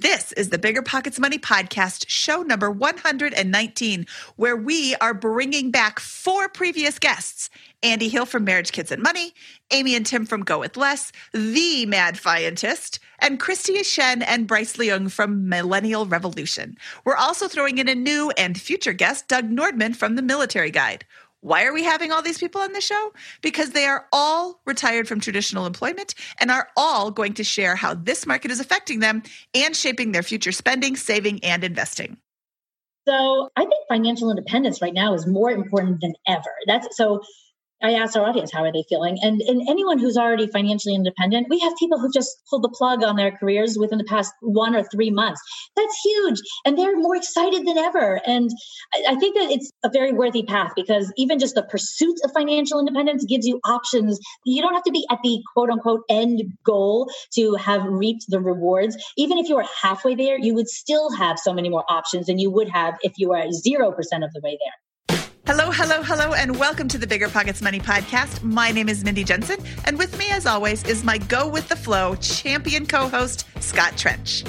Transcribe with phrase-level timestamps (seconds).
[0.00, 6.00] This is the Bigger Pockets Money Podcast, show number 119, where we are bringing back
[6.00, 7.48] four previous guests
[7.84, 9.34] Andy Hill from Marriage, Kids, and Money,
[9.70, 14.76] Amy and Tim from Go With Less, The Mad Scientist, and Kristy Shen and Bryce
[14.78, 16.76] Leung from Millennial Revolution.
[17.04, 21.04] We're also throwing in a new and future guest, Doug Nordman from The Military Guide.
[21.44, 23.12] Why are we having all these people on the show?
[23.42, 27.92] Because they are all retired from traditional employment and are all going to share how
[27.92, 29.22] this market is affecting them
[29.54, 32.16] and shaping their future spending, saving, and investing.
[33.06, 36.48] So I think financial independence right now is more important than ever.
[36.66, 37.20] That's so
[37.82, 39.18] I asked our audience, how are they feeling?
[39.22, 43.04] And, and anyone who's already financially independent, we have people who just pulled the plug
[43.04, 45.40] on their careers within the past one or three months.
[45.76, 46.38] That's huge.
[46.64, 48.20] And they're more excited than ever.
[48.26, 48.50] And
[48.94, 52.32] I, I think that it's a very worthy path because even just the pursuit of
[52.32, 54.18] financial independence gives you options.
[54.46, 58.40] You don't have to be at the quote unquote end goal to have reaped the
[58.40, 58.96] rewards.
[59.16, 62.38] Even if you were halfway there, you would still have so many more options than
[62.38, 63.48] you would have if you were 0%
[64.24, 64.74] of the way there.
[65.46, 68.42] Hello, hello, hello, and welcome to the Bigger Pockets Money Podcast.
[68.42, 71.76] My name is Mindy Jensen, and with me, as always, is my Go With The
[71.76, 74.42] Flow champion co host, Scott Trench.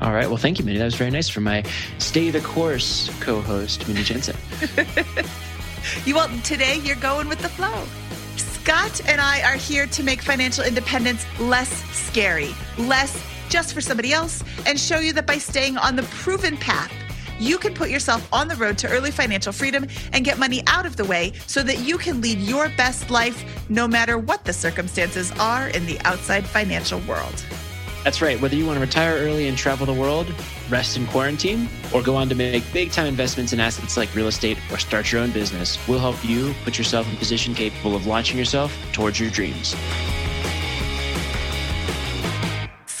[0.00, 0.26] All right.
[0.26, 0.78] Well, thank you, Mindy.
[0.78, 1.64] That was very nice for my
[1.98, 4.36] Stay the Course co host, Mindy Jensen.
[6.06, 7.84] you well, today you're going with the flow.
[8.38, 14.14] Scott and I are here to make financial independence less scary, less just for somebody
[14.14, 16.90] else, and show you that by staying on the proven path,
[17.38, 20.86] you can put yourself on the road to early financial freedom and get money out
[20.86, 24.52] of the way so that you can lead your best life no matter what the
[24.52, 27.44] circumstances are in the outside financial world.
[28.04, 28.40] That's right.
[28.40, 30.32] Whether you want to retire early and travel the world,
[30.70, 34.28] rest in quarantine, or go on to make big time investments in assets like real
[34.28, 37.96] estate or start your own business, we'll help you put yourself in a position capable
[37.96, 39.74] of launching yourself towards your dreams.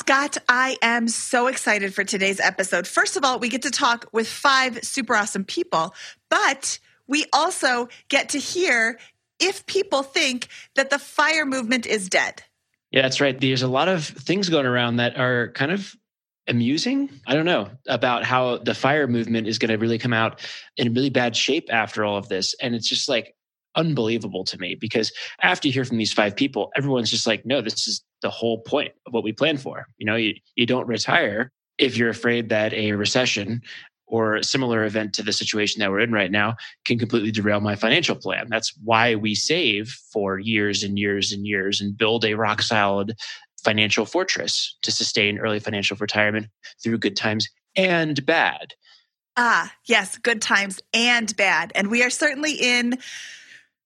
[0.08, 2.86] Scott, I am so excited for today's episode.
[2.86, 5.94] First of all, we get to talk with five super awesome people,
[6.30, 8.98] but we also get to hear
[9.38, 12.42] if people think that the fire movement is dead.
[12.90, 13.38] Yeah, that's right.
[13.38, 15.94] There's a lot of things going around that are kind of
[16.46, 17.10] amusing.
[17.26, 20.40] I don't know about how the fire movement is going to really come out
[20.78, 22.54] in really bad shape after all of this.
[22.62, 23.34] And it's just like,
[23.76, 27.60] unbelievable to me because after you hear from these five people, everyone's just like, no,
[27.60, 29.86] this is the whole point of what we plan for.
[29.98, 33.62] You know, you, you don't retire if you're afraid that a recession
[34.06, 37.60] or a similar event to the situation that we're in right now can completely derail
[37.60, 38.48] my financial plan.
[38.48, 43.14] That's why we save for years and years and years and build a rock solid
[43.62, 46.46] financial fortress to sustain early financial retirement
[46.82, 48.74] through good times and bad.
[49.36, 51.70] Ah, yes, good times and bad.
[51.74, 52.98] And we are certainly in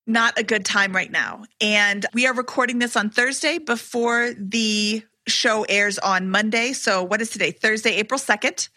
[0.06, 1.44] not a good time right now.
[1.60, 6.72] And we are recording this on Thursday before the show airs on Monday.
[6.72, 7.52] So, what is today?
[7.52, 8.68] Thursday, April 2nd.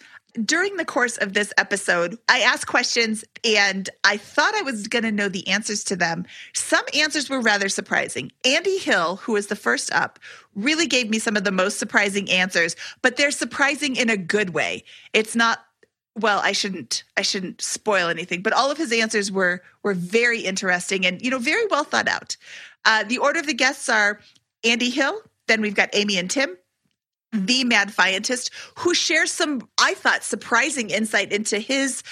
[0.44, 5.03] During the course of this episode, I asked questions and I thought I was going
[5.03, 6.25] to know the answers to them.
[6.53, 8.34] Some answers were rather surprising.
[8.44, 10.19] Andy Hill, who was the first up,
[10.53, 14.50] really gave me some of the most surprising answers, but they're surprising in a good
[14.50, 14.84] way.
[15.14, 15.65] It's not
[16.16, 20.42] well i shouldn't i shouldn't spoil anything but all of his answers were were very
[20.42, 22.38] interesting and you know very well thought out.
[22.86, 24.20] Uh, the order of the guests are
[24.64, 26.56] andy hill then we've got amy and tim
[27.31, 32.03] the mad scientist who shares some i thought surprising insight into his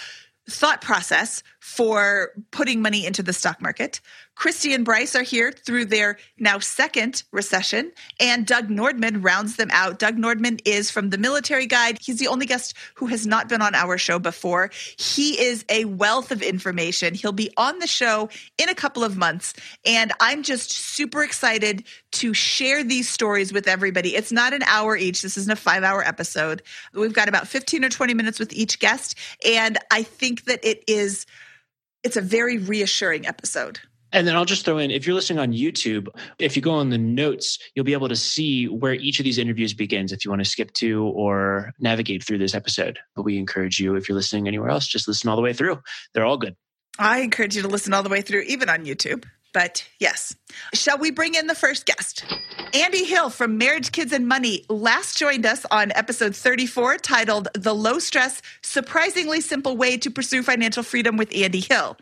[0.49, 4.01] thought process for putting money into the stock market
[4.35, 9.69] Kristy and Bryce are here through their now second recession, and Doug Nordman rounds them
[9.71, 9.99] out.
[9.99, 11.97] Doug Nordman is from the Military Guide.
[12.01, 14.71] He's the only guest who has not been on our show before.
[14.97, 17.13] He is a wealth of information.
[17.13, 19.53] He'll be on the show in a couple of months,
[19.85, 21.83] and I'm just super excited
[22.13, 24.15] to share these stories with everybody.
[24.15, 26.63] It's not an hour each, this isn't a five hour episode.
[26.93, 29.15] We've got about 15 or 20 minutes with each guest,
[29.45, 31.25] and I think that it is.
[32.03, 33.79] It's a very reassuring episode.
[34.13, 36.07] And then I'll just throw in if you're listening on YouTube,
[36.39, 39.37] if you go on the notes, you'll be able to see where each of these
[39.37, 42.99] interviews begins if you want to skip to or navigate through this episode.
[43.15, 45.81] But we encourage you, if you're listening anywhere else, just listen all the way through.
[46.13, 46.55] They're all good.
[46.99, 49.25] I encourage you to listen all the way through, even on YouTube.
[49.53, 50.35] But yes.
[50.73, 52.25] Shall we bring in the first guest?
[52.73, 57.73] Andy Hill from Marriage, Kids, and Money last joined us on episode 34 titled The
[57.73, 61.97] Low Stress, Surprisingly Simple Way to Pursue Financial Freedom with Andy Hill.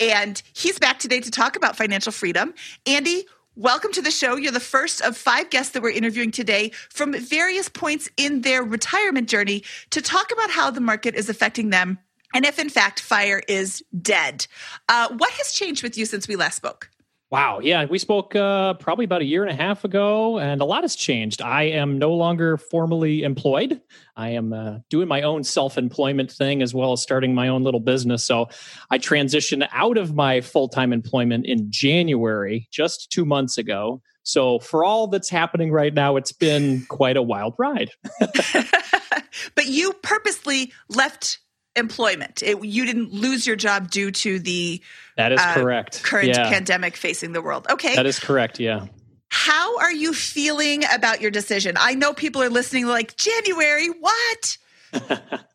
[0.00, 2.54] And he's back today to talk about financial freedom.
[2.86, 3.26] Andy,
[3.56, 4.36] welcome to the show.
[4.36, 8.62] You're the first of five guests that we're interviewing today from various points in their
[8.62, 11.98] retirement journey to talk about how the market is affecting them
[12.34, 14.46] and if, in fact, fire is dead.
[14.88, 16.90] Uh, what has changed with you since we last spoke?
[17.34, 17.58] Wow.
[17.58, 17.86] Yeah.
[17.86, 20.94] We spoke uh, probably about a year and a half ago, and a lot has
[20.94, 21.42] changed.
[21.42, 23.80] I am no longer formally employed.
[24.14, 27.64] I am uh, doing my own self employment thing as well as starting my own
[27.64, 28.24] little business.
[28.24, 28.46] So
[28.88, 34.00] I transitioned out of my full time employment in January, just two months ago.
[34.22, 37.90] So for all that's happening right now, it's been quite a wild ride.
[39.56, 41.40] but you purposely left
[41.76, 42.42] employment.
[42.42, 44.80] It, you didn't lose your job due to the
[45.16, 46.48] that is uh, correct current yeah.
[46.48, 47.66] pandemic facing the world.
[47.70, 48.60] Okay, that is correct.
[48.60, 48.86] Yeah.
[49.28, 51.74] How are you feeling about your decision?
[51.78, 53.88] I know people are listening like January.
[53.88, 54.58] What?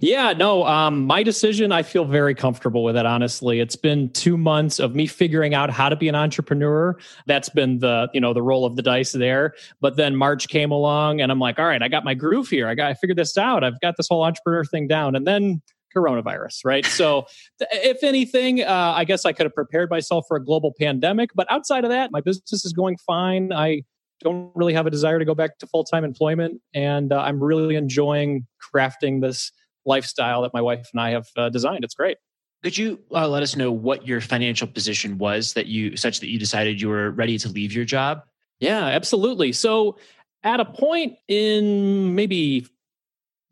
[0.00, 3.60] yeah, no, um, my decision, I feel very comfortable with it, honestly.
[3.60, 6.96] It's been two months of me figuring out how to be an entrepreneur.
[7.26, 9.54] That's been the, you know, the roll of the dice there.
[9.80, 12.68] But then March came along and I'm like, all right, I got my groove here.
[12.68, 13.64] I got, I figured this out.
[13.64, 15.14] I've got this whole entrepreneur thing down.
[15.16, 15.62] And then
[15.94, 16.86] coronavirus, right?
[16.86, 17.26] So,
[17.60, 21.30] if anything, uh, I guess I could have prepared myself for a global pandemic.
[21.34, 23.52] But outside of that, my business is going fine.
[23.52, 23.82] I
[24.22, 26.60] don't really have a desire to go back to full time employment.
[26.74, 29.52] And uh, I'm really enjoying crafting this
[29.84, 31.84] lifestyle that my wife and I have uh, designed.
[31.84, 32.18] It's great.
[32.62, 36.30] Could you uh, let us know what your financial position was that you, such that
[36.30, 38.22] you decided you were ready to leave your job?
[38.60, 39.52] Yeah, absolutely.
[39.52, 39.98] So,
[40.44, 42.66] at a point in maybe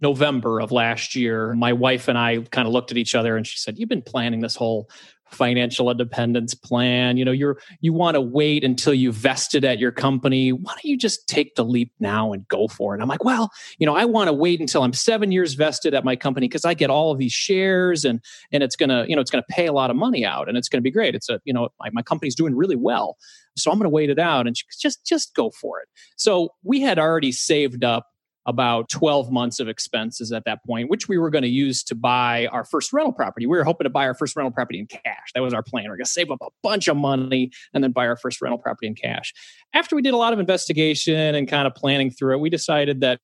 [0.00, 3.46] November of last year, my wife and I kind of looked at each other and
[3.46, 4.88] she said, You've been planning this whole
[5.32, 7.16] financial independence plan.
[7.16, 10.52] You know you're you want to wait until you vested at your company.
[10.52, 13.00] Why don't you just take the leap now and go for it?
[13.00, 16.04] I'm like well you know i want to wait until i'm seven years vested at
[16.04, 18.20] my company because i get all of these shares and
[18.52, 20.68] and it's gonna you know it's gonna pay a lot of money out and it's
[20.68, 21.14] gonna be great.
[21.14, 23.16] It's a you know my, my company's doing really well.
[23.56, 25.88] So i'm gonna wait it out and she, just just go for it.
[26.16, 28.06] So we had already saved up
[28.50, 31.94] about 12 months of expenses at that point, which we were going to use to
[31.94, 33.46] buy our first rental property.
[33.46, 35.30] We were hoping to buy our first rental property in cash.
[35.34, 35.84] That was our plan.
[35.84, 38.42] We are going to save up a bunch of money and then buy our first
[38.42, 39.32] rental property in cash.
[39.72, 43.00] After we did a lot of investigation and kind of planning through it, we decided
[43.02, 43.20] that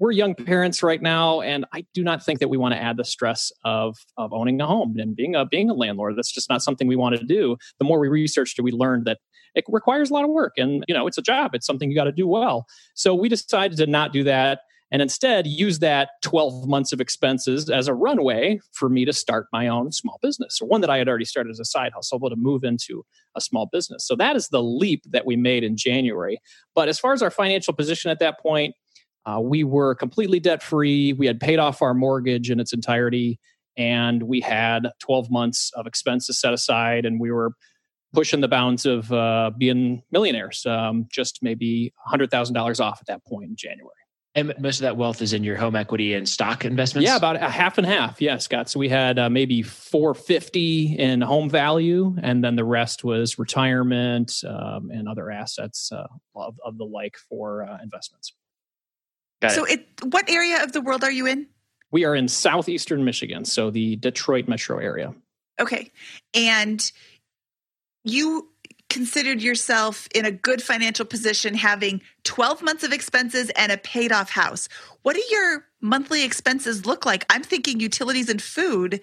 [0.00, 2.96] we're young parents right now, and I do not think that we want to add
[2.96, 6.16] the stress of of owning a home and being a being a landlord.
[6.16, 7.56] That's just not something we want to do.
[7.78, 9.18] The more we researched it, we learned that
[9.54, 11.54] it requires a lot of work, and you know, it's a job.
[11.54, 12.66] It's something you got to do well.
[12.94, 14.60] So we decided to not do that
[14.92, 19.46] and instead use that 12 months of expenses as a runway for me to start
[19.52, 22.18] my own small business or one that I had already started as a side hustle,
[22.18, 23.04] but to move into
[23.36, 24.04] a small business.
[24.06, 26.40] So that is the leap that we made in January.
[26.74, 28.74] But as far as our financial position at that point,
[29.26, 31.12] uh, we were completely debt free.
[31.12, 33.38] We had paid off our mortgage in its entirety,
[33.76, 37.52] and we had 12 months of expenses set aside, and we were
[38.12, 43.50] pushing the bounds of uh, being millionaires, um, just maybe $100,000 off at that point
[43.50, 43.94] in January.
[44.36, 47.04] And most of that wealth is in your home equity and stock investments.
[47.04, 48.20] Yeah, about a half and half.
[48.20, 48.70] Yeah, Scott.
[48.70, 54.32] So we had uh, maybe 450 in home value, and then the rest was retirement
[54.46, 56.06] um, and other assets uh,
[56.36, 58.32] of, of, the like for uh, investments.
[59.40, 59.80] Got so, it.
[59.80, 60.04] it.
[60.04, 61.46] what area of the world are you in?
[61.90, 65.14] We are in southeastern Michigan, so the Detroit metro area.
[65.60, 65.90] Okay,
[66.34, 66.90] and
[68.04, 68.48] you
[68.88, 74.12] considered yourself in a good financial position having 12 months of expenses and a paid
[74.12, 74.68] off house.
[75.02, 77.24] What do your monthly expenses look like?
[77.30, 79.00] I'm thinking utilities and food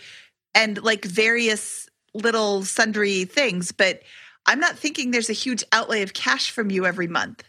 [0.54, 4.01] and like various little sundry things, but
[4.45, 7.44] I'm not thinking there's a huge outlay of cash from you every month.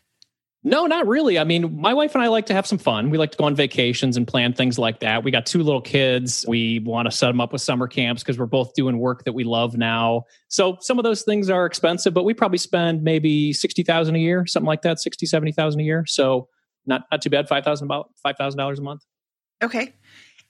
[0.64, 1.38] No, not really.
[1.38, 3.10] I mean, my wife and I like to have some fun.
[3.10, 5.22] We like to go on vacations and plan things like that.
[5.22, 6.44] We got two little kids.
[6.48, 9.34] We want to set them up with summer camps because we're both doing work that
[9.34, 10.24] we love now.
[10.48, 14.46] So some of those things are expensive, but we probably spend maybe 60,000 a year,
[14.46, 16.04] something like that, 60, 70,000 a year.
[16.06, 16.48] So
[16.86, 19.04] not not too bad, 5,000 about $5,000 a month.
[19.62, 19.94] Okay.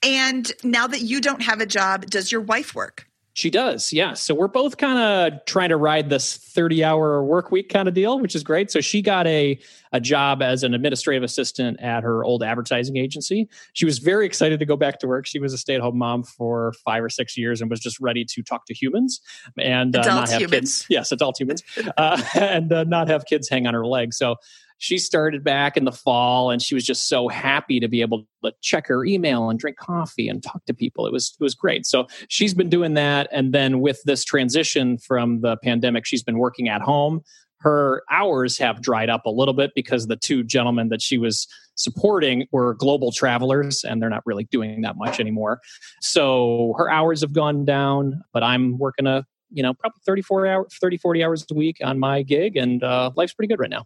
[0.01, 3.08] And now that you don't have a job, does your wife work?
[3.39, 4.15] She does, yeah.
[4.15, 7.93] So we're both kind of trying to ride this 30 hour work week kind of
[7.93, 8.69] deal, which is great.
[8.69, 9.57] So she got a,
[9.93, 13.47] a job as an administrative assistant at her old advertising agency.
[13.71, 15.25] She was very excited to go back to work.
[15.25, 17.97] She was a stay at home mom for five or six years and was just
[18.01, 19.21] ready to talk to humans
[19.57, 20.79] and uh, not have humans.
[20.79, 20.85] kids.
[20.89, 21.63] Yes, adult humans,
[21.97, 24.13] uh, and uh, not have kids hang on her leg.
[24.13, 24.35] So
[24.79, 28.25] she started back in the fall and she was just so happy to be able
[28.43, 31.05] to check her email and drink coffee and talk to people.
[31.05, 31.85] It was it was great.
[31.85, 36.39] So she's been doing that and then with this transition from the pandemic she's been
[36.39, 37.21] working at home.
[37.61, 41.45] Her hours have dried up a little bit because the two gentlemen that she was
[41.75, 45.59] supporting were global travelers and they're not really doing that much anymore.
[46.01, 50.77] So her hours have gone down but i'm working a you know probably 34 hours
[50.79, 53.85] 30 40 hours a week on my gig and uh, life's pretty good right now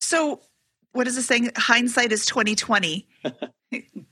[0.00, 0.40] so,
[0.92, 1.50] what is this saying?
[1.56, 3.08] Hindsight is twenty twenty.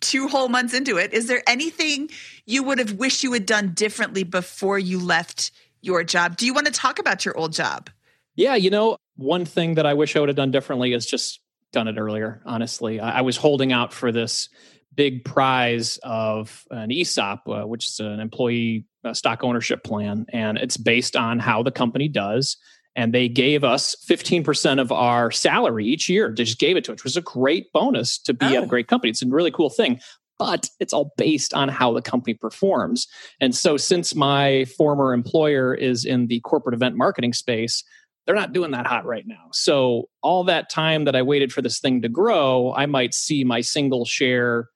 [0.00, 2.10] Two whole months into it, is there anything
[2.44, 6.36] you would have wished you had done differently before you left your job?
[6.36, 7.88] Do you want to talk about your old job?
[8.34, 11.40] Yeah, you know, one thing that I wish I would have done differently is just
[11.72, 13.00] done it earlier, honestly.
[13.00, 14.48] I, I was holding out for this
[14.94, 20.58] big prize of an ESOP, uh, which is an employee uh, stock ownership plan, and
[20.58, 22.56] it's based on how the company does.
[22.96, 26.28] And they gave us 15% of our salary each year.
[26.28, 28.48] They just gave it to us, which was a great bonus to be oh.
[28.48, 28.66] at a oh.
[28.66, 29.10] great company.
[29.10, 30.00] It's a really cool thing
[30.36, 33.06] but it's all based on how the company performs.
[33.40, 37.84] And so, since my former employer is in the corporate event marketing space,
[38.26, 39.50] they're not doing that hot right now.
[39.52, 43.44] So, all that time that I waited for this thing to grow, I might see
[43.44, 44.66] my single share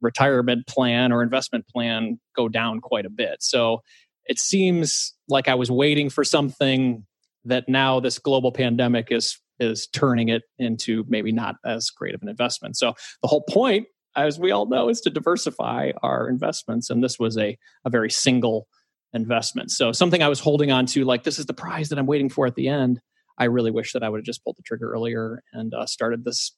[0.00, 3.42] retirement plan or investment plan go down quite a bit.
[3.42, 3.82] So
[4.26, 7.06] it seems like I was waiting for something
[7.44, 12.22] that now this global pandemic is is turning it into maybe not as great of
[12.22, 12.78] an investment.
[12.78, 16.88] So the whole point, as we all know, is to diversify our investments.
[16.88, 18.68] And this was a, a very single
[19.12, 19.70] investment.
[19.70, 22.30] So something I was holding on to, like this is the prize that I'm waiting
[22.30, 23.02] for at the end.
[23.36, 26.24] I really wish that I would have just pulled the trigger earlier and uh, started
[26.24, 26.56] this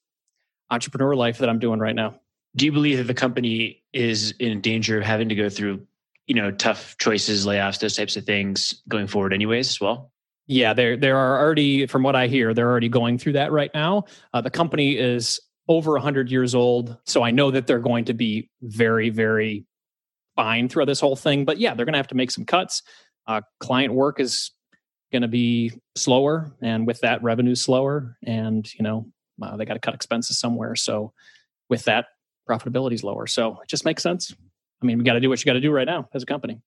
[0.71, 2.21] entrepreneur life that I'm doing right now
[2.57, 5.87] do you believe that the company is in danger of having to go through
[6.27, 10.13] you know tough choices layoffs those types of things going forward anyways as well
[10.47, 13.71] yeah there there are already from what i hear they're already going through that right
[13.75, 18.05] now uh, the company is over 100 years old so i know that they're going
[18.05, 19.65] to be very very
[20.37, 22.83] fine throughout this whole thing but yeah they're going to have to make some cuts
[23.29, 24.51] uh, client work is
[25.13, 29.07] going to be slower and with that revenue slower and you know
[29.43, 31.13] uh, they got to cut expenses somewhere so
[31.69, 32.07] with that
[32.49, 33.27] profitability is lower.
[33.27, 34.35] So it just makes sense.
[34.83, 36.27] I mean, we got to do what you got to do right now as a
[36.27, 36.61] company.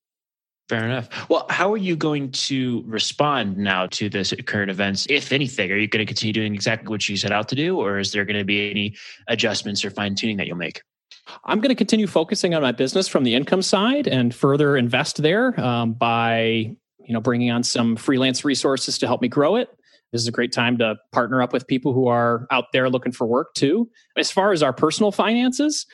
[0.68, 1.30] Fair enough.
[1.30, 5.72] Well, how are you going to respond now to this current events, if anything?
[5.72, 8.12] Are you going to continue doing exactly what you set out to do, or is
[8.12, 8.96] there going to be any
[9.28, 10.82] adjustments or fine tuning that you'll make?
[11.44, 15.22] I'm going to continue focusing on my business from the income side and further invest
[15.22, 19.70] there um, by you know bringing on some freelance resources to help me grow it
[20.16, 23.12] this is a great time to partner up with people who are out there looking
[23.12, 23.90] for work too.
[24.18, 25.86] As far as our personal finances,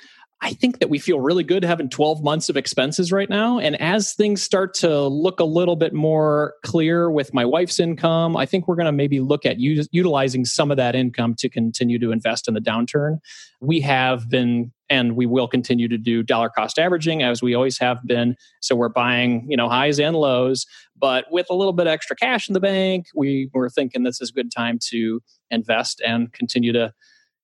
[0.43, 3.59] I think that we feel really good having 12 months of expenses right now.
[3.59, 8.35] And as things start to look a little bit more clear with my wife's income,
[8.35, 11.49] I think we're going to maybe look at u- utilizing some of that income to
[11.49, 13.19] continue to invest in the downturn.
[13.59, 17.77] We have been and we will continue to do dollar cost averaging as we always
[17.77, 18.35] have been.
[18.61, 20.65] So we're buying, you know, highs and lows,
[20.97, 24.31] but with a little bit extra cash in the bank, we were thinking this is
[24.31, 26.93] a good time to invest and continue to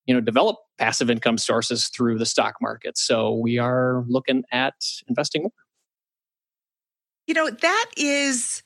[0.07, 2.97] you know develop passive income sources through the stock market.
[2.97, 4.73] So we are looking at
[5.07, 5.51] investing more.
[7.27, 8.63] You know that is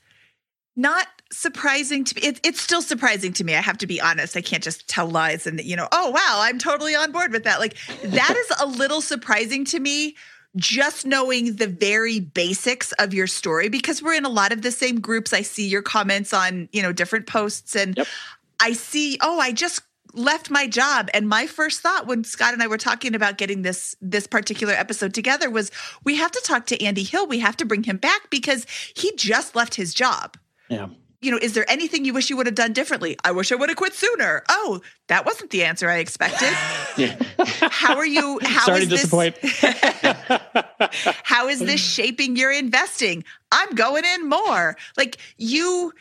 [0.76, 2.22] not surprising to me.
[2.22, 4.38] It, it's still surprising to me i have to be honest.
[4.38, 7.44] I can't just tell lies and you know oh wow i'm totally on board with
[7.44, 7.60] that.
[7.60, 10.16] Like that is a little surprising to me
[10.58, 14.72] just knowing the very basics of your story because we're in a lot of the
[14.72, 15.32] same groups.
[15.32, 18.08] I see your comments on you know different posts and yep.
[18.60, 19.82] i see oh i just
[20.14, 23.62] left my job and my first thought when Scott and I were talking about getting
[23.62, 25.72] this this particular episode together was
[26.04, 28.66] we have to talk to Andy Hill we have to bring him back because
[28.96, 30.38] he just left his job.
[30.70, 30.88] Yeah.
[31.22, 33.16] You know, is there anything you wish you would have done differently?
[33.24, 34.42] I wish I would have quit sooner.
[34.50, 36.50] Oh, that wasn't the answer I expected.
[36.98, 37.16] yeah.
[37.70, 39.38] How are you how Sorry to disappoint.
[41.24, 43.24] how is this shaping your investing?
[43.52, 44.76] I'm going in more.
[44.98, 45.94] Like you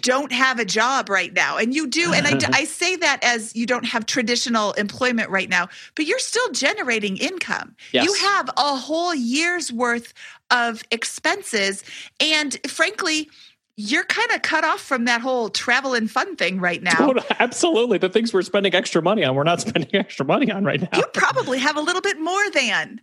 [0.00, 3.54] don't have a job right now and you do and I, I say that as
[3.54, 8.04] you don't have traditional employment right now but you're still generating income yes.
[8.04, 10.12] you have a whole year's worth
[10.50, 11.84] of expenses
[12.20, 13.28] and frankly
[13.76, 17.12] you're kind of cut off from that whole travel and fun thing right now.
[17.38, 17.98] absolutely.
[17.98, 20.98] The things we're spending extra money on, we're not spending extra money on right now.
[20.98, 23.00] You probably have a little bit more than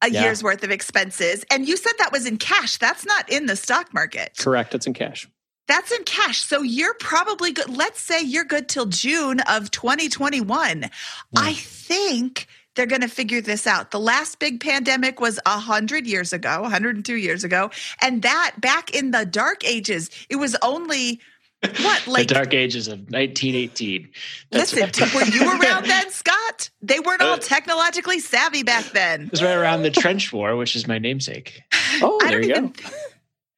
[0.00, 0.22] a yeah.
[0.22, 1.44] year's worth of expenses.
[1.50, 2.76] And you said that was in cash.
[2.78, 4.36] That's not in the stock market.
[4.38, 4.74] Correct.
[4.74, 5.28] It's in cash.
[5.72, 6.44] That's in cash.
[6.44, 7.74] So you're probably good.
[7.74, 10.90] Let's say you're good till June of 2021.
[11.34, 13.90] I think they're going to figure this out.
[13.90, 17.70] The last big pandemic was 100 years ago, 102 years ago.
[18.02, 21.20] And that back in the dark ages, it was only
[21.80, 24.10] what like the dark ages of 1918
[24.50, 29.26] That's listen were you around then scott they weren't all uh, technologically savvy back then
[29.26, 31.62] it was right around the trench war which is my namesake
[32.02, 32.72] oh there you go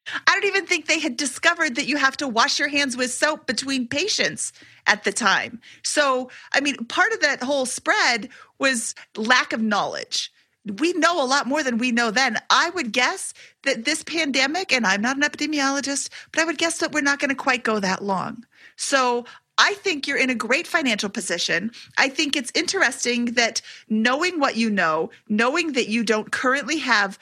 [0.06, 3.12] I don't even think they had discovered that you have to wash your hands with
[3.12, 4.52] soap between patients
[4.86, 5.60] at the time.
[5.82, 10.30] So, I mean, part of that whole spread was lack of knowledge.
[10.78, 12.38] We know a lot more than we know then.
[12.50, 13.34] I would guess
[13.64, 17.18] that this pandemic, and I'm not an epidemiologist, but I would guess that we're not
[17.18, 18.44] going to quite go that long.
[18.76, 19.24] So,
[19.56, 21.70] I think you're in a great financial position.
[21.96, 27.18] I think it's interesting that knowing what you know, knowing that you don't currently have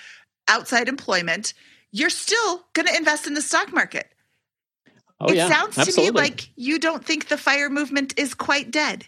[0.48, 1.52] outside employment,
[1.92, 4.08] you're still going to invest in the stock market.
[5.20, 6.06] Oh, it yeah, sounds absolutely.
[6.06, 9.04] to me like you don't think the fire movement is quite dead.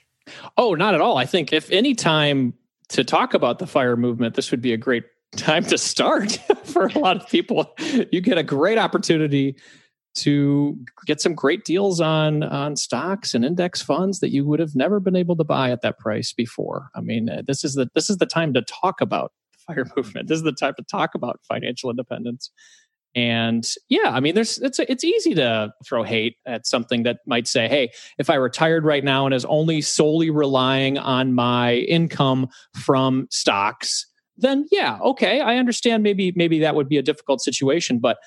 [0.57, 1.19] Oh, not at all.
[1.19, 2.55] I think if any time
[2.91, 5.05] to talk about the fire movement, this would be a great
[5.37, 6.33] time to start
[6.65, 7.75] for a lot of people.
[8.13, 9.57] You get a great opportunity
[10.17, 14.77] to get some great deals on on stocks and index funds that you would have
[14.77, 16.91] never been able to buy at that price before.
[16.95, 19.33] I mean, uh, this is the this is the time to talk about
[19.67, 20.29] fire movement.
[20.29, 22.51] This is the time to talk about financial independence.
[23.17, 27.47] And yeah, I mean, there's it's it's easy to throw hate at something that might
[27.47, 32.49] say, "Hey, if I retired right now and is only solely relying on my income
[32.75, 34.07] from stocks,
[34.37, 36.03] then yeah, okay, I understand.
[36.03, 38.19] Maybe maybe that would be a difficult situation, but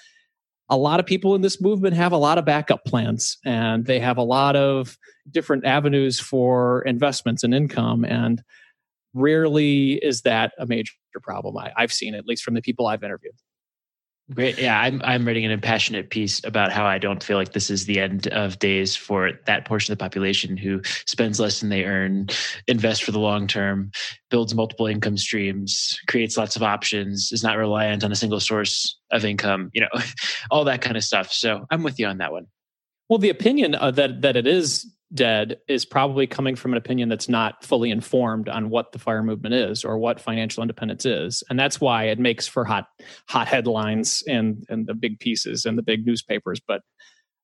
[0.70, 4.00] a lot of people in this movement have a lot of backup plans, and they
[4.00, 4.98] have a lot of
[5.30, 8.42] different avenues for investments and income, and
[9.18, 11.58] rarely is that a major problem.
[11.58, 13.34] I, I've seen at least from the people I've interviewed.
[14.34, 14.60] Great.
[14.60, 17.86] Yeah, I'm I'm writing an impassionate piece about how I don't feel like this is
[17.86, 21.86] the end of days for that portion of the population who spends less than they
[21.86, 22.28] earn,
[22.68, 23.90] invests for the long term,
[24.30, 29.00] builds multiple income streams, creates lots of options, is not reliant on a single source
[29.14, 30.02] of income, you know,
[30.52, 31.32] all that kind of stuff.
[31.32, 32.48] So I'm with you on that one.
[33.08, 37.08] Well, the opinion uh, that that it is dead is probably coming from an opinion
[37.08, 41.44] that's not fully informed on what the fire movement is or what financial independence is
[41.50, 42.88] and that's why it makes for hot
[43.30, 46.82] hot headlines and and the big pieces and the big newspapers but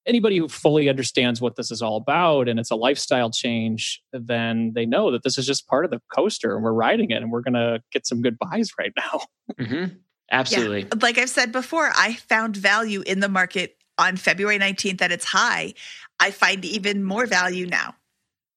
[0.06, 4.74] anybody who fully understands what this is all about and it's a lifestyle change then
[4.76, 7.32] they know that this is just part of the coaster and we're riding it and
[7.32, 9.22] we're going to get some good buys right now
[9.58, 9.96] mm-hmm.
[10.32, 10.90] absolutely yeah.
[11.02, 15.26] like i've said before i found value in the market on February 19th at its
[15.26, 15.74] high,
[16.20, 17.96] I find even more value now.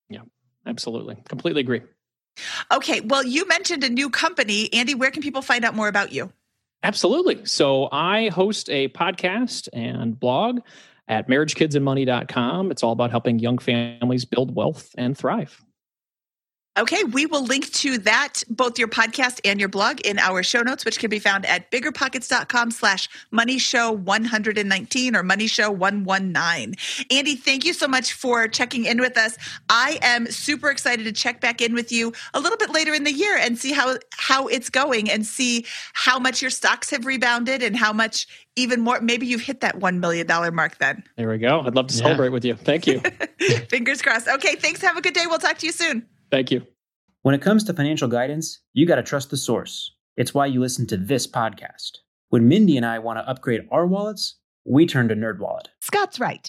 [0.09, 0.23] Yeah,
[0.67, 1.17] absolutely.
[1.29, 1.83] Completely agree.
[2.73, 3.01] Okay.
[3.01, 4.73] Well, you mentioned a new company.
[4.73, 6.33] Andy, where can people find out more about you?
[6.83, 7.45] Absolutely.
[7.47, 10.61] So I host a podcast and blog
[11.09, 12.71] at marriagekidsandmoney.com.
[12.71, 15.63] It's all about helping young families build wealth and thrive.
[16.79, 20.61] Okay, we will link to that, both your podcast and your blog in our show
[20.61, 26.75] notes, which can be found at biggerpockets.com slash money show 119 or money show 119.
[27.11, 29.39] Andy, thank you so much for checking in with us.
[29.71, 33.05] I am super excited to check back in with you a little bit later in
[33.05, 37.07] the year and see how, how it's going and see how much your stocks have
[37.07, 39.01] rebounded and how much even more.
[39.01, 41.03] Maybe you've hit that $1 million mark then.
[41.17, 41.61] There we go.
[41.61, 42.03] I'd love to yeah.
[42.03, 42.55] celebrate with you.
[42.55, 43.01] Thank you.
[43.71, 44.29] Fingers crossed.
[44.29, 44.83] Okay, thanks.
[44.83, 45.27] Have a good day.
[45.27, 46.07] We'll talk to you soon.
[46.31, 46.67] Thank you.
[47.27, 49.93] When it comes to financial guidance, you got to trust the source.
[50.17, 51.97] It's why you listen to this podcast.
[52.29, 55.65] When Mindy and I want to upgrade our wallets, we turn to NerdWallet.
[55.81, 56.49] Scott's right.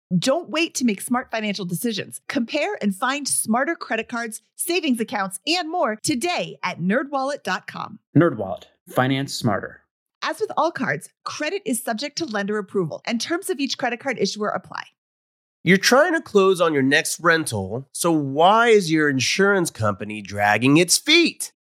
[0.17, 2.19] Don't wait to make smart financial decisions.
[2.27, 7.99] Compare and find smarter credit cards, savings accounts, and more today at nerdwallet.com.
[8.17, 9.81] NerdWallet, finance smarter.
[10.21, 14.01] As with all cards, credit is subject to lender approval, and terms of each credit
[14.01, 14.83] card issuer apply.
[15.63, 20.77] You're trying to close on your next rental, so why is your insurance company dragging
[20.77, 21.53] its feet?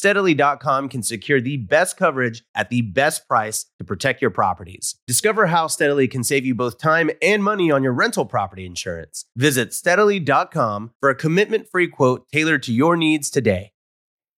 [0.00, 4.94] steadily.com can secure the best coverage at the best price to protect your properties.
[5.06, 9.26] Discover how Steadily can save you both time and money on your rental property insurance.
[9.36, 13.72] Visit steadily.com for a commitment free quote tailored to your needs today.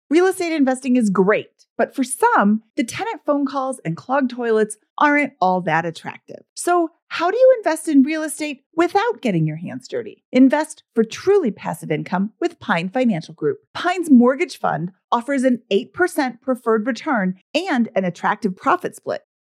[0.08, 4.78] Real estate investing is great, but for some, the tenant phone calls and clogged toilets
[4.96, 6.40] aren't all that attractive.
[6.56, 10.22] So, how do you invest in real estate without getting your hands dirty?
[10.30, 13.58] Invest for truly passive income with Pine Financial Group.
[13.74, 19.22] Pine's mortgage fund offers an 8% preferred return and an attractive profit split.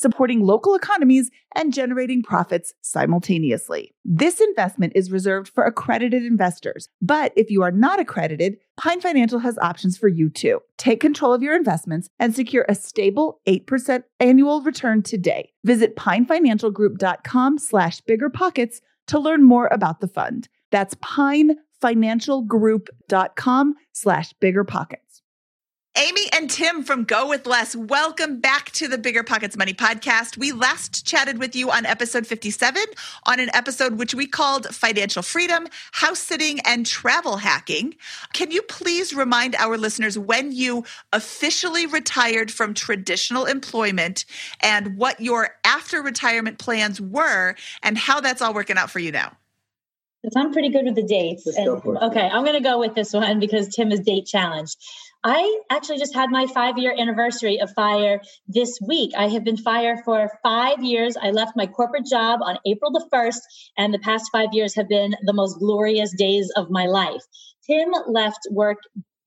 [0.00, 3.92] supporting local economies and generating profits simultaneously.
[4.04, 9.38] This investment is reserved for accredited investors, but if you are not accredited, Pine Financial
[9.40, 10.60] has options for you too.
[10.78, 15.52] Take control of your investments and secure a stable 8% annual return today.
[15.64, 20.48] Visit pinefinancialgroup.com slash biggerpockets to learn more about the fund.
[20.70, 25.09] That's pinefinancialgroup.com slash biggerpockets.
[25.98, 30.38] Amy and Tim from Go With Less, welcome back to the Bigger Pockets Money podcast.
[30.38, 32.80] We last chatted with you on episode 57
[33.26, 37.96] on an episode which we called Financial Freedom, House Sitting, and Travel Hacking.
[38.32, 44.26] Can you please remind our listeners when you officially retired from traditional employment
[44.60, 49.10] and what your after retirement plans were and how that's all working out for you
[49.10, 49.36] now?
[50.22, 51.46] Because I'm pretty good with the dates.
[51.46, 54.76] And, okay, I'm going to go with this one because Tim is date challenged.
[55.22, 59.12] I actually just had my five year anniversary of FIRE this week.
[59.16, 61.16] I have been FIRE for five years.
[61.20, 63.40] I left my corporate job on April the 1st,
[63.76, 67.22] and the past five years have been the most glorious days of my life.
[67.66, 68.78] Tim left work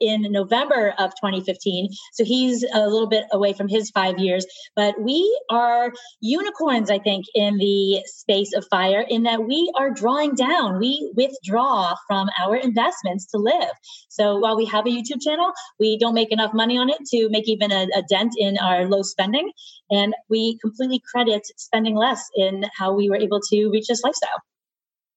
[0.04, 1.90] in November of 2015.
[2.14, 4.46] So he's a little bit away from his five years.
[4.76, 9.92] But we are unicorns, I think, in the space of fire, in that we are
[9.92, 10.80] drawing down.
[10.80, 13.74] We withdraw from our investments to live.
[14.10, 17.30] So while we have a YouTube channel, we don't make enough money on it to
[17.30, 19.52] make even a, a dent in our low spending.
[19.90, 24.42] And we completely credit spending less in how we were able to reach this lifestyle.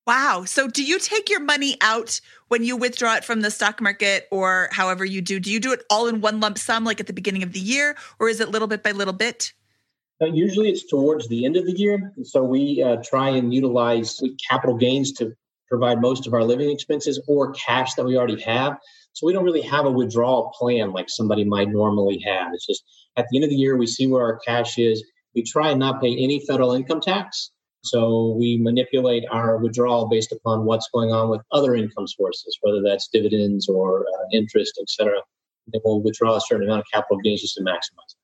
[0.07, 0.45] Wow.
[0.47, 4.29] So do you take your money out when you withdraw it from the stock market
[4.31, 5.40] or however you do?
[5.40, 7.61] Do you do it all in one lump sum, like at the beginning of the
[7.61, 9.53] year, or is it little bit by little bit?
[10.23, 12.12] Uh, usually it's towards the end of the year.
[12.23, 15.33] So we uh, try and utilize capital gains to
[15.69, 18.79] provide most of our living expenses or cash that we already have.
[19.12, 22.53] So we don't really have a withdrawal plan like somebody might normally have.
[22.55, 22.85] It's just
[23.16, 25.05] at the end of the year, we see where our cash is.
[25.35, 27.51] We try and not pay any federal income tax.
[27.87, 32.83] So we manipulate our withdrawal based upon what's going on with other income sources, whether
[32.83, 35.20] that's dividends or uh, interest, et cetera.
[35.68, 38.14] Then we'll withdraw a certain amount of capital gains just to maximize.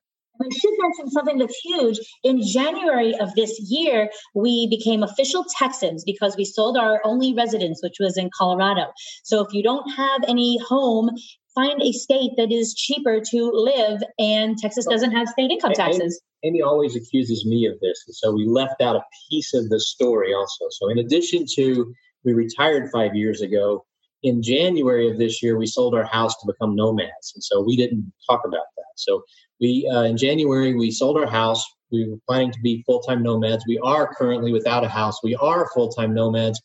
[0.41, 1.99] I should mention something that's huge.
[2.23, 7.81] In January of this year, we became official Texans because we sold our only residence,
[7.83, 8.91] which was in Colorado.
[9.23, 11.11] So if you don't have any home
[11.55, 16.21] find a state that is cheaper to live and Texas doesn't have state income taxes.
[16.43, 18.03] Amy always accuses me of this.
[18.07, 20.65] And so we left out a piece of the story also.
[20.71, 21.93] So in addition to
[22.25, 23.85] we retired five years ago,
[24.23, 27.33] in January of this year, we sold our house to become nomads.
[27.35, 28.83] And so we didn't talk about that.
[28.95, 29.23] So
[29.59, 31.65] we uh, in January, we sold our house.
[31.91, 33.65] We were planning to be full-time nomads.
[33.67, 35.21] We are currently without a house.
[35.23, 36.59] We are full-time nomads,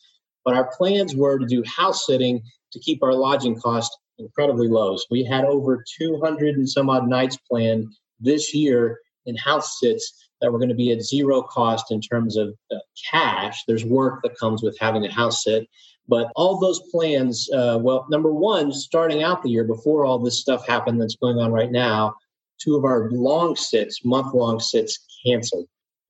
[0.44, 2.40] but our plans were to do house sitting
[2.72, 4.96] to keep our lodging costs incredibly low.
[4.96, 7.87] So we had over 200 and some odd nights planned
[8.20, 12.37] this year in house sits that were going to be at zero cost in terms
[12.37, 12.78] of uh,
[13.11, 13.62] cash.
[13.66, 15.68] There's work that comes with having a house sit.
[16.07, 20.40] But all those plans, uh, well, number one, starting out the year before all this
[20.40, 22.14] stuff happened that's going on right now,
[22.59, 25.66] two of our long sits, month long sits, canceled.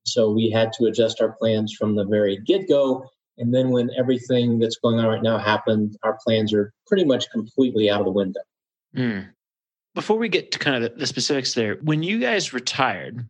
[0.07, 3.90] So we had to adjust our plans from the very get go and then when
[3.96, 8.07] everything that's going on right now happened, our plans are pretty much completely out of
[8.07, 8.40] the window.
[8.96, 9.29] Mm.
[9.94, 13.27] Before we get to kind of the specifics there, when you guys retired,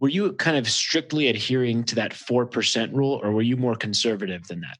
[0.00, 4.46] were you kind of strictly adhering to that 4% rule or were you more conservative
[4.48, 4.78] than that?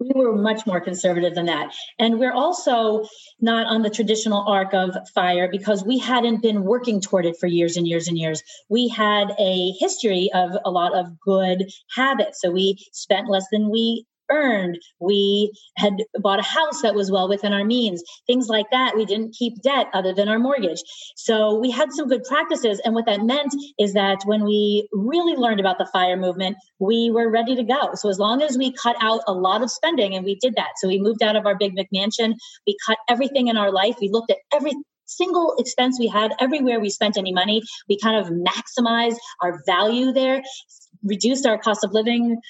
[0.00, 1.74] We were much more conservative than that.
[1.98, 3.04] And we're also
[3.40, 7.46] not on the traditional arc of fire because we hadn't been working toward it for
[7.46, 8.42] years and years and years.
[8.68, 12.40] We had a history of a lot of good habits.
[12.40, 14.78] So we spent less than we earned.
[15.00, 18.96] We had bought a house that was well within our means, things like that.
[18.96, 20.82] We didn't keep debt other than our mortgage.
[21.16, 22.80] So we had some good practices.
[22.84, 27.10] And what that meant is that when we really learned about the fire movement, we
[27.10, 27.94] were ready to go.
[27.94, 30.70] So as long as we cut out a lot of spending, and we did that.
[30.76, 32.34] So we moved out of our big McMansion,
[32.66, 34.72] we cut everything in our life, we looked at every
[35.06, 40.12] single expense we had everywhere we spent any money we kind of maximized our value
[40.12, 40.40] there
[41.02, 42.40] reduced our cost of living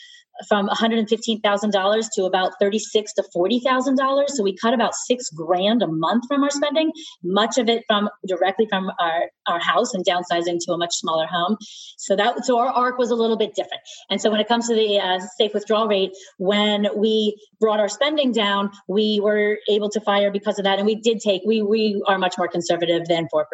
[0.49, 2.81] from $115,000 to about $36
[3.17, 4.29] to $40,000.
[4.29, 8.09] So we cut about six grand a month from our spending, much of it from
[8.27, 11.57] directly from our, our house and downsizing to a much smaller home.
[11.99, 13.83] So that, so our arc was a little bit different.
[14.11, 17.89] And so when it comes to the uh, safe withdrawal rate, when we brought our
[17.89, 20.79] spending down, we were able to fire because of that.
[20.79, 23.45] And we did take, we, we are much more conservative than 4%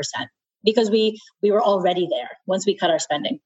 [0.64, 3.40] because we, we were already there once we cut our spending.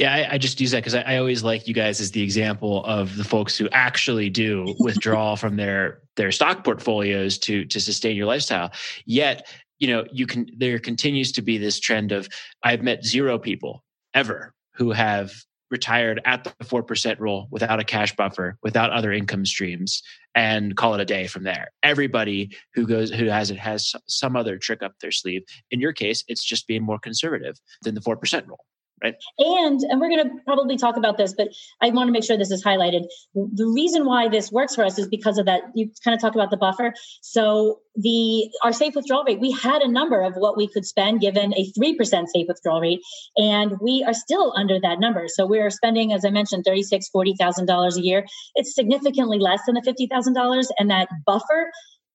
[0.00, 2.22] Yeah, I, I, just use that because I, I, always like you guys as the
[2.22, 7.78] example of the folks who actually do withdraw from their their stock portfolios to to
[7.78, 8.72] sustain your lifestyle.
[9.04, 9.46] Yet,
[9.78, 12.30] you know, you can there continues to be this trend of
[12.62, 13.84] I've met zero people
[14.14, 15.34] ever who have
[15.70, 20.02] retired at the four percent rule without a cash buffer, without other income streams,
[20.34, 21.72] and call it a day from there.
[21.82, 25.42] Everybody who goes who has it has some other trick up their sleeve.
[25.70, 28.64] In your case, it's just being more conservative than the four percent rule.
[29.02, 29.14] Right.
[29.38, 31.48] And and we're going to probably talk about this, but
[31.80, 33.06] I want to make sure this is highlighted.
[33.34, 35.62] The reason why this works for us is because of that.
[35.74, 36.92] You kind of talk about the buffer.
[37.22, 41.22] So the our safe withdrawal rate, we had a number of what we could spend
[41.22, 43.00] given a three percent safe withdrawal rate,
[43.38, 45.28] and we are still under that number.
[45.28, 48.26] So we're spending, as I mentioned, thirty six, forty thousand dollars a year.
[48.54, 51.70] It's significantly less than the fifty thousand dollars, and that buffer,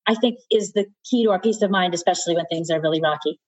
[0.06, 3.02] I think, is the key to our peace of mind, especially when things are really
[3.02, 3.40] rocky.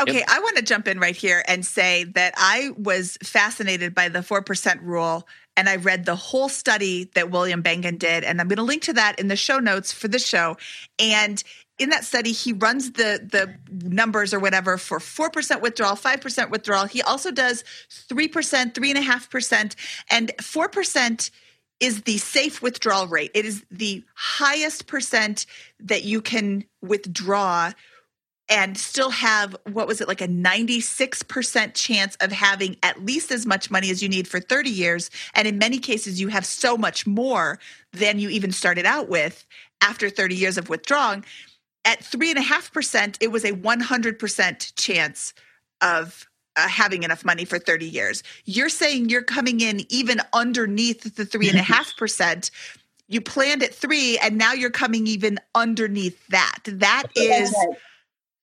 [0.00, 0.28] Okay, yep.
[0.28, 4.20] I want to jump in right here and say that I was fascinated by the
[4.20, 8.56] 4% rule and I read the whole study that William Bengen did and I'm going
[8.56, 10.56] to link to that in the show notes for the show.
[10.98, 11.42] And
[11.78, 13.54] in that study he runs the the
[13.88, 16.86] numbers or whatever for 4% withdrawal 5% withdrawal.
[16.86, 19.74] He also does 3% 3.5%
[20.10, 21.30] and 4%
[21.80, 23.30] is the safe withdrawal rate.
[23.34, 25.46] It is the highest percent
[25.80, 27.72] that you can withdraw
[28.48, 33.46] and still have what was it like a 96% chance of having at least as
[33.46, 36.76] much money as you need for 30 years and in many cases you have so
[36.76, 37.58] much more
[37.92, 39.46] than you even started out with
[39.80, 41.24] after 30 years of withdrawing.
[41.86, 45.34] At 3.5% it was a 100% chance
[45.80, 46.26] of
[46.56, 48.22] uh, having enough money for 30 years.
[48.44, 52.50] You're saying you're coming in even underneath the 3.5%
[53.08, 56.58] you planned at three and now you're coming even underneath that.
[56.64, 57.54] That is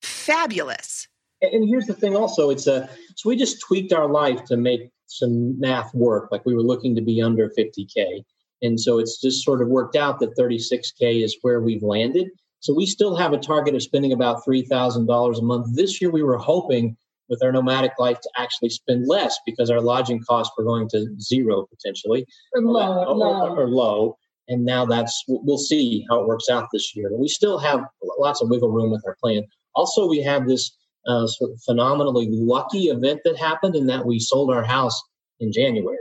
[0.02, 1.08] fabulous.
[1.42, 4.92] And here's the thing also, it's a so we just tweaked our life to make
[5.08, 6.32] some math work.
[6.32, 8.24] Like we were looking to be under 50K.
[8.62, 12.30] And so it's just sort of worked out that 36K is where we've landed.
[12.60, 15.76] So we still have a target of spending about $3,000 a month.
[15.76, 16.96] This year we were hoping
[17.28, 21.08] with our nomadic life to actually spend less because our lodging costs were going to
[21.20, 23.56] zero potentially or low, or, low.
[23.56, 24.18] or low.
[24.48, 27.10] And now that's we'll see how it works out this year.
[27.10, 27.86] But we still have
[28.20, 29.44] lots of wiggle room with our plan.
[29.76, 30.76] Also, we have this
[31.08, 35.02] uh, sort of phenomenally lucky event that happened in that we sold our house
[35.40, 35.98] in January.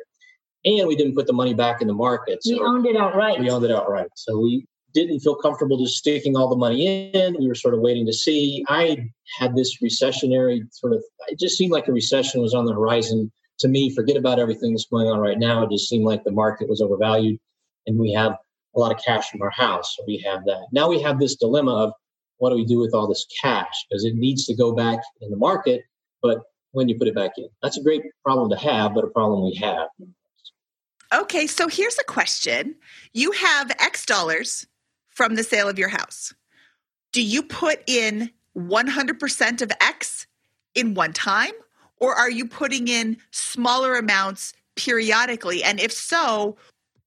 [0.64, 2.42] And we didn't put the money back in the market.
[2.42, 3.40] So we owned it outright.
[3.40, 4.09] We owned it outright.
[4.14, 7.37] So we didn't feel comfortable just sticking all the money in.
[7.38, 8.64] We were sort of waiting to see.
[8.68, 12.74] I had this recessionary sort of, it just seemed like a recession was on the
[12.74, 13.94] horizon to me.
[13.94, 15.62] Forget about everything that's going on right now.
[15.62, 17.38] It just seemed like the market was overvalued
[17.87, 18.33] and we have
[18.76, 19.96] a lot of cash from our house.
[19.96, 20.66] So we have that.
[20.72, 21.92] Now we have this dilemma of
[22.40, 23.87] what do we do with all this cash?
[23.88, 25.83] Because it needs to go back in the market,
[26.22, 26.38] but
[26.72, 29.44] when you put it back in, that's a great problem to have, but a problem
[29.44, 29.88] we have.
[31.12, 32.74] Okay, so here's a question.
[33.12, 34.66] You have X dollars
[35.09, 36.33] from the sale of your house.
[37.12, 40.26] Do you put in 100% of X
[40.74, 41.53] in one time,
[41.98, 45.62] or are you putting in smaller amounts periodically?
[45.62, 46.57] And if so,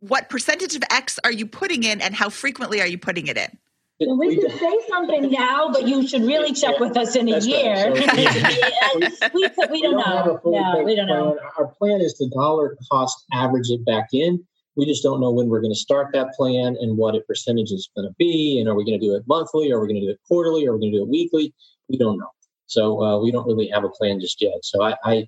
[0.02, 3.38] what percentage of X are you putting in, and how frequently are you putting it
[3.38, 3.58] in?
[4.08, 7.40] Well, we, can say something now, but you should really check with us in a
[7.40, 7.92] year.
[7.92, 9.14] Right.
[9.14, 10.40] So, we, we, we, don't, know.
[10.46, 11.40] Yeah, we don't know.
[11.58, 14.44] Our plan is to dollar cost average it back in.
[14.76, 17.72] We just don't know when we're going to start that plan and what a percentage
[17.72, 18.60] is going to be.
[18.60, 19.72] And are we going to do it monthly?
[19.72, 20.66] Or are we going to do it quarterly?
[20.66, 21.54] Or are we going to do it weekly?
[21.90, 22.30] We don't know.
[22.66, 24.54] So uh, we don't really have a plan just yet.
[24.64, 25.28] So I, I,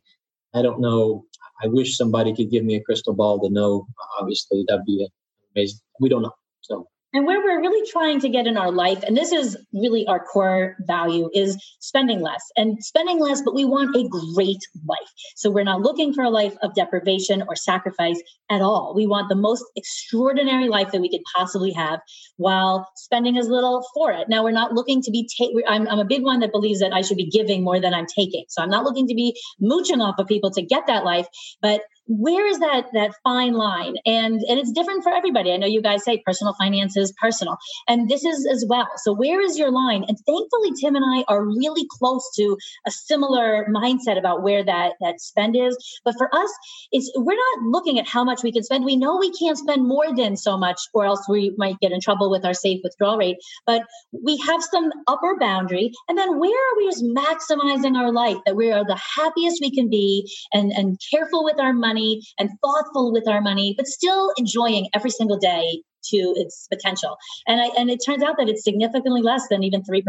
[0.54, 1.26] I don't know.
[1.62, 3.88] I wish somebody could give me a crystal ball to know.
[4.20, 5.08] Obviously, that'd be
[5.56, 5.80] amazing.
[6.00, 6.34] We don't know.
[6.62, 10.06] So and where we're really trying to get in our life, and this is really
[10.06, 15.10] our core value, is spending less and spending less, but we want a great life.
[15.38, 18.94] So we're not looking for a life of deprivation or sacrifice at all.
[18.94, 22.02] We want the most extraordinary life that we could possibly have
[22.36, 24.28] while spending as little for it.
[24.28, 26.92] Now, we're not looking to be, ta- I'm, I'm a big one that believes that
[26.92, 28.44] I should be giving more than I'm taking.
[28.50, 31.28] So I'm not looking to be mooching off of people to get that life,
[31.62, 33.96] but where is that that fine line?
[34.06, 35.52] And and it's different for everybody.
[35.52, 37.58] I know you guys say personal finance is personal.
[37.88, 38.88] And this is as well.
[38.98, 40.06] So where is your line?
[40.08, 44.94] And thankfully tim and i are really close to a similar mindset about where that
[45.02, 45.78] that spend is.
[46.04, 46.52] But for us
[46.92, 48.86] it's we're not looking at how much we can spend.
[48.86, 52.02] We know we can't spend more than so much or else we might get in
[52.02, 53.38] trouble with our safe withdrawal rate.
[53.66, 55.92] But we have some upper boundary.
[56.08, 59.72] And then where are we just maximizing our life that we are the happiest we
[59.72, 63.88] can be and and careful with our money money and thoughtful with our money, but
[63.88, 65.82] still enjoying every single day
[66.12, 67.18] to its potential.
[67.48, 70.04] And I, and it turns out that it's significantly less than even 3%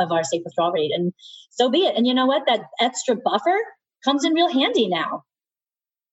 [0.00, 0.92] of our safe withdrawal rate.
[0.92, 1.12] And
[1.50, 1.96] so be it.
[1.96, 2.42] And you know what?
[2.46, 3.58] That extra buffer
[4.04, 5.22] comes in real handy now.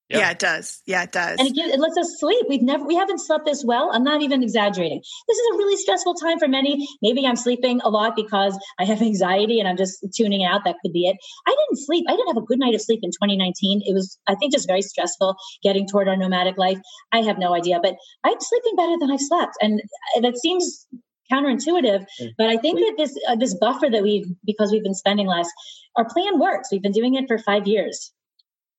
[0.10, 0.20] Yep.
[0.20, 0.82] Yeah, it does.
[0.86, 1.40] Yeah, it does.
[1.40, 2.46] And it, gives, it lets us sleep.
[2.50, 3.90] We've never, we haven't slept this well.
[3.94, 5.00] I'm not even exaggerating.
[5.00, 6.86] This is a really stressful time for many.
[7.02, 10.66] Maybe I'm sleeping a lot because I have anxiety and I'm just tuning out.
[10.66, 11.16] That could be it.
[11.48, 12.06] I didn't sleep.
[12.10, 13.82] I didn't have a good night of sleep in 2019.
[13.86, 16.80] It was, I think, just very stressful getting toward our nomadic life.
[17.14, 19.54] I have no idea, but I'm sleeping better than I've slept.
[19.62, 19.82] And
[20.22, 20.86] that seems
[21.32, 22.06] counterintuitive,
[22.38, 25.50] but I think that this, uh, this buffer that we've, because we've been spending less,
[25.96, 26.70] our plan works.
[26.72, 28.12] We've been doing it for five years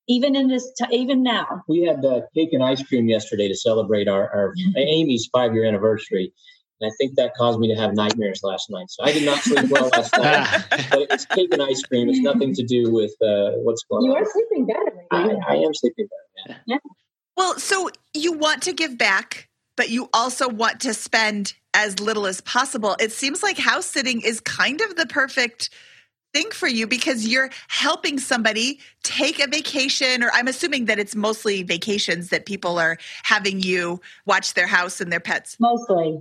[0.09, 1.63] even in this t- even now.
[1.69, 5.65] We had uh, cake and ice cream yesterday to celebrate our, our amy's five year
[5.65, 6.33] anniversary.
[6.81, 8.91] And i think that caused me to have nightmares last night.
[8.91, 12.09] So i did not sleep well last night but it's cake and ice cream.
[12.09, 14.19] It's nothing to do with uh, what's going you on.
[14.19, 16.75] you are sleeping better I, I, am sleeping better yeah.
[16.75, 16.91] yeah.
[17.37, 22.27] Well so you want to give back but you also want to spend as little
[22.27, 22.97] as possible.
[23.01, 25.71] It seems like house sitting is kind of the perfect
[26.35, 31.15] thing for you because you're helping somebody take a vacation or i'm assuming that it's
[31.15, 36.19] mostly vacations that people are having you watch their house and their pets mostly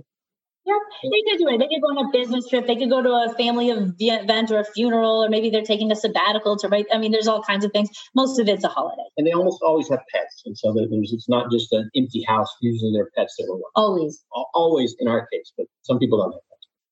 [0.66, 1.58] yeah, they could do it.
[1.58, 2.66] They could go on a business trip.
[2.66, 5.96] They could go to a family event or a funeral, or maybe they're taking a
[5.96, 6.86] sabbatical to write.
[6.90, 7.90] I mean, there's all kinds of things.
[8.14, 9.04] Most of it's a holiday.
[9.18, 12.48] And they almost always have pets, and so there's it's not just an empty house.
[12.62, 14.24] Usually, they're pets that are always
[14.54, 16.40] always in our case, but some people don't have.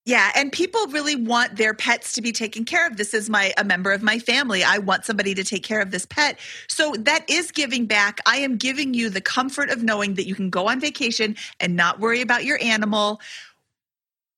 [0.05, 2.97] Yeah, and people really want their pets to be taken care of.
[2.97, 4.61] This is my a member of my family.
[4.61, 6.39] I want somebody to take care of this pet.
[6.67, 8.19] So that is giving back.
[8.25, 11.77] I am giving you the comfort of knowing that you can go on vacation and
[11.77, 13.21] not worry about your animal.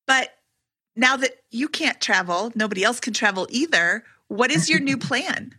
[0.06, 0.36] But
[0.96, 4.04] now that you can't travel, nobody else can travel either.
[4.28, 5.52] What is your new plan?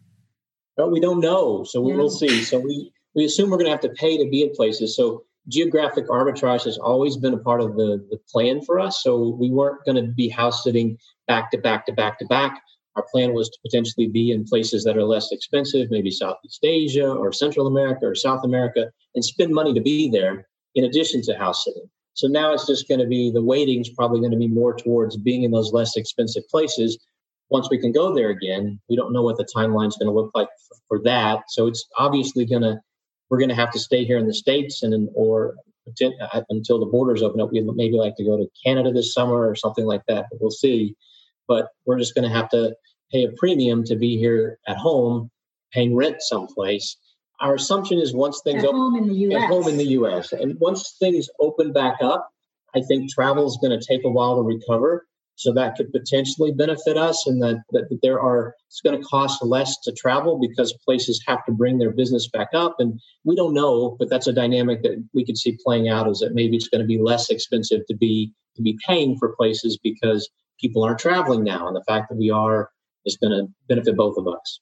[0.77, 2.45] Well, we don't know, so we will see.
[2.45, 4.95] So we we assume we're going to have to pay to be in places.
[4.95, 9.03] So geographic arbitrage has always been a part of the, the plan for us.
[9.03, 12.61] So we weren't going to be house sitting back to back to back to back.
[12.97, 17.09] Our plan was to potentially be in places that are less expensive, maybe Southeast Asia
[17.09, 21.37] or Central America or South America, and spend money to be there in addition to
[21.37, 21.89] house sitting.
[22.15, 25.19] So now it's just going to be the weighting's probably going to be more towards
[25.19, 26.99] being in those less expensive places.
[27.51, 30.31] Once we can go there again, we don't know what the timeline's going to look
[30.35, 31.43] like for, for that.
[31.49, 32.81] So it's obviously going to
[33.29, 35.57] we're going to have to stay here in the states and or
[36.03, 37.53] uh, until the borders open up.
[37.53, 40.27] We'd maybe like to go to Canada this summer or something like that.
[40.31, 40.97] But we'll see.
[41.47, 42.75] But we're just going to have to
[43.13, 45.31] pay a premium to be here at home,
[45.73, 46.97] paying rent someplace.
[47.41, 49.43] Our assumption is once things at open home in the U.S.
[49.43, 50.33] at home in the U.S.
[50.33, 52.31] and once things open back up,
[52.75, 55.07] I think travel is going to take a while to recover.
[55.39, 59.45] So that could potentially benefit us, and that, that there are it's going to cost
[59.45, 63.53] less to travel because places have to bring their business back up, and we don't
[63.53, 66.09] know, but that's a dynamic that we could see playing out.
[66.09, 69.37] Is that maybe it's going to be less expensive to be to be paying for
[69.37, 72.71] places because people aren't traveling now, and the fact that we are
[73.05, 74.61] is going to benefit both of us.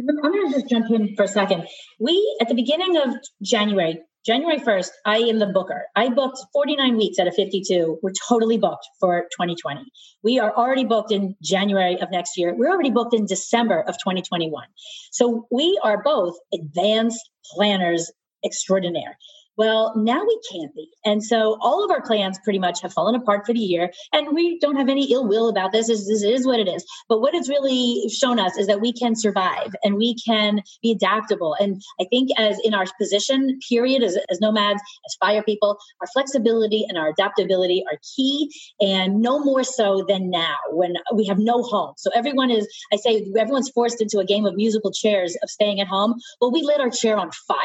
[0.00, 1.66] I'm going to just jump in for a second.
[1.98, 5.86] We, at the beginning of January, January 1st, I am the booker.
[5.96, 7.98] I booked 49 weeks out of 52.
[8.02, 9.90] We're totally booked for 2020.
[10.22, 12.54] We are already booked in January of next year.
[12.54, 14.64] We're already booked in December of 2021.
[15.12, 18.12] So we are both advanced planners
[18.44, 19.16] extraordinaire.
[19.58, 20.88] Well, now we can't be.
[21.04, 23.90] And so all of our plans pretty much have fallen apart for the year.
[24.12, 25.88] And we don't have any ill will about this.
[25.88, 26.86] This is what it is.
[27.08, 30.92] But what it's really shown us is that we can survive and we can be
[30.92, 31.56] adaptable.
[31.58, 36.06] And I think as in our position, period, as, as nomads, as fire people, our
[36.12, 41.38] flexibility and our adaptability are key and no more so than now when we have
[41.38, 41.94] no home.
[41.96, 45.80] So everyone is, I say, everyone's forced into a game of musical chairs of staying
[45.80, 46.14] at home.
[46.40, 47.58] Well, we lit our chair on fire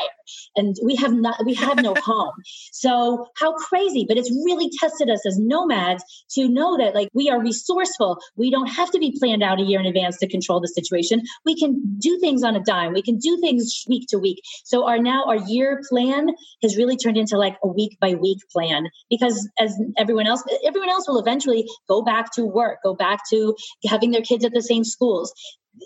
[0.56, 2.34] and we have not, we have no home.
[2.72, 7.30] So how crazy, but it's really tested us as nomads to know that like we
[7.30, 8.18] are resourceful.
[8.36, 11.22] We don't have to be planned out a year in advance to control the situation.
[11.46, 12.94] We can do things on a dime.
[12.94, 14.42] We can do things week to week.
[14.64, 16.30] So our now our year plan
[16.64, 20.90] has really turned into like a week by week plan because as everyone else, everyone
[20.90, 23.56] else will eventually go back to work, go back to
[23.88, 25.34] having their kids at the same schools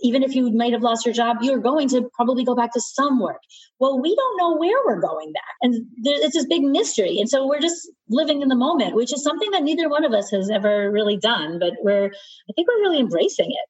[0.02, 2.82] even if you might have lost your job, you're going to probably go back to
[2.82, 3.42] some work.
[3.80, 5.44] Well, we don't know where we're going back.
[5.62, 7.20] And there, it's this big mystery.
[7.20, 10.14] And so we're just living in the moment, which is something that neither one of
[10.14, 13.70] us has ever really done, but we're, I think we're really embracing it.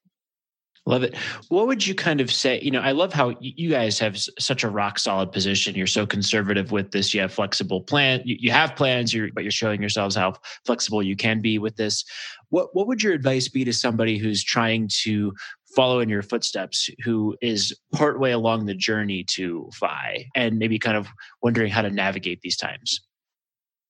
[0.86, 1.14] Love it.
[1.50, 2.60] What would you kind of say?
[2.62, 5.74] You know, I love how you guys have such a rock solid position.
[5.74, 7.12] You're so conservative with this.
[7.12, 8.22] You have flexible plan.
[8.24, 12.06] You have plans, you're, but you're showing yourselves how flexible you can be with this.
[12.48, 15.34] What What would your advice be to somebody who's trying to
[15.74, 20.96] follow in your footsteps, who is partway along the journey to FI, and maybe kind
[20.96, 21.08] of
[21.42, 23.00] wondering how to navigate these times?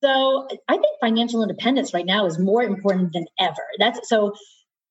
[0.02, 3.66] So I think financial independence right now is more important than ever.
[3.78, 4.32] That's so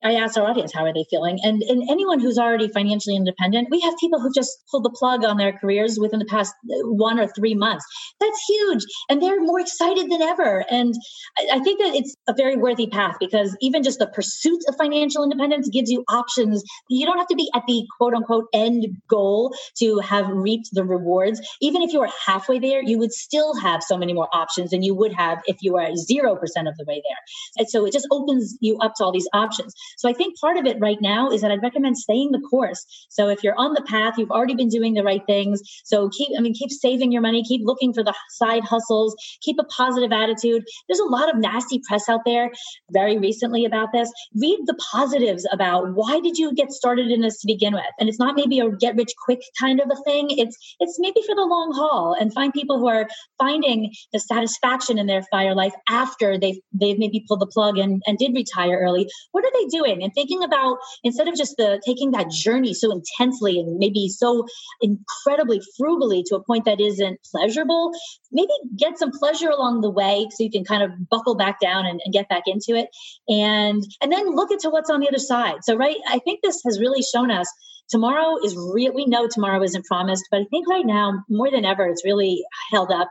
[0.04, 1.40] I asked our audience, how are they feeling?
[1.44, 5.26] And, and anyone who's already financially independent, we have people who just pulled the plug
[5.26, 7.84] on their careers within the past uh, one or three months.
[8.20, 8.84] That's huge.
[9.10, 10.64] And they're more excited than ever.
[10.70, 10.94] And
[11.38, 14.76] I, I think that it's a very worthy path because even just the pursuit of
[14.78, 16.64] financial independence gives you options.
[16.90, 20.84] You don't have to be at the quote unquote end goal to have reaped the
[20.84, 21.42] rewards.
[21.60, 24.84] Even if you were halfway there, you would still have so many more options than
[24.84, 27.18] you would have if you were 0% of the way there.
[27.58, 29.74] And so it just opens you up to all these options.
[29.98, 32.86] So I think part of it right now is that I'd recommend staying the course.
[33.10, 35.62] So if you're on the path, you've already been doing the right things.
[35.84, 39.58] So keep, I mean, keep saving your money, keep looking for the side hustles, keep
[39.60, 40.64] a positive attitude.
[40.88, 42.52] There's a lot of nasty press out there
[42.92, 44.12] very recently about this.
[44.36, 47.84] Read the positives about why did you get started in this to begin with?
[48.00, 50.28] And it's not maybe a get rich quick kind of a thing.
[50.32, 53.08] It's it's maybe for the long haul and find people who are
[53.38, 58.02] finding the satisfaction in their fire life after they've they've maybe pulled the plug and,
[58.08, 59.08] and did retire early.
[59.32, 59.77] What are they doing?
[59.78, 64.08] Doing and thinking about instead of just the taking that journey so intensely and maybe
[64.10, 64.46] so
[64.82, 67.92] incredibly frugally to a point that isn't pleasurable
[68.32, 71.86] maybe get some pleasure along the way so you can kind of buckle back down
[71.86, 72.90] and, and get back into it.
[73.30, 75.64] And and then look into what's on the other side.
[75.64, 77.52] So right i think this has really shown us
[77.90, 81.64] tomorrow is real we know tomorrow isn't promised but i think right now more than
[81.64, 83.10] ever it's really held up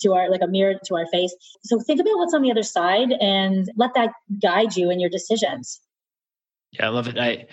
[0.00, 1.34] to our like a mirror to our face.
[1.64, 4.12] So think about what's on the other side and let that
[4.42, 5.80] guide you in your decisions
[6.74, 7.18] yeah, I love it.
[7.18, 7.46] I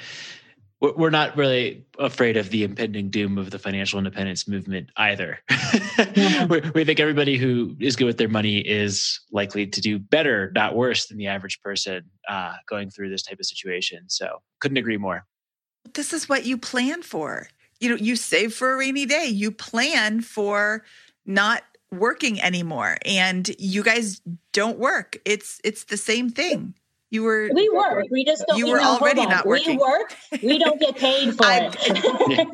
[0.81, 5.39] we're not really afraid of the impending doom of the financial independence movement either.
[6.15, 6.45] Yeah.
[6.45, 10.75] we think everybody who is good with their money is likely to do better, not
[10.75, 14.09] worse, than the average person uh, going through this type of situation.
[14.09, 15.25] So, couldn't agree more.
[15.93, 17.47] This is what you plan for.
[17.79, 19.25] You know, you save for a rainy day.
[19.27, 20.83] You plan for
[21.25, 24.21] not working anymore, and you guys
[24.53, 25.17] don't work.
[25.23, 26.73] It's it's the same thing.
[27.11, 28.05] You were we work.
[28.09, 28.57] We just don't.
[28.57, 29.77] You were already not working.
[29.77, 30.15] We work.
[30.41, 32.47] We don't get paid for it.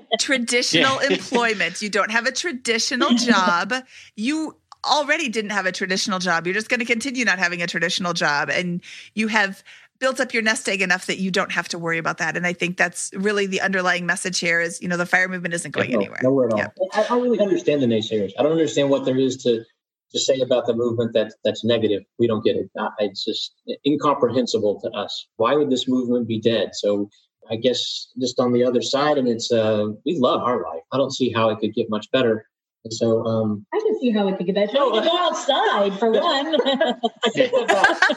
[0.20, 1.08] traditional yeah.
[1.10, 1.82] employment.
[1.82, 3.74] You don't have a traditional job.
[4.14, 6.46] You already didn't have a traditional job.
[6.46, 8.80] You're just going to continue not having a traditional job, and
[9.14, 9.64] you have
[9.98, 12.36] built up your nest egg enough that you don't have to worry about that.
[12.36, 15.54] And I think that's really the underlying message here is, you know, the fire movement
[15.54, 16.20] isn't going no, anywhere.
[16.22, 16.58] Nowhere at all.
[16.58, 16.68] Yeah.
[16.92, 18.32] I, I really understand the naysayers.
[18.38, 19.64] I don't understand what there is to
[20.12, 22.02] to say about the movement that that's negative.
[22.18, 22.70] We don't get it.
[22.98, 23.54] It's just
[23.86, 25.28] incomprehensible to us.
[25.36, 26.70] Why would this movement be dead?
[26.74, 27.10] So
[27.50, 30.82] I guess just on the other side, and it's uh, we love our life.
[30.92, 32.46] I don't see how it could get much better.
[32.84, 34.72] And so um, I can see how it could get better.
[34.74, 36.56] No, go outside for one.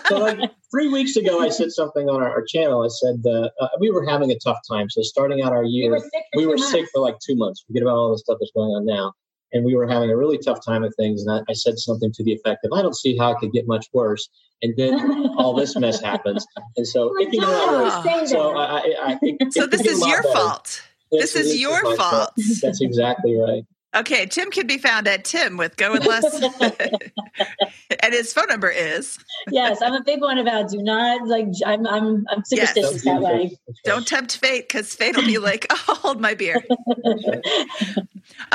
[0.06, 2.84] so like three weeks ago, I said something on our, our channel.
[2.84, 4.88] I said uh, uh, we were having a tough time.
[4.92, 7.36] So starting out our year, we were sick for, we were sick for like two
[7.36, 7.64] months.
[7.66, 9.14] Forget about all the stuff that's going on now
[9.54, 11.26] and we were having a really tough time of things.
[11.26, 13.52] And I, I, said something to the effect of, "I don't see how it could
[13.52, 14.30] get much worse."
[14.62, 16.45] And then all this mess happens.
[16.78, 19.66] And so, if you know, so I, I think so.
[19.66, 20.34] This is your better.
[20.34, 20.84] fault.
[21.12, 21.97] This, this is your fault.
[21.97, 22.32] fault.
[22.62, 23.64] That's exactly right.
[23.96, 26.24] Okay, Tim can be found at Tim with Go with Less,
[28.04, 29.18] and his phone number is.
[29.50, 31.48] yes, I'm a big one about do not like.
[31.66, 33.04] I'm I'm I'm superstitious yes.
[33.06, 33.58] that way.
[33.86, 36.64] Don't tempt fate because fate will be like, oh, hold my beer.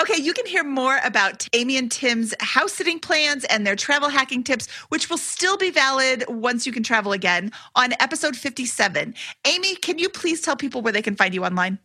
[0.01, 4.11] okay, you can hear more about Amy and Tim's house sitting plans and their travel
[4.11, 9.13] hacking tips, which will still be valid once you can travel again on episode 57.
[9.47, 11.81] Amy, can you please tell people where they can find you online?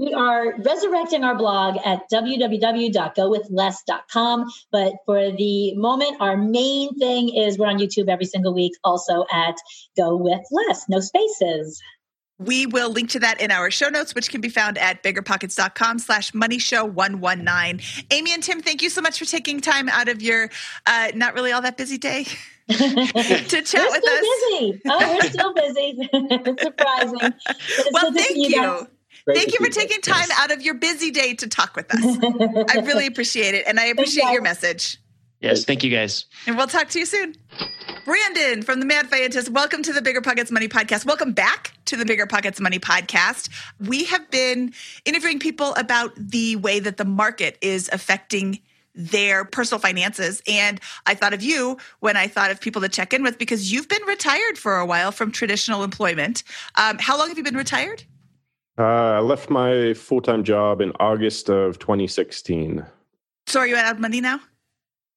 [0.00, 4.50] We are resurrecting our blog at www.gowithless.com.
[4.72, 9.26] But for the moment, our main thing is we're on YouTube every single week, also
[9.30, 9.56] at
[9.98, 11.78] Go With Less, no spaces.
[12.38, 15.98] We will link to that in our show notes, which can be found at biggerpockets.com
[15.98, 18.06] slash money show 119.
[18.10, 20.48] Amy and Tim, thank you so much for taking time out of your
[20.86, 22.38] uh, not really all that busy day to
[22.78, 24.24] chat we're with us.
[24.48, 24.80] Busy.
[24.86, 25.98] Oh, we're still busy.
[26.12, 27.34] It's surprising.
[27.50, 28.48] It's Well, thank you.
[28.48, 28.86] you
[29.26, 32.74] Thank you for taking time out of your busy day to talk with us.
[32.74, 33.66] I really appreciate it.
[33.66, 34.98] And I appreciate your message.
[35.40, 36.26] Yes, thank you guys.
[36.46, 37.34] And we'll talk to you soon.
[38.04, 41.06] Brandon from the Mad Fientist, welcome to the Bigger Pockets Money Podcast.
[41.06, 43.48] Welcome back to the Bigger Pockets Money Podcast.
[43.78, 44.74] We have been
[45.06, 48.60] interviewing people about the way that the market is affecting
[48.94, 50.42] their personal finances.
[50.46, 53.72] And I thought of you when I thought of people to check in with because
[53.72, 56.42] you've been retired for a while from traditional employment.
[56.74, 58.04] Um, how long have you been retired?
[58.78, 62.84] Uh, I left my full time job in August of 2016.
[63.46, 64.40] So are you out of money now?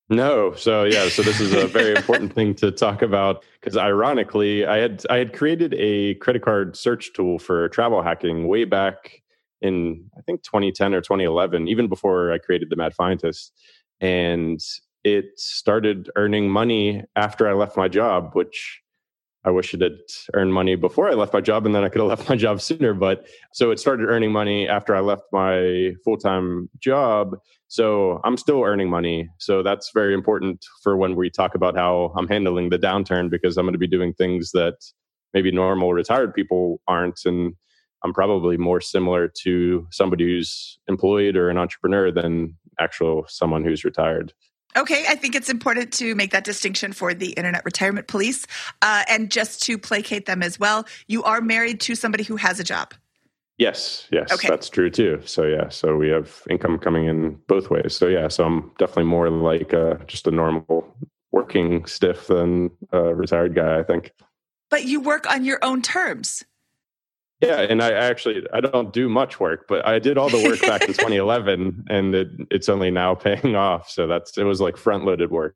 [0.09, 4.65] No, so yeah, so this is a very important thing to talk about because ironically,
[4.65, 9.21] I had I had created a credit card search tool for travel hacking way back
[9.61, 13.51] in I think 2010 or 2011, even before I created the Mad Fientist,
[14.01, 14.59] and
[15.03, 18.82] it started earning money after I left my job, which
[19.45, 19.99] I wish it had
[20.33, 22.61] earned money before I left my job, and then I could have left my job
[22.61, 22.93] sooner.
[22.93, 27.37] But so it started earning money after I left my full time job.
[27.67, 29.29] So I'm still earning money.
[29.39, 33.57] So that's very important for when we talk about how I'm handling the downturn because
[33.57, 34.75] I'm going to be doing things that
[35.33, 37.19] maybe normal retired people aren't.
[37.25, 37.55] And
[38.03, 43.83] I'm probably more similar to somebody who's employed or an entrepreneur than actual someone who's
[43.83, 44.33] retired.
[44.75, 48.47] Okay, I think it's important to make that distinction for the Internet Retirement Police.
[48.81, 52.59] Uh, and just to placate them as well, you are married to somebody who has
[52.59, 52.93] a job.
[53.59, 54.47] Yes, yes, Okay.
[54.47, 55.21] that's true too.
[55.25, 57.95] So yeah, so we have income coming in both ways.
[57.95, 60.91] So yeah, so I'm definitely more like uh, just a normal
[61.31, 63.79] working stiff than a retired guy.
[63.79, 64.11] I think.
[64.71, 66.43] But you work on your own terms.
[67.47, 70.61] Yeah, and I actually I don't do much work, but I did all the work
[70.61, 73.89] back in 2011, and it, it's only now paying off.
[73.89, 75.55] So that's it was like front loaded work.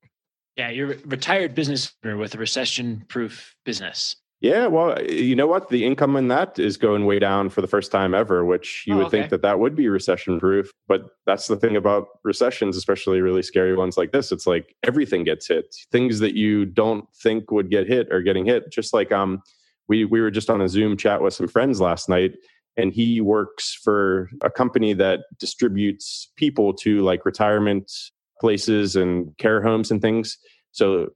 [0.55, 4.15] Yeah, you're a retired business owner with a recession proof business.
[4.39, 5.69] Yeah, well, you know what?
[5.69, 8.93] The income in that is going way down for the first time ever, which you
[8.93, 9.17] Oh, would okay.
[9.19, 10.71] think that that would be recession proof.
[10.87, 14.31] But that's the thing about recessions, especially really scary ones like this.
[14.31, 15.75] It's like everything gets hit.
[15.91, 18.71] Things that you don't think would get hit are getting hit.
[18.71, 19.41] Just like um,
[19.87, 22.33] we we were just on a Zoom chat with some friends last night,
[22.75, 27.91] and he works for a company that distributes people to like retirement
[28.39, 30.37] places and care homes and things.
[30.71, 31.09] So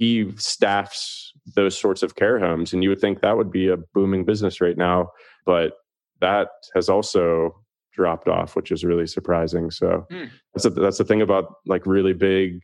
[0.00, 3.76] he staffs those sorts of care homes and you would think that would be a
[3.92, 5.10] booming business right now
[5.44, 5.74] but
[6.20, 7.54] that has also
[7.92, 10.24] dropped off which is really surprising so Hmm.
[10.54, 12.60] that's a, that's the thing about like really big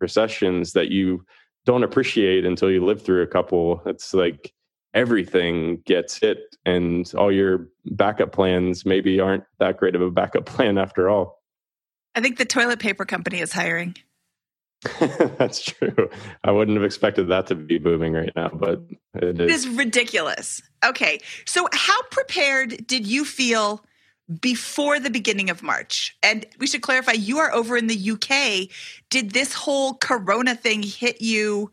[0.00, 1.24] recessions that you
[1.64, 4.52] don't appreciate until you live through a couple it's like
[4.94, 10.46] everything gets hit and all your backup plans maybe aren't that great of a backup
[10.54, 11.38] plan after all
[12.14, 13.94] I think the toilet paper company is hiring.
[15.38, 16.08] That's true.
[16.42, 18.82] I wouldn't have expected that to be booming right now, but
[19.14, 19.66] it It is.
[19.66, 20.60] is ridiculous.
[20.84, 21.18] Okay.
[21.46, 23.84] So, how prepared did you feel
[24.40, 26.16] before the beginning of March?
[26.22, 28.68] And we should clarify you are over in the UK.
[29.10, 31.70] Did this whole corona thing hit you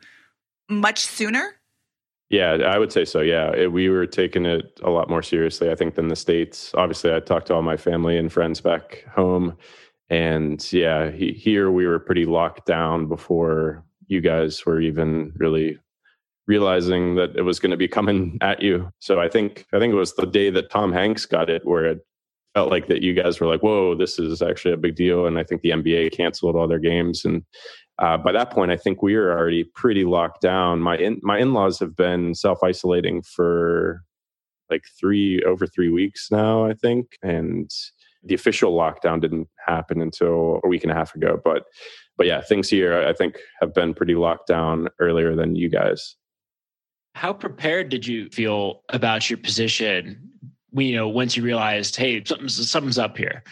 [0.69, 1.55] much sooner?
[2.29, 3.21] Yeah, I would say so.
[3.21, 6.71] Yeah, It- we were taking it a lot more seriously, I think, than the states.
[6.75, 9.55] Obviously, I talked to all my family and friends back home,
[10.09, 15.77] and yeah, he, here we were pretty locked down before you guys were even really
[16.47, 18.89] realizing that it was going to be coming at you.
[18.99, 21.85] So I think I think it was the day that Tom Hanks got it where
[21.85, 21.99] it
[22.55, 25.37] felt like that you guys were like, "Whoa, this is actually a big deal." And
[25.39, 27.43] I think the NBA canceled all their games, and
[27.99, 30.81] uh, by that point, I think we were already pretty locked down.
[30.81, 34.03] My in, my in laws have been self isolating for
[34.69, 37.69] like three over three weeks now, I think, and
[38.23, 41.39] the official lockdown didn't happen until a week and a half ago.
[41.43, 41.65] But
[42.17, 46.15] but yeah, things here I think have been pretty locked down earlier than you guys.
[47.13, 50.29] How prepared did you feel about your position?
[50.73, 53.43] You know, once you realized, hey, something's something's up here.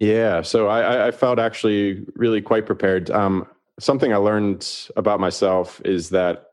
[0.00, 3.10] Yeah, so I, I- I felt actually really quite prepared.
[3.10, 3.46] Um,
[3.78, 6.46] something I learned about myself is that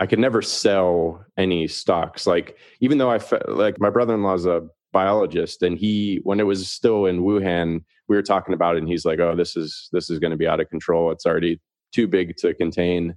[0.00, 2.26] I could never sell any stocks.
[2.26, 6.20] Like even though I fe- like my brother in law is a biologist, and he
[6.22, 9.34] when it was still in Wuhan, we were talking about it, and he's like, "Oh,
[9.34, 11.10] this is this is going to be out of control.
[11.10, 11.60] It's already
[11.92, 13.16] too big to contain."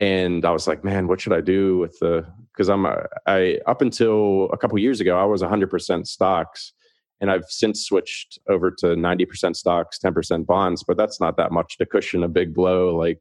[0.00, 3.58] And I was like, "Man, what should I do with the?" Because I'm a- I
[3.66, 6.72] up until a couple years ago, I was 100% stocks
[7.20, 11.78] and I've since switched over to 90% stocks, 10% bonds, but that's not that much
[11.78, 13.20] to cushion a big blow like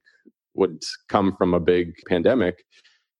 [0.55, 2.63] would come from a big pandemic.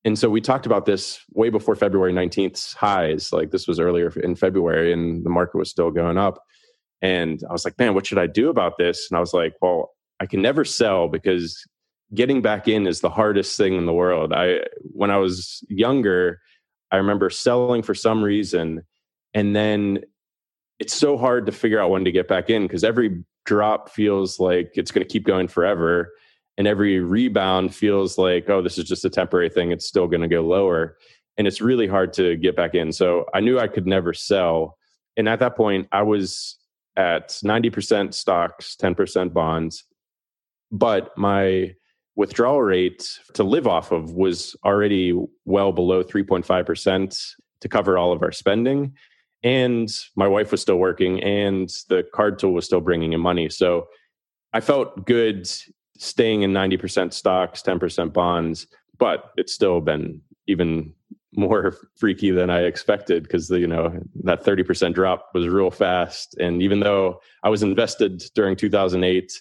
[0.04, 3.32] And so we talked about this way before February 19th's highs.
[3.32, 6.42] Like this was earlier in February and the market was still going up.
[7.00, 9.08] And I was like, man, what should I do about this?
[9.10, 11.58] And I was like, well, I can never sell because
[12.14, 14.32] getting back in is the hardest thing in the world.
[14.32, 14.60] I
[14.92, 16.40] when I was younger,
[16.90, 18.82] I remember selling for some reason
[19.32, 20.00] and then
[20.84, 24.38] it's so hard to figure out when to get back in because every drop feels
[24.38, 26.12] like it's going to keep going forever
[26.58, 29.72] and every rebound feels like, oh, this is just a temporary thing.
[29.72, 30.98] It's still going to go lower.
[31.38, 32.92] And it's really hard to get back in.
[32.92, 34.76] So I knew I could never sell.
[35.16, 36.58] And at that point, I was
[36.96, 39.84] at 90% stocks, 10% bonds.
[40.70, 41.74] But my
[42.14, 47.30] withdrawal rate to live off of was already well below 3.5%
[47.60, 48.92] to cover all of our spending.
[49.44, 53.48] And my wife was still working, and the card tool was still bringing in money.
[53.50, 53.86] So
[54.52, 55.48] I felt good
[55.98, 58.66] staying in 90% stocks, 10% bonds,
[58.98, 60.92] but it's still been even
[61.36, 66.62] more freaky than I expected because you know that 30% drop was real fast and
[66.62, 69.32] even though I was invested during 2008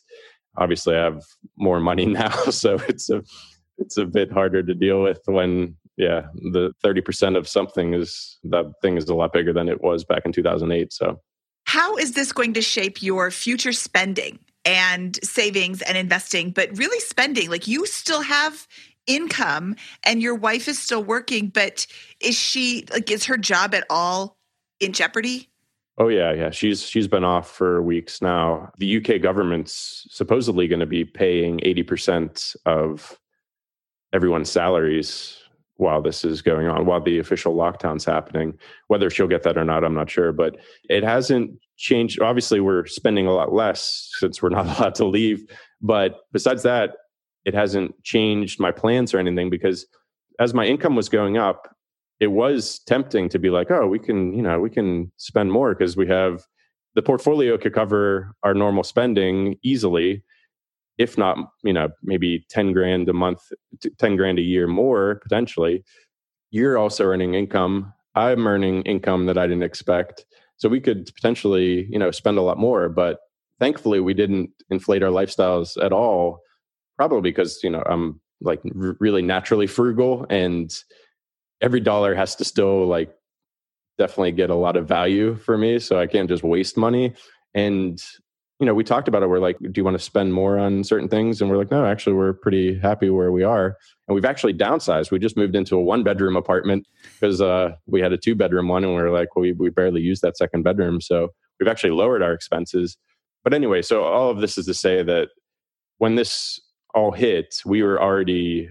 [0.57, 1.21] obviously I have
[1.55, 3.21] more money now so it's a
[3.77, 8.65] it's a bit harder to deal with when yeah the 30% of something is that
[8.81, 11.19] thing is a lot bigger than it was back in 2008 so
[11.65, 16.99] how is this going to shape your future spending and savings and investing, but really
[16.99, 17.49] spending.
[17.49, 18.67] Like you still have
[19.07, 19.75] income
[20.05, 21.85] and your wife is still working, but
[22.21, 24.37] is she like is her job at all
[24.79, 25.49] in jeopardy?
[25.97, 26.49] Oh yeah, yeah.
[26.49, 28.71] She's she's been off for weeks now.
[28.77, 33.19] The UK government's supposedly going to be paying 80% of
[34.11, 35.37] everyone's salaries
[35.77, 38.57] while this is going on, while the official lockdown's happening.
[38.87, 40.31] Whether she'll get that or not, I'm not sure.
[40.31, 40.57] But
[40.89, 42.21] it hasn't changed.
[42.21, 45.45] Obviously, we're spending a lot less since we're not allowed to leave.
[45.81, 46.91] But besides that,
[47.45, 49.85] it hasn't changed my plans or anything because
[50.39, 51.67] as my income was going up,
[52.19, 55.73] it was tempting to be like, oh, we can, you know, we can spend more
[55.75, 56.45] because we have
[56.95, 60.23] the portfolio could cover our normal spending easily
[60.97, 63.39] if not, you know, maybe 10 grand a month,
[63.97, 65.83] 10 grand a year more potentially.
[66.51, 67.93] You're also earning income.
[68.15, 70.25] I'm earning income that I didn't expect.
[70.57, 73.19] So we could potentially, you know, spend a lot more, but
[73.59, 76.41] thankfully we didn't inflate our lifestyles at all.
[76.97, 80.71] Probably because, you know, I'm like r- really naturally frugal and
[81.61, 83.11] every dollar has to still like
[83.97, 85.79] definitely get a lot of value for me.
[85.79, 87.13] So I can't just waste money.
[87.55, 88.01] And,
[88.59, 89.29] you know, we talked about it.
[89.29, 91.41] We're like, do you want to spend more on certain things?
[91.41, 93.77] And we're like, no, actually, we're pretty happy where we are.
[94.07, 95.11] And we've actually downsized.
[95.11, 96.87] We just moved into a one bedroom apartment
[97.19, 99.69] because uh, we had a two bedroom one, and we are like, well, we, we
[99.69, 101.01] barely use that second bedroom.
[101.01, 101.29] So
[101.59, 102.95] we've actually lowered our expenses.
[103.43, 105.29] But anyway, so all of this is to say that
[105.97, 106.61] when this
[106.93, 108.69] all hit, we were already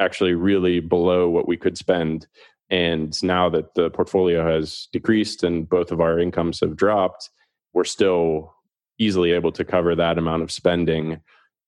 [0.00, 2.26] actually really below what we could spend.
[2.70, 7.30] And now that the portfolio has decreased and both of our incomes have dropped,
[7.72, 8.54] we're still
[8.98, 11.20] easily able to cover that amount of spending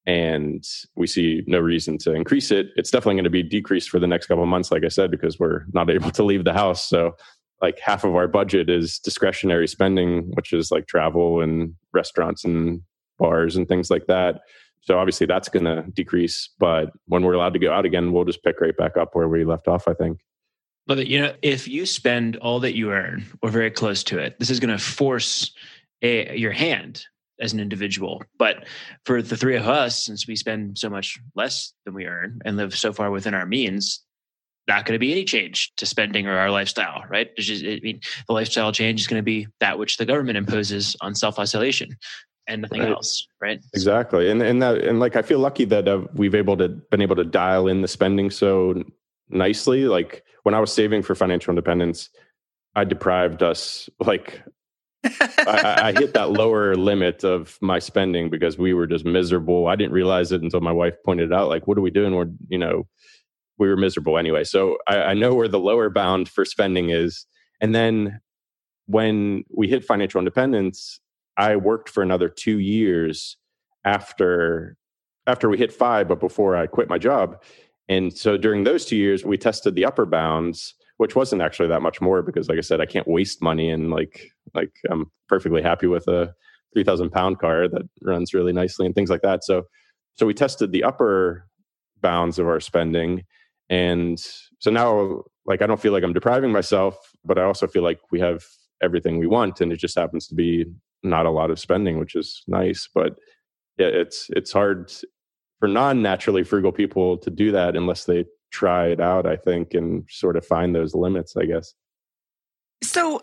[0.07, 0.67] and
[0.97, 2.69] we see no reason to increase it.
[2.77, 5.11] It's definitely going to be decreased for the next couple of months, like I said,
[5.11, 6.89] because we're not able to leave the house.
[6.89, 7.17] So,
[7.61, 12.81] like half of our budget is discretionary spending, which is like travel and restaurants and
[13.19, 14.41] bars and things like that.
[14.81, 16.49] So, obviously, that's going to decrease.
[16.59, 19.29] But when we're allowed to go out again, we'll just pick right back up where
[19.29, 20.21] we left off, I think.
[20.89, 21.07] It.
[21.07, 24.51] You know, if you spend all that you earn or very close to it, this
[24.51, 25.53] is going to force
[26.03, 27.07] a, your hand
[27.41, 28.23] as an individual.
[28.39, 28.67] But
[29.05, 32.57] for the three of us, since we spend so much less than we earn and
[32.57, 34.01] live so far within our means,
[34.69, 37.35] not going to be any change to spending or our lifestyle, right?
[37.37, 40.97] Just, I mean, the lifestyle change is going to be that which the government imposes
[41.01, 41.97] on self isolation
[42.47, 42.91] and nothing right.
[42.91, 43.61] else, right?
[43.75, 47.01] Exactly, and and that and like I feel lucky that uh, we've able to been
[47.01, 48.83] able to dial in the spending so
[49.29, 49.85] nicely.
[49.85, 52.11] Like when I was saving for financial independence,
[52.75, 54.43] I deprived us like
[55.05, 59.67] I, I, hit that lower limit of my spending because we were just miserable.
[59.67, 62.15] I didn't realize it until my wife pointed out, like, what are we doing?
[62.15, 62.87] We're, you know,
[63.59, 64.45] we were miserable anyway.
[64.45, 67.27] So I, I know where the lower bound for spending is.
[67.61, 68.21] And then
[68.87, 71.01] when we hit financial independence,
[71.37, 73.37] I worked for another two years
[73.85, 74.77] after
[75.27, 77.43] after we hit FI, but before I quit my job.
[77.89, 81.81] And so during those two years, we tested the upper bounds which wasn't actually that
[81.81, 85.63] much more because like i said i can't waste money and like like i'm perfectly
[85.63, 86.35] happy with a
[86.75, 89.45] 3000 pound car that runs really nicely and things like that.
[89.45, 89.65] So
[90.15, 91.47] so we tested the upper
[92.01, 93.25] bounds of our spending
[93.69, 94.19] and
[94.59, 98.01] so now like i don't feel like i'm depriving myself but i also feel like
[98.11, 98.43] we have
[98.83, 100.65] everything we want and it just happens to be
[101.03, 103.19] not a lot of spending which is nice but
[103.79, 104.91] yeah, it's it's hard
[105.59, 110.05] for non-naturally frugal people to do that unless they try it out, I think, and
[110.11, 111.75] sort of find those limits, I guess.
[112.83, 113.23] So,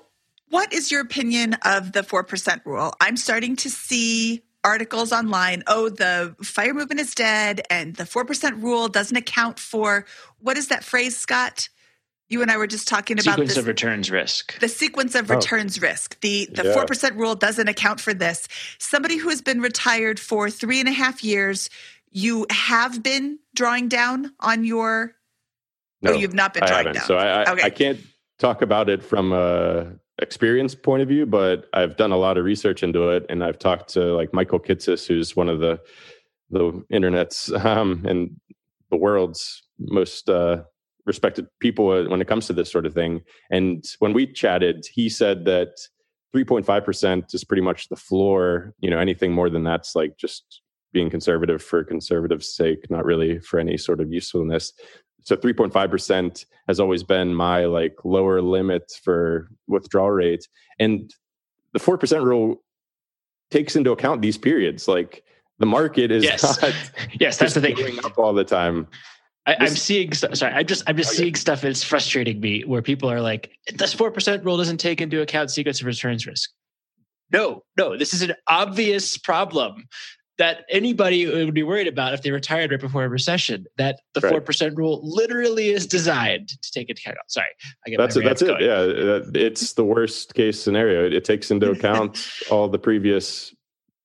[0.49, 2.93] what is your opinion of the 4% rule?
[3.01, 8.61] I'm starting to see articles online oh, the fire movement is dead and the 4%
[8.61, 10.05] rule doesn't account for
[10.39, 11.69] what is that phrase, Scott?
[12.29, 14.59] You and I were just talking about sequence this, of returns risk.
[14.59, 15.35] The sequence of oh.
[15.35, 15.87] returns oh.
[15.87, 16.19] risk.
[16.19, 16.85] The the four yeah.
[16.85, 18.49] percent rule doesn't account for this.
[18.79, 21.69] Somebody who has been retired for three and a half years
[22.11, 25.13] you have been drawing down on your.
[26.01, 26.93] No, oh, you've not been I haven't.
[26.93, 27.05] down.
[27.05, 27.63] So I, I, Okay.
[27.63, 27.99] I can't
[28.39, 32.45] talk about it from a experience point of view, but I've done a lot of
[32.45, 35.79] research into it, and I've talked to like Michael Kitces, who's one of the
[36.49, 38.39] the internet's um, and
[38.89, 40.63] the world's most uh,
[41.05, 43.21] respected people when it comes to this sort of thing.
[43.51, 45.69] And when we chatted, he said that
[46.35, 48.73] 3.5% is pretty much the floor.
[48.79, 50.61] You know, anything more than that's like just
[50.93, 54.73] being conservative for conservative's sake, not really for any sort of usefulness.
[55.27, 60.47] So 3.5% has always been my like lower limit for withdrawal rate.
[60.79, 61.13] And
[61.73, 62.63] the 4% rule
[63.51, 64.87] takes into account these periods.
[64.87, 65.25] Like
[65.59, 66.61] the market is Yes.
[66.61, 66.73] not
[67.19, 67.75] yes, that's the thing.
[67.75, 68.87] going up all the time.
[69.45, 70.13] I, I'm seeing.
[70.13, 70.83] Sorry, I'm just.
[70.87, 71.63] I'm just seeing stuff.
[71.65, 75.51] It's frustrating me where people are like, "This four percent rule doesn't take into account
[75.51, 76.49] sequence of returns risk."
[77.31, 79.87] No, no, this is an obvious problem
[80.37, 83.65] that anybody would be worried about if they retired right before a recession.
[83.77, 84.29] That the Right.
[84.31, 87.17] four percent rule literally is designed to take into account.
[87.27, 87.47] Sorry,
[87.85, 88.23] I get That's it.
[88.23, 88.65] That's rants it.
[88.65, 91.05] Yeah, it's the worst case scenario.
[91.05, 93.53] It, it takes into account all the previous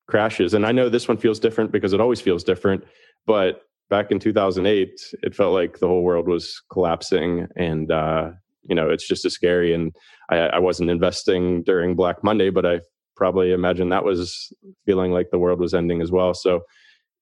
[0.09, 2.85] crashes, and I know this one feels different because it always feels different.
[3.27, 8.31] But back in 2008, it felt like the whole world was collapsing, and uh,
[8.63, 9.75] you know, it's just as scary.
[9.75, 9.95] And
[10.31, 12.81] I, I wasn't investing during Black Monday, but I
[13.23, 14.53] probably imagine that was
[14.85, 16.35] feeling like the world was ending as well.
[16.35, 16.63] So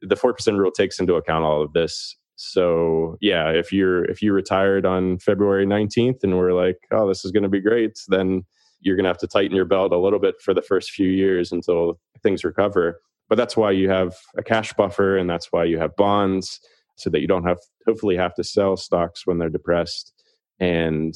[0.01, 2.17] the four percent rule takes into account all of this.
[2.37, 7.23] So yeah, if you're if you retired on February 19th and we're like, oh, this
[7.27, 8.47] is going to be great, then
[8.81, 11.11] you're going to have to tighten your belt a little bit for the first few
[11.11, 13.03] years until things recover.
[13.29, 16.61] But that's why you have a cash buffer and that's why you have bonds
[16.97, 20.15] so that you don't have hopefully have to sell stocks when they're depressed
[20.61, 21.15] and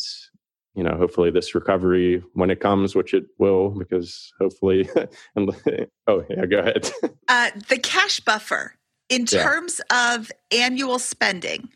[0.75, 4.89] you know hopefully this recovery when it comes which it will because hopefully
[5.37, 5.51] and
[6.07, 6.91] oh yeah go ahead
[7.29, 8.75] Uh, the cash buffer,
[9.09, 9.43] in Yeah.
[9.43, 11.70] terms of annual spending,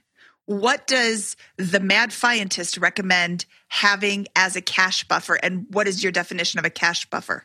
[0.45, 5.37] what does the Mad Fientist recommend having as a cash buffer?
[5.37, 7.45] And what is your definition of a cash buffer?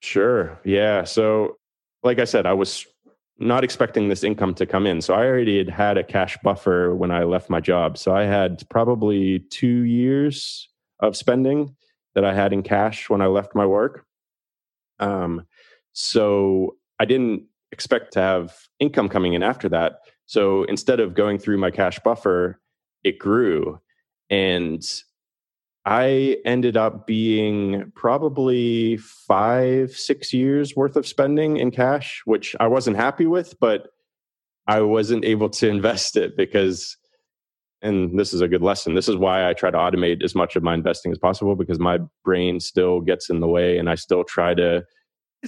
[0.00, 0.58] Sure.
[0.64, 1.04] Yeah.
[1.04, 1.56] So,
[2.02, 2.86] like I said, I was
[3.38, 5.00] not expecting this income to come in.
[5.02, 7.98] So, I already had had a cash buffer when I left my job.
[7.98, 10.68] So, I had probably two years
[11.02, 11.76] of spending
[12.14, 14.06] that I had in cash when I left my work.
[14.98, 15.46] Um,
[15.92, 19.98] so, I didn't expect to have income coming in after that.
[20.26, 22.60] So, instead of going through my cash buffer,
[23.04, 23.80] it grew.
[24.30, 24.82] And
[25.84, 32.68] I ended up being probably five, six years worth of spending in cash, which I
[32.68, 33.88] wasn't happy with, but
[34.68, 36.96] I wasn't able to invest it because,
[37.82, 38.94] and this is a good lesson.
[38.94, 41.80] This is why I try to automate as much of my investing as possible because
[41.80, 44.84] my brain still gets in the way and I still try to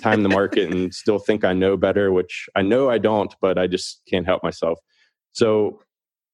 [0.00, 3.56] time the market and still think I know better, which I know I don't, but
[3.56, 4.80] I just can't help myself.
[5.32, 5.80] So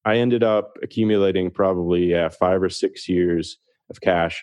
[0.07, 3.59] I ended up accumulating probably yeah, five or six years
[3.91, 4.43] of cash.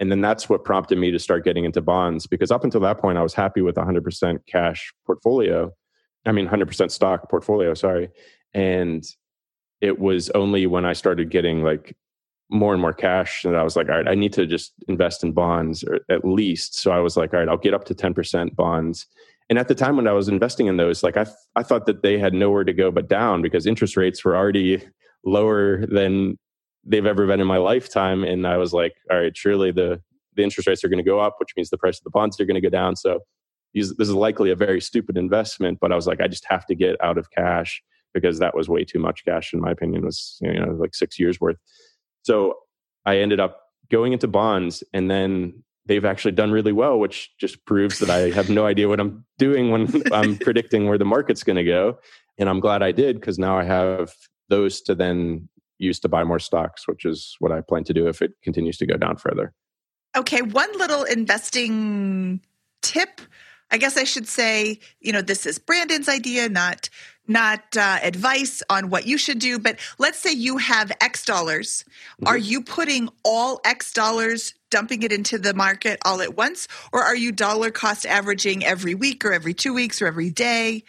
[0.00, 2.98] And then that's what prompted me to start getting into bonds because up until that
[2.98, 5.72] point, I was happy with 100% cash portfolio.
[6.26, 8.10] I mean, 100% stock portfolio, sorry.
[8.52, 9.04] And
[9.80, 11.96] it was only when I started getting like
[12.50, 15.22] more and more cash that I was like, all right, I need to just invest
[15.22, 16.78] in bonds or at least.
[16.78, 19.06] So I was like, all right, I'll get up to 10% bonds.
[19.50, 21.26] And at the time when I was investing in those, like I,
[21.56, 24.82] I thought that they had nowhere to go but down because interest rates were already
[25.24, 26.38] lower than
[26.84, 28.24] they've ever been in my lifetime.
[28.24, 30.02] And I was like, all right, surely the,
[30.34, 32.40] the interest rates are going to go up, which means the price of the bonds
[32.40, 32.96] are going to go down.
[32.96, 33.20] So
[33.74, 35.78] this is likely a very stupid investment.
[35.80, 37.82] But I was like, I just have to get out of cash
[38.14, 41.18] because that was way too much cash, in my opinion, was you know like six
[41.18, 41.56] years worth.
[42.22, 42.54] So
[43.06, 47.64] I ended up going into bonds, and then they've actually done really well, which just
[47.64, 51.42] proves that I have no idea what I'm doing when I'm predicting where the market's
[51.42, 51.98] going to go.
[52.38, 54.12] And I'm glad I did because now I have
[54.48, 55.48] those to then
[55.78, 58.76] use to buy more stocks, which is what I plan to do if it continues
[58.78, 59.54] to go down further.
[60.16, 62.40] Okay, one little investing
[62.82, 63.20] tip.
[63.70, 66.88] I guess I should say, you know, this is Brandon's idea, not
[67.28, 69.58] not uh, advice on what you should do.
[69.58, 71.84] But let's say you have X dollars.
[72.24, 77.02] Are you putting all X dollars, dumping it into the market all at once, or
[77.02, 80.84] are you dollar cost averaging every week, or every two weeks, or every day?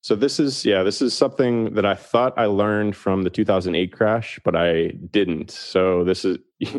[0.00, 3.92] So this is yeah, this is something that I thought I learned from the 2008
[3.92, 5.50] crash, but I didn't.
[5.50, 6.38] So this is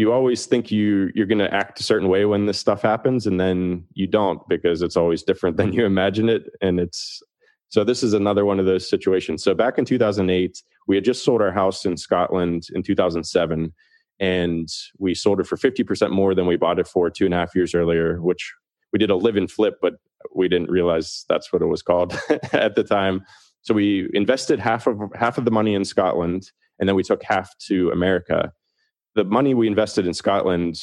[0.00, 3.26] you always think you you're going to act a certain way when this stuff happens
[3.26, 7.22] and then you don't because it's always different than you imagine it and it's
[7.70, 9.44] so this is another one of those situations.
[9.44, 13.72] So back in 2008, we had just sold our house in Scotland in 2007
[14.18, 17.36] and we sold it for 50% more than we bought it for two and a
[17.36, 18.52] half years earlier, which
[18.92, 19.94] we did a live and flip, but
[20.34, 22.18] we didn't realize that's what it was called
[22.52, 23.24] at the time.
[23.62, 27.22] So we invested half of half of the money in Scotland, and then we took
[27.22, 28.52] half to America.
[29.14, 30.80] The money we invested in Scotland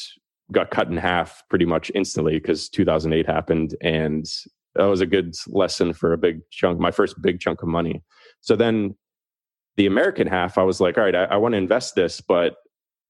[0.52, 4.26] got cut in half pretty much instantly because 2008 happened, and
[4.74, 8.02] that was a good lesson for a big chunk, my first big chunk of money.
[8.40, 8.96] So then
[9.76, 12.56] the American half, I was like, all right, I, I want to invest this, but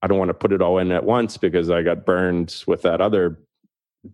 [0.03, 2.83] I don't want to put it all in at once because I got burned with
[2.83, 3.41] that other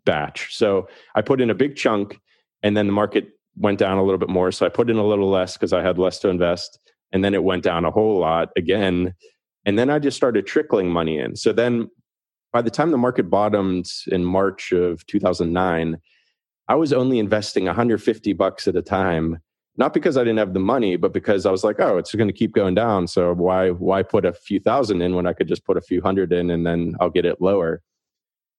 [0.05, 0.57] batch.
[0.57, 2.19] So I put in a big chunk
[2.63, 4.51] and then the market went down a little bit more.
[4.51, 6.79] So I put in a little less because I had less to invest.
[7.13, 9.15] And then it went down a whole lot again.
[9.67, 11.37] And then I just started trickling money in.
[11.37, 11.89] So then
[12.53, 15.99] by the time the market bottomed in March of 2009,
[16.69, 19.39] I was only investing 150 bucks at a time,
[19.77, 22.29] not because I didn't have the money, but because I was like, oh, it's going
[22.29, 23.07] to keep going down.
[23.07, 26.01] So why why put a few thousand in when I could just put a few
[26.01, 27.83] hundred in and then I'll get it lower.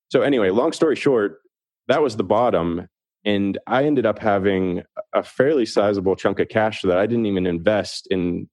[0.10, 1.40] So anyway, long story short,
[1.88, 2.88] that was the bottom
[3.26, 4.84] and I ended up having
[5.14, 8.48] a fairly sizable chunk of cash that I didn't even invest in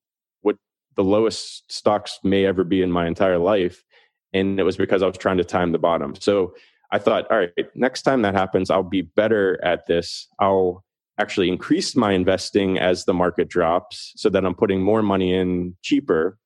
[0.96, 3.84] the lowest stocks may ever be in my entire life
[4.32, 6.14] and it was because I was trying to time the bottom.
[6.14, 6.54] So
[6.90, 10.28] I thought, all right, next time that happens, I'll be better at this.
[10.38, 10.84] I'll
[11.18, 15.76] actually increase my investing as the market drops so that I'm putting more money in
[15.82, 16.38] cheaper.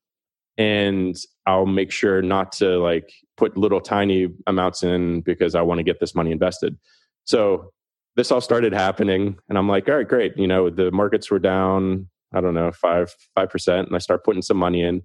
[0.58, 1.16] And
[1.46, 5.84] I'll make sure not to like put little tiny amounts in because I want to
[5.84, 6.78] get this money invested.
[7.24, 7.72] So
[8.16, 10.36] this all started happening and I'm like, all right, great.
[10.38, 13.86] You know, the markets were down, I don't know, five, five percent.
[13.86, 15.02] And I start putting some money in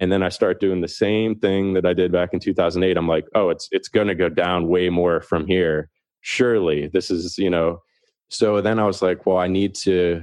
[0.00, 2.96] and then I start doing the same thing that I did back in 2008.
[2.96, 5.88] I'm like, oh, it's it's going to go down way more from here.
[6.20, 7.80] Surely, this is you know.
[8.28, 10.22] So then I was like, well, I need to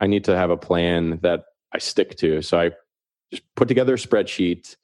[0.00, 2.42] I need to have a plan that I stick to.
[2.42, 2.70] So I
[3.30, 4.76] just put together a spreadsheet,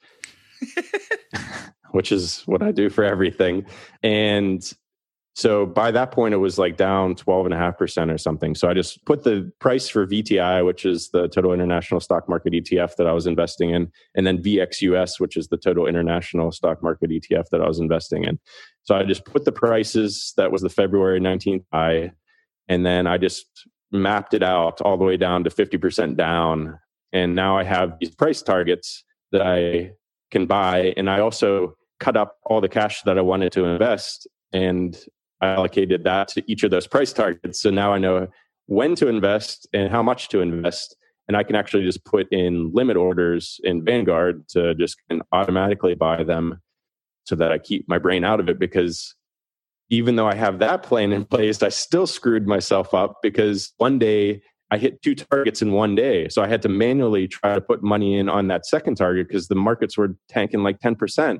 [1.91, 3.67] which is what I do for everything,
[4.03, 4.63] and
[5.39, 8.57] so by that point, it was like down 12.5% or something.
[8.57, 12.55] So I just put the price for VTI, which is the total international stock market
[12.55, 16.83] ETF that I was investing in, and then VXUS, which is the total international stock
[16.83, 18.41] market ETF that I was investing in.
[18.83, 22.11] So I just put the prices, that was the February 19th high,
[22.67, 23.47] and then I just
[23.93, 26.81] mapped it out all the way down to 50% down.
[27.13, 29.93] And now I have these price targets that I
[30.33, 30.95] can buy.
[30.97, 34.99] And I also cut up all the cash that I wanted to invest and
[35.41, 37.61] I allocated that to each of those price targets.
[37.61, 38.29] So now I know
[38.67, 40.97] when to invest and how much to invest.
[41.27, 44.99] And I can actually just put in limit orders in Vanguard to just
[45.33, 46.61] automatically buy them
[47.25, 48.59] so that I keep my brain out of it.
[48.59, 49.15] Because
[49.91, 53.99] even though I have that plan in place, I still screwed myself up because one
[53.99, 56.29] day I hit two targets in one day.
[56.29, 59.49] So I had to manually try to put money in on that second target because
[59.49, 61.39] the markets were tanking like 10%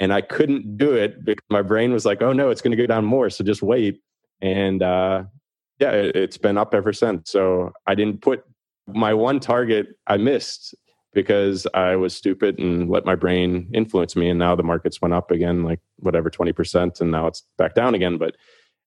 [0.00, 2.76] and I couldn't do it because my brain was like, "Oh no, it's going to
[2.76, 4.00] go down more, so just wait."
[4.40, 5.24] And uh,
[5.78, 7.30] yeah, it, it's been up ever since.
[7.30, 8.44] So I didn't put
[8.86, 9.88] my one target.
[10.06, 10.74] I missed
[11.12, 14.28] because I was stupid and let my brain influence me.
[14.28, 17.74] And now the markets went up again, like whatever twenty percent, and now it's back
[17.74, 18.18] down again.
[18.18, 18.36] But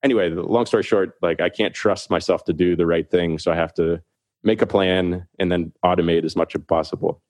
[0.03, 3.51] anyway, long story short, like I can't trust myself to do the right thing, so
[3.51, 4.01] I have to
[4.43, 7.21] make a plan and then automate as much as possible.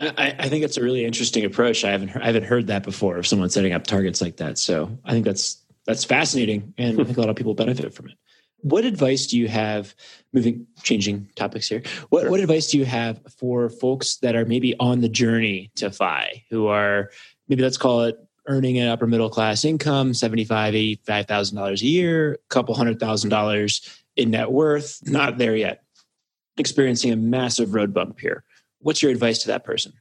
[0.00, 1.84] I, I, think it's a really interesting approach.
[1.84, 4.58] I haven't I haven't heard that before of someone setting up targets like that.
[4.58, 8.08] So I think that's that's fascinating, and I think a lot of people benefit from
[8.08, 8.14] it.
[8.60, 9.94] What advice do you have?
[10.32, 11.82] Moving, changing topics here.
[12.10, 12.30] What sure.
[12.30, 16.44] what advice do you have for folks that are maybe on the journey to FI,
[16.50, 17.10] who are
[17.48, 21.56] maybe let's call it earning an upper middle class income, seventy five, eighty five thousand
[21.56, 23.80] dollars a year, a couple hundred thousand dollars
[24.16, 25.82] in net worth, not there yet,
[26.56, 28.44] experiencing a massive road bump here
[28.80, 29.92] what's your advice to that person?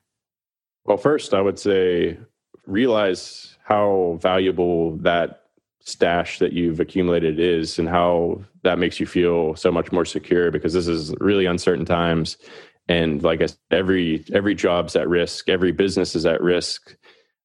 [0.86, 2.18] Well, first, I would say
[2.66, 5.44] realize how valuable that
[5.88, 10.52] stash that you've accumulated is and how that makes you feel so much more secure
[10.52, 12.38] because this is really uncertain times
[12.90, 16.98] and like I said, every every job's at risk every business is at risk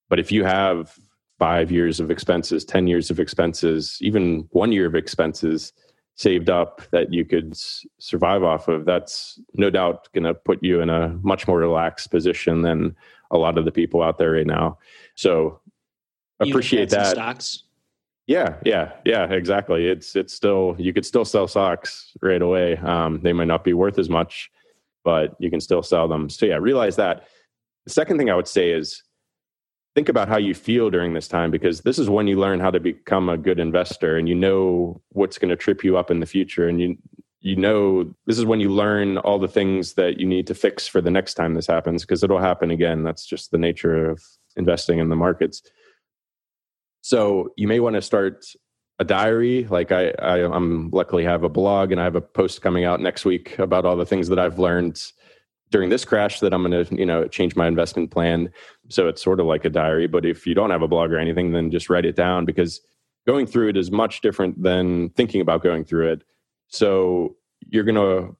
[0.08, 0.98] but if you have
[1.38, 5.72] five years of expenses 10 years of expenses even one year of expenses
[6.14, 7.56] saved up that you could
[7.98, 12.10] survive off of, that's no doubt going to put you in a much more relaxed
[12.10, 12.94] position than
[13.30, 14.78] a lot of the people out there right now.
[15.14, 15.60] So
[16.40, 17.12] appreciate that.
[17.12, 17.64] Stocks.
[18.26, 19.88] Yeah, yeah, yeah, exactly.
[19.88, 22.76] It's it's still you could still sell socks right away.
[22.76, 24.50] Um, they might not be worth as much,
[25.02, 26.28] but you can still sell them.
[26.28, 27.26] So yeah, realize that.
[27.84, 29.02] The second thing I would say is
[29.94, 32.70] think about how you feel during this time because this is when you learn how
[32.70, 36.20] to become a good investor and you know what's going to trip you up in
[36.20, 36.96] the future and you
[37.40, 40.86] you know this is when you learn all the things that you need to fix
[40.86, 44.22] for the next time this happens because it'll happen again that's just the nature of
[44.56, 45.62] investing in the markets
[47.02, 48.44] so you may want to start
[48.98, 49.66] a diary.
[49.68, 53.00] Like I, I I'm luckily have a blog and I have a post coming out
[53.00, 55.02] next week about all the things that I've learned
[55.72, 58.52] during this crash that I'm going to, you know, change my investment plan.
[58.88, 60.06] So it's sort of like a diary.
[60.06, 62.80] But if you don't have a blog or anything, then just write it down because
[63.26, 66.22] going through it is much different than thinking about going through it.
[66.68, 67.36] So
[67.68, 68.36] you're going to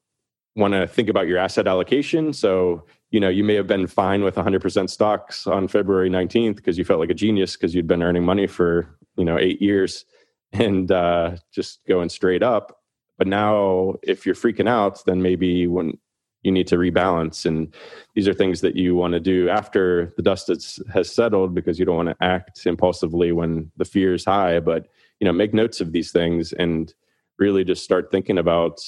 [0.55, 2.33] want to think about your asset allocation.
[2.33, 6.77] So, you know, you may have been fine with 100% stocks on February 19th because
[6.77, 10.05] you felt like a genius because you'd been earning money for, you know, eight years
[10.53, 12.79] and uh, just going straight up.
[13.17, 15.99] But now, if you're freaking out, then maybe when
[16.43, 17.75] you need to rebalance, and
[18.15, 20.51] these are things that you want to do after the dust
[20.93, 24.61] has settled because you don't want to act impulsively when the fear is high.
[24.61, 24.89] But
[25.21, 26.93] you know, make notes of these things and
[27.39, 28.81] really just start thinking about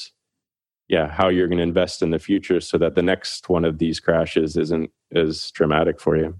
[0.88, 3.78] yeah how you're going to invest in the future so that the next one of
[3.78, 6.38] these crashes isn't as traumatic for you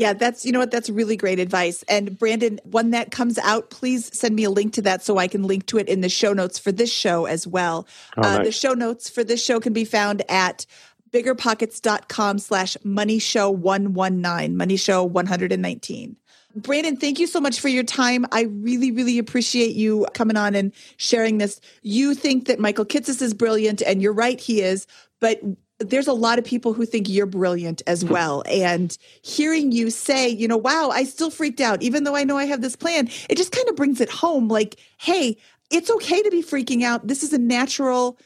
[0.00, 1.82] yeah, that's, you know what, that's really great advice.
[1.86, 5.28] And Brandon, when that comes out, please send me a link to that so I
[5.28, 7.86] can link to it in the show notes for this show as well.
[8.16, 8.42] Uh.
[8.42, 10.64] The show notes for this show can be found at
[11.10, 16.16] biggerpockets.com slash money show 119, money show 119.
[16.56, 18.24] Brandon, thank you so much for your time.
[18.32, 21.60] I really, really appreciate you coming on and sharing this.
[21.82, 24.86] You think that Michael Kitces is brilliant, and you're right, he is.
[25.20, 25.42] But
[25.80, 28.08] there's a lot of people who think you're brilliant as hmm.
[28.08, 28.42] well.
[28.46, 32.36] And hearing you say, you know, wow, I still freaked out, even though I know
[32.36, 35.36] I have this plan, it just kind of brings it home like, hey,
[35.70, 37.06] it's okay to be freaking out.
[37.06, 38.18] This is a natural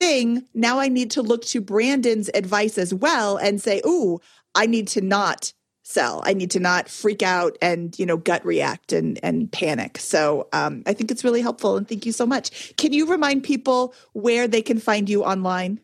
[0.00, 0.44] thing.
[0.54, 4.20] Now I need to look to Brandon's advice as well and say, ooh,
[4.54, 6.22] I need to not sell.
[6.26, 9.98] I need to not freak out and, you know, gut react and, and panic.
[9.98, 11.76] So um, I think it's really helpful.
[11.76, 12.76] And thank you so much.
[12.76, 15.80] Can you remind people where they can find you online?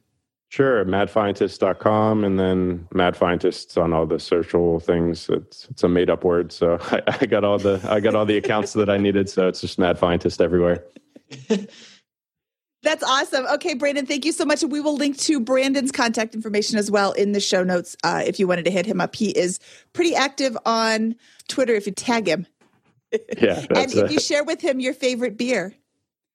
[0.54, 5.28] Sure, madfientist.com and then madfientists on all the social things.
[5.28, 8.24] It's it's a made up word, so I, I got all the I got all
[8.24, 9.28] the accounts that I needed.
[9.28, 10.84] So it's just madfientist everywhere.
[12.84, 13.46] That's awesome.
[13.54, 14.62] Okay, Brandon, thank you so much.
[14.62, 18.38] We will link to Brandon's contact information as well in the show notes uh, if
[18.38, 19.16] you wanted to hit him up.
[19.16, 19.58] He is
[19.92, 21.16] pretty active on
[21.48, 22.46] Twitter if you tag him.
[23.40, 23.66] Yeah.
[23.74, 25.74] and if you share with him your favorite beer.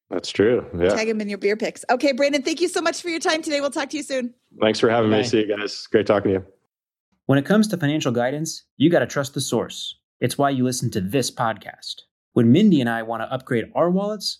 [0.09, 0.65] That's true.
[0.77, 0.89] Yeah.
[0.89, 1.85] Tag him in your beer picks.
[1.89, 3.61] Okay, Brandon, thank you so much for your time today.
[3.61, 4.33] We'll talk to you soon.
[4.59, 5.17] Thanks for having Bye.
[5.17, 5.23] me.
[5.23, 5.87] See you guys.
[5.87, 6.45] Great talking to you.
[7.27, 9.99] When it comes to financial guidance, you got to trust the source.
[10.19, 12.01] It's why you listen to this podcast.
[12.33, 14.39] When Mindy and I want to upgrade our wallets,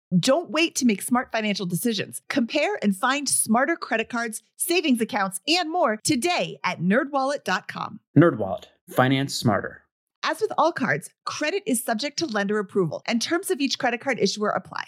[0.19, 2.21] Don't wait to make smart financial decisions.
[2.27, 8.01] Compare and find smarter credit cards, savings accounts, and more today at nerdwallet.com.
[8.17, 9.83] Nerdwallet, finance smarter.
[10.23, 14.01] As with all cards, credit is subject to lender approval, and terms of each credit
[14.01, 14.83] card issuer apply.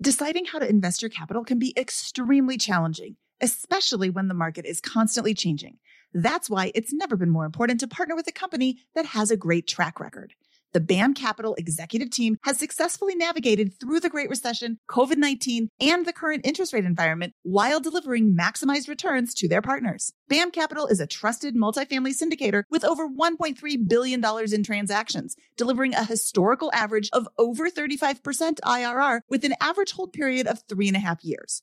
[0.00, 4.80] Deciding how to invest your capital can be extremely challenging, especially when the market is
[4.80, 5.78] constantly changing.
[6.12, 9.36] That's why it's never been more important to partner with a company that has a
[9.36, 10.34] great track record.
[10.74, 16.04] The BAM Capital executive team has successfully navigated through the Great Recession, COVID 19, and
[16.04, 20.12] the current interest rate environment while delivering maximized returns to their partners.
[20.28, 26.02] BAM Capital is a trusted multifamily syndicator with over $1.3 billion in transactions, delivering a
[26.02, 31.00] historical average of over 35% IRR with an average hold period of three and a
[31.00, 31.62] half years.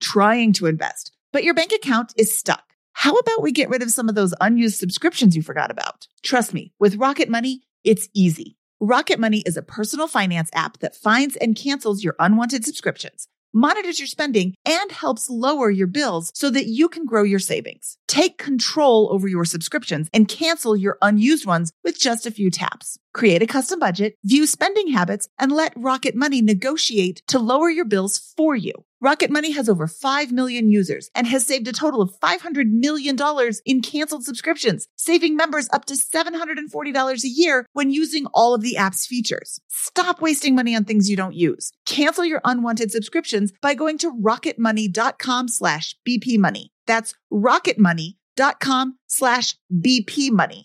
[0.00, 2.64] trying to invest, but your bank account is stuck.
[2.92, 6.06] How about we get rid of some of those unused subscriptions you forgot about?
[6.22, 8.56] Trust me, with Rocket Money, it's easy.
[8.80, 13.98] Rocket Money is a personal finance app that finds and cancels your unwanted subscriptions, monitors
[13.98, 17.96] your spending, and helps lower your bills so that you can grow your savings.
[18.08, 22.98] Take control over your subscriptions and cancel your unused ones with just a few taps.
[23.12, 27.84] Create a custom budget, view spending habits, and let Rocket Money negotiate to lower your
[27.84, 28.72] bills for you.
[29.00, 33.16] Rocket Money has over 5 million users and has saved a total of $500 million
[33.64, 38.76] in canceled subscriptions, saving members up to $740 a year when using all of the
[38.76, 39.60] app's features.
[39.68, 41.72] Stop wasting money on things you don't use.
[41.86, 46.66] Cancel your unwanted subscriptions by going to rocketmoney.com slash bpmoney.
[46.86, 50.64] That's rocketmoney.com slash bpmoney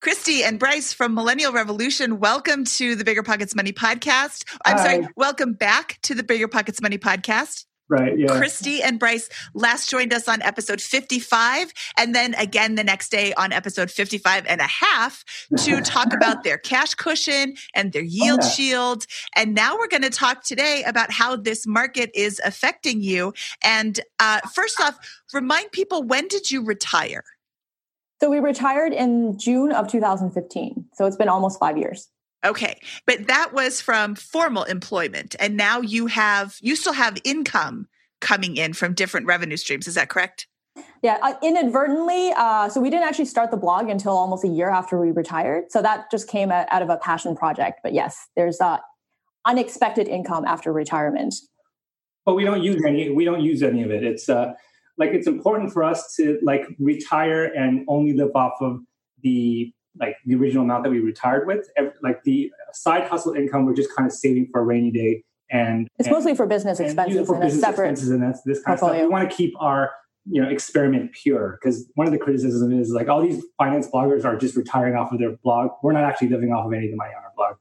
[0.00, 4.44] Kristy and Bryce from Millennial Revolution, welcome to the Bigger Pockets Money podcast.
[4.64, 4.82] I'm Hi.
[4.82, 7.66] sorry, welcome back to the Bigger Pockets Money podcast.
[7.90, 8.18] Right.
[8.18, 8.28] Yeah.
[8.28, 13.34] Kristy and Bryce last joined us on episode 55 and then again the next day
[13.34, 15.22] on episode 55 and a half
[15.58, 18.48] to talk about their cash cushion and their yield yeah.
[18.48, 19.06] shield.
[19.36, 23.34] And now we're going to talk today about how this market is affecting you.
[23.62, 24.96] And uh, first off,
[25.34, 27.24] remind people when did you retire?
[28.20, 30.86] So we retired in June of 2015.
[30.92, 32.08] So it's been almost five years.
[32.44, 32.78] Okay.
[33.06, 35.36] But that was from formal employment.
[35.38, 37.88] And now you have, you still have income
[38.20, 39.88] coming in from different revenue streams.
[39.88, 40.46] Is that correct?
[41.02, 42.32] Yeah, uh, inadvertently.
[42.36, 45.64] Uh, so we didn't actually start the blog until almost a year after we retired.
[45.70, 47.80] So that just came out out of a passion project.
[47.82, 48.78] But yes, there's uh,
[49.46, 51.34] unexpected income after retirement.
[52.26, 53.10] But we don't use any.
[53.10, 54.04] We don't use any of it.
[54.04, 54.52] It's uh,
[55.00, 58.80] like it's important for us to like retire and only live off of
[59.22, 61.68] the like the original amount that we retired with.
[62.02, 65.24] Like the side hustle income, we're just kind of saving for a rainy day.
[65.50, 67.90] And It's and- mostly for business and expenses for and a business separate.
[67.90, 68.96] expenses and that's this kind of stuff.
[68.96, 69.90] We want to keep our
[70.26, 74.24] you know experiment pure because one of the criticisms is like all these finance bloggers
[74.24, 75.70] are just retiring off of their blog.
[75.82, 77.56] We're not actually living off of any of the money on our blog.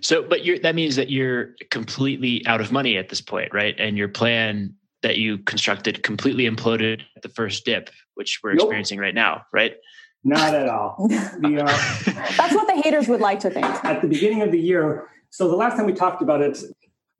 [0.00, 3.74] So, but you're, that means that you're completely out of money at this point, right?
[3.78, 8.64] And your plan that you constructed completely imploded at the first dip, which we're Nope.
[8.66, 9.74] experiencing right now, right?
[10.24, 10.96] Not at all.
[11.08, 13.64] the, uh, That's what the haters would like to think.
[13.84, 15.08] at the beginning of the year.
[15.30, 16.58] So the last time we talked about it,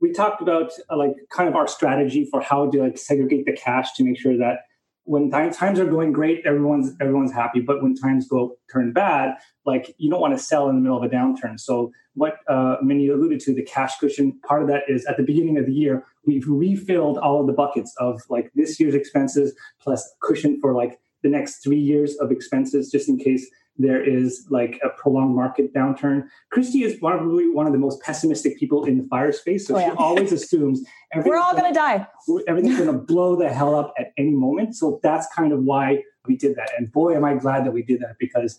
[0.01, 3.53] we talked about uh, like kind of our strategy for how to like segregate the
[3.53, 4.61] cash to make sure that
[5.05, 7.61] when times times are going great, everyone's everyone's happy.
[7.61, 10.99] But when times go turn bad, like you don't want to sell in the middle
[10.99, 11.59] of a downturn.
[11.59, 15.23] So what uh, Mindy alluded to, the cash cushion part of that is at the
[15.23, 19.55] beginning of the year, we've refilled all of the buckets of like this year's expenses
[19.81, 24.47] plus cushion for like the next three years of expenses, just in case there is
[24.51, 26.25] like a prolonged market downturn.
[26.53, 29.81] Kristy is probably one of the most pessimistic people in the fire space, so Oh,
[29.81, 30.83] she always assumes
[31.25, 32.07] We're all going to die.
[32.47, 34.77] everything's going to blow the hell up at any moment.
[34.77, 36.71] So that's kind of why we did that.
[36.77, 38.59] And boy, am I glad that we did that because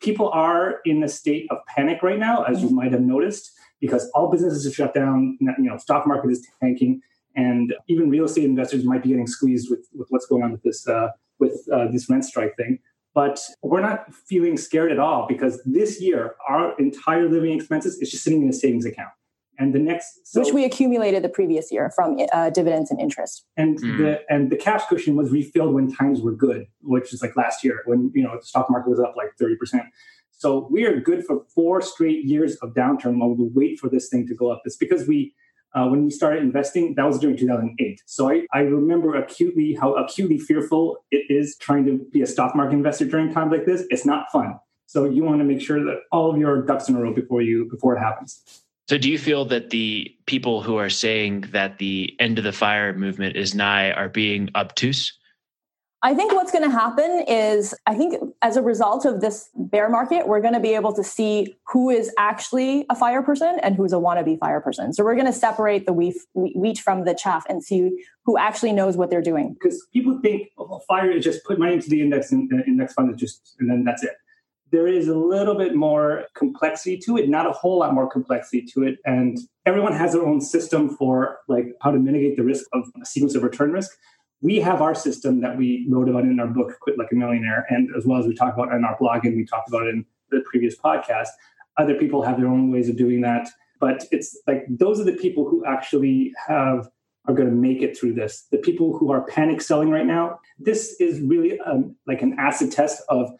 [0.00, 3.50] people are in a state of panic right now, as you might have noticed,
[3.80, 5.36] because all businesses are shut down.
[5.40, 7.00] You know, stock market is tanking,
[7.36, 10.62] and even real estate investors might be getting squeezed with, with what's going on with
[10.62, 11.08] this uh,
[11.38, 12.78] with uh, this rent strike thing.
[13.14, 18.10] But we're not feeling scared at all because this year our entire living expenses is
[18.10, 19.10] just sitting in a savings account,
[19.58, 23.44] and the next so, which we accumulated the previous year from uh, dividends and interest.
[23.56, 23.98] and Mm.
[23.98, 27.64] the and the cash cushion was refilled when times were good, which is like last
[27.64, 29.84] year when you know the stock market was up like thirty percent.
[30.38, 34.08] So we are good for four straight years of downturn while we wait for this
[34.08, 34.62] thing to go up.
[34.64, 35.34] It's because we
[35.74, 38.02] uh, when we started investing, that was during 2008.
[38.06, 42.56] So I, I remember acutely how acutely fearful it is trying to be a stock
[42.56, 43.84] market investor during times like this.
[43.90, 44.58] It's not fun.
[44.86, 47.42] So you want to make sure that all of your ducks in a row before
[47.42, 48.62] you before it happens.
[48.88, 52.52] So, do you feel that the people who are saying that the end of the
[52.52, 55.12] fire movement is nigh are being obtuse?
[56.00, 59.88] I think what's going to happen is I think as a result of this bear
[59.88, 63.74] market, we're going to be able to see who is actually a fire person and
[63.74, 64.92] who's a wannabe fire person.
[64.92, 68.96] So we're going to separate the wheat, from the chaff and see who actually knows
[68.96, 69.54] what they're doing.
[69.54, 72.92] Because people think oh, fire is just put money into the index and the index
[72.92, 74.12] fund is just, and then that's it.
[74.70, 78.64] There is a little bit more complexity to it, not a whole lot more complexity
[78.74, 78.98] to it.
[79.04, 83.06] And everyone has their own system for like how to mitigate the risk of a
[83.06, 83.90] sequence of return risk
[84.40, 87.66] we have our system that we wrote about in our book, Quit Like a Millionaire,
[87.70, 90.04] and as well as we talk about in our blog and we talked about in
[90.30, 91.28] the previous podcast.
[91.76, 93.48] Other people have their own ways of doing that,
[93.80, 96.88] but it's like those are the people who actually have
[97.26, 98.46] are going to make it through this.
[98.50, 102.72] The people who are panic selling right now, this is really um, like an acid
[102.72, 103.30] test of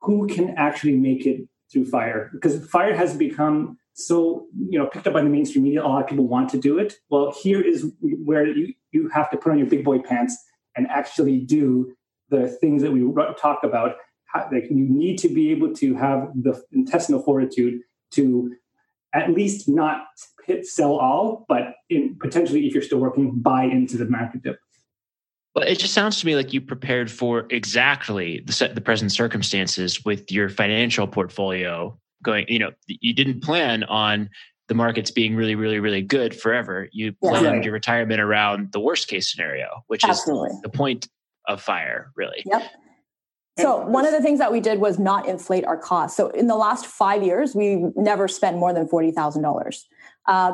[0.00, 5.06] who can actually make it through fire because fire has become so you know picked
[5.06, 6.94] up by the mainstream media a lot of people want to do it.
[7.10, 10.36] Well here is where you you have to put on your big boy pants
[10.76, 11.94] and actually do
[12.30, 13.06] the things that we
[13.38, 13.96] talk about.
[14.50, 17.80] Like you need to be able to have the intestinal fortitude
[18.12, 18.54] to
[19.14, 20.06] at least not
[20.46, 24.58] hit sell all but in potentially if you're still working buy into the market dip.
[25.54, 30.02] Well, it just sounds to me like you prepared for exactly the, the present circumstances
[30.02, 34.28] with your financial portfolio going you know you didn't plan on
[34.68, 37.30] the markets being really really really good forever you yeah.
[37.30, 37.64] planned right.
[37.64, 40.50] your retirement around the worst case scenario which Absolutely.
[40.50, 41.08] is the point
[41.48, 42.62] of fire really yep
[43.58, 46.16] so one of the things that we did was not inflate our costs.
[46.16, 49.86] So in the last five years, we never spent more than forty thousand uh, dollars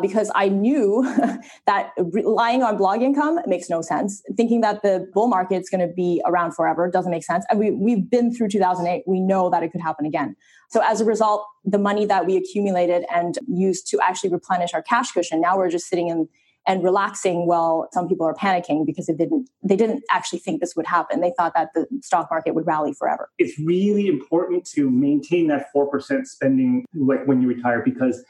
[0.03, 1.05] because I knew
[1.67, 4.23] that relying on blog income makes no sense.
[4.37, 7.45] Thinking that the bull market is going to be around forever doesn't make sense.
[7.51, 9.05] And we we've been through two thousand eight.
[9.07, 10.35] We know that it could happen again.
[10.69, 14.83] So as a result, the money that we accumulated and used to actually replenish our
[14.83, 16.29] cash cushion, now we're just sitting in
[16.67, 20.77] and relaxing while some people are panicking because they didn't they didn't actually think this
[20.77, 21.21] would happen.
[21.21, 23.31] They thought that the stock market would rally forever.
[23.39, 28.23] It's really important to maintain that 4% spending like when you retire because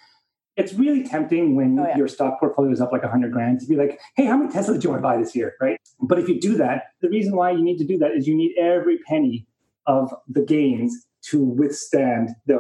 [0.56, 1.96] it's really tempting when oh, yeah.
[1.96, 4.80] your stock portfolio is up like 100 grand to be like, hey, how many Teslas
[4.80, 5.54] do you want to buy this year?
[5.60, 5.78] Right.
[6.00, 8.36] But if you do that, the reason why you need to do that is you
[8.36, 9.46] need every penny
[9.86, 12.58] of the gains to withstand the,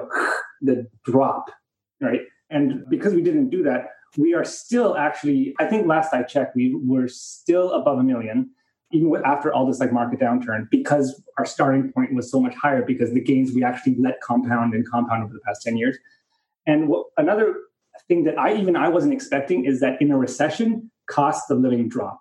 [0.60, 1.50] the drop.
[2.00, 2.20] Right.
[2.50, 6.56] And because we didn't do that, we are still actually, I think last I checked,
[6.56, 8.50] we were still above a million,
[8.90, 12.82] even after all this like market downturn, because our starting point was so much higher
[12.82, 15.98] because the gains we actually let compound and compound over the past 10 years.
[16.66, 17.54] And what, another
[18.06, 21.88] thing that I even I wasn't expecting is that in a recession, costs of living
[21.88, 22.18] drop.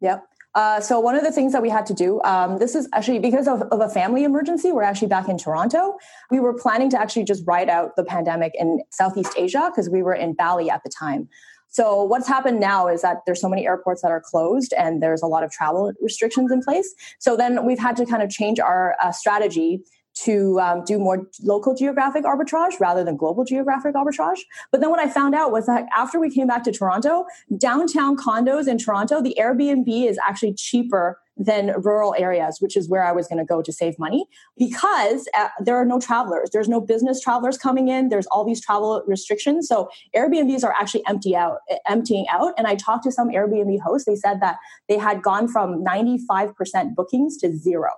[0.00, 0.24] Yep.
[0.54, 3.20] Uh, so one of the things that we had to do, um, this is actually
[3.20, 4.72] because of, of, a family emergency.
[4.72, 5.96] We're actually back in Toronto.
[6.30, 10.02] We were planning to actually just ride out the pandemic in Southeast Asia because we
[10.02, 11.28] were in Bali at the time.
[11.68, 15.22] So what's happened now is that there's so many airports that are closed and there's
[15.22, 16.92] a lot of travel restrictions in place.
[17.20, 19.84] So then we've had to kind of change our uh, strategy
[20.24, 24.40] to um, do more local geographic arbitrage rather than global geographic arbitrage.
[24.70, 27.24] But then what I found out was that after we came back to Toronto,
[27.56, 33.02] downtown condos in Toronto, the Airbnb is actually cheaper than rural areas, which is where
[33.02, 34.26] I was going to go to save money
[34.58, 36.50] because uh, there are no travelers.
[36.52, 38.10] There's no business travelers coming in.
[38.10, 39.66] There's all these travel restrictions.
[39.66, 42.52] So Airbnbs are actually empty out, emptying out.
[42.58, 44.06] And I talked to some Airbnb hosts.
[44.06, 47.90] They said that they had gone from 95% bookings to zero.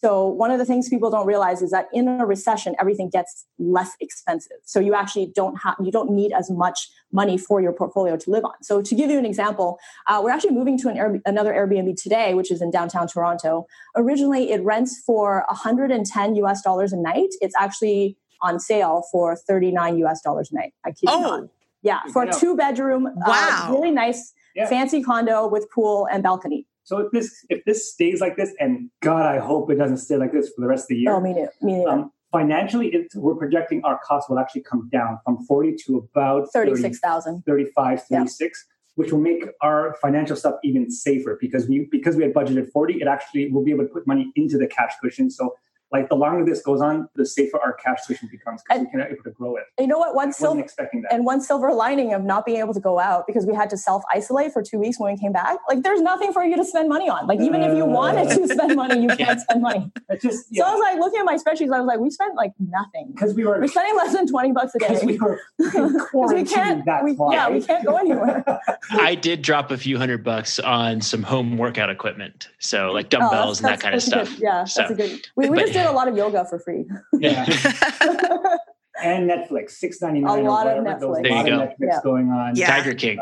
[0.00, 3.46] So one of the things people don't realize is that in a recession, everything gets
[3.58, 4.58] less expensive.
[4.64, 8.30] So you actually don't have, you don't need as much money for your portfolio to
[8.30, 8.52] live on.
[8.62, 12.00] So to give you an example, uh, we're actually moving to an Air, another Airbnb
[12.00, 13.66] today, which is in downtown Toronto.
[13.96, 17.30] Originally, it rents for 110 US dollars a night.
[17.40, 20.74] It's actually on sale for 39 US dollars a night.
[20.84, 21.16] I kid oh.
[21.16, 21.48] you not.
[21.80, 23.66] Yeah, for a two bedroom, uh, wow.
[23.68, 24.68] Uh, really nice, yeah.
[24.68, 26.66] fancy condo with pool and balcony.
[26.88, 30.16] So if this if this stays like this, and God, I hope it doesn't stay
[30.16, 31.12] like this for the rest of the year.
[31.12, 31.48] Oh, me too.
[31.60, 31.86] Me too.
[31.86, 36.48] Um, financially, it, we're projecting our costs will actually come down from 40 to about
[36.50, 38.74] 36,000, 35, 36, yeah.
[38.94, 43.02] which will make our financial stuff even safer because we because we had budgeted 40,
[43.02, 45.30] it actually will be able to put money into the cash cushion.
[45.30, 45.56] So
[45.90, 49.00] like the longer this goes on, the safer our cash position becomes because we can
[49.00, 49.64] able to grow it.
[49.78, 50.14] You know what?
[50.14, 51.12] One silver expecting that.
[51.12, 53.76] And one silver lining of not being able to go out because we had to
[53.78, 55.56] self isolate for two weeks when we came back.
[55.68, 57.26] Like there's nothing for you to spend money on.
[57.26, 59.90] Like even uh, if you wanted to spend money, you can't spend money.
[60.20, 60.64] Just yeah.
[60.64, 61.74] so I was like looking at my spreadsheets.
[61.74, 64.52] I was like, we spent like nothing because we were we're spending less than twenty
[64.52, 64.88] bucks a day.
[64.88, 65.40] Because we were
[66.34, 66.84] we can't.
[67.02, 68.44] We, yeah, we can't go anywhere.
[68.90, 73.20] I did drop a few hundred bucks on some home workout equipment, so like oh,
[73.20, 74.28] dumbbells oh, and that kind of stuff.
[74.30, 75.28] Good, yeah, so, that's a good.
[75.34, 76.84] We, we but, just did a lot of yoga for free.
[77.14, 77.44] Yeah.
[79.02, 80.44] and Netflix, six ninety nine.
[80.44, 81.22] A lot of Netflix.
[81.22, 81.58] There you go.
[81.58, 82.00] Netflix yeah.
[82.02, 82.56] going on.
[82.56, 82.66] Yeah.
[82.68, 83.18] Tiger King.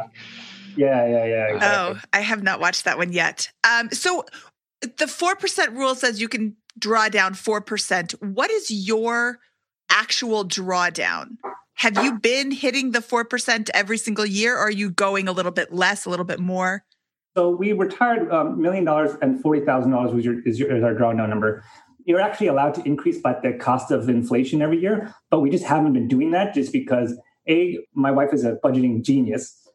[0.77, 1.55] Yeah, yeah, yeah.
[1.55, 1.97] Exactly.
[1.97, 3.51] Oh, I have not watched that one yet.
[3.65, 4.24] Um, so
[4.83, 8.12] the 4% rule says you can draw down 4%.
[8.35, 9.39] What is your
[9.91, 11.39] actual drawdown?
[11.74, 15.53] Have you been hitting the 4% every single year or are you going a little
[15.53, 16.85] bit less, a little bit more?
[17.37, 20.74] So we retired a um, million dollars and forty thousand dollars was your is, your
[20.74, 21.62] is our drawdown number.
[22.07, 25.65] You're actually allowed to increase by the cost of inflation every year, but we just
[25.65, 27.19] haven't been doing that just because
[27.49, 29.69] a my wife is a budgeting genius,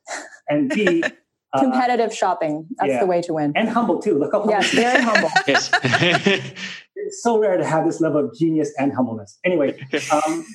[0.49, 1.03] and b
[1.53, 2.99] uh, competitive shopping that's yeah.
[2.99, 4.17] the way to win and humble too.
[4.17, 5.29] Look how humble yes, very humble.
[5.47, 5.69] yes.
[6.95, 9.37] it's so rare to have this level of genius and humbleness.
[9.43, 9.77] Anyway,
[10.11, 10.45] um,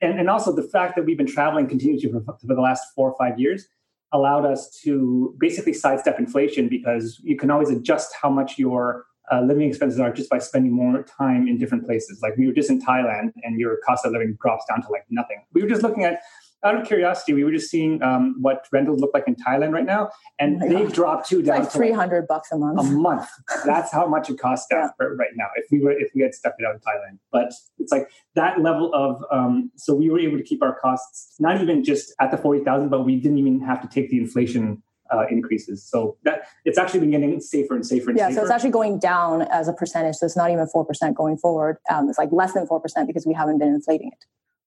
[0.00, 3.10] and and also the fact that we've been traveling continuously for, for the last four
[3.10, 3.68] or five years
[4.12, 9.40] allowed us to basically sidestep inflation because you can always adjust how much your uh,
[9.42, 12.20] living expenses are just by spending more time in different places.
[12.22, 15.04] Like we were just in Thailand and your cost of living drops down to like
[15.10, 15.44] nothing.
[15.52, 16.20] We were just looking at
[16.64, 19.84] out of curiosity, we were just seeing um, what rentals look like in Thailand right
[19.84, 22.80] now, and oh they've dropped to down like three hundred bucks a month.
[22.80, 23.28] A month.
[23.64, 24.88] That's how much it costs yeah.
[24.98, 25.46] right now.
[25.56, 28.60] If we were if we had stuck it out in Thailand, but it's like that
[28.60, 29.22] level of.
[29.30, 32.64] Um, so we were able to keep our costs not even just at the forty
[32.64, 34.82] thousand, but we didn't even have to take the inflation
[35.12, 35.84] uh, increases.
[35.84, 38.36] So that it's actually been getting safer and safer and yeah, safer.
[38.36, 40.16] so it's actually going down as a percentage.
[40.16, 41.78] So it's not even four percent going forward.
[41.90, 44.24] Um, it's like less than four percent because we haven't been inflating it.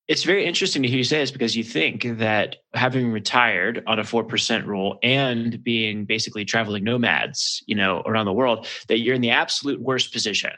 [0.08, 3.98] It's very interesting to hear you say this because you think that having retired on
[3.98, 9.16] a 4% rule and being basically traveling nomads, you know, around the world, that you're
[9.16, 10.52] in the absolute worst position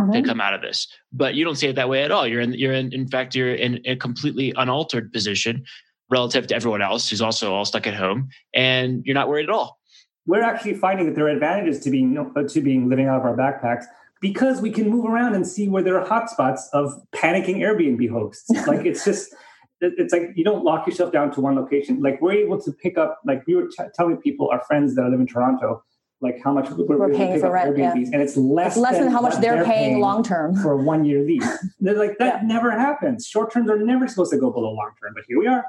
[0.00, 0.12] mm-hmm.
[0.12, 0.88] to come out of this.
[1.12, 2.26] But you don't see it that way at all.
[2.26, 5.64] You're in, you're in, in fact, you're in a completely unaltered position
[6.10, 9.50] relative to everyone else who's also all stuck at home and you're not worried at
[9.50, 9.78] all.
[10.26, 13.24] We're actually finding that there are advantages to being, uh, to being living out of
[13.24, 13.84] our backpacks
[14.20, 18.48] because we can move around and see where there are hotspots of panicking Airbnb hosts.
[18.66, 19.34] like it's just,
[19.80, 22.00] it's like you don't lock yourself down to one location.
[22.00, 25.10] Like we're able to pick up, like we were t- telling people, our friends that
[25.10, 25.82] live in Toronto,
[26.22, 27.92] like how much we're, we're paying for rent, yeah.
[27.92, 30.56] and it's less, it's less than, than, how much they're, they're paying, paying long term
[30.62, 31.46] for a one year lease.
[31.80, 32.48] they're like that yeah.
[32.48, 33.26] never happens.
[33.26, 35.64] Short terms are never supposed to go below long term, but here we are.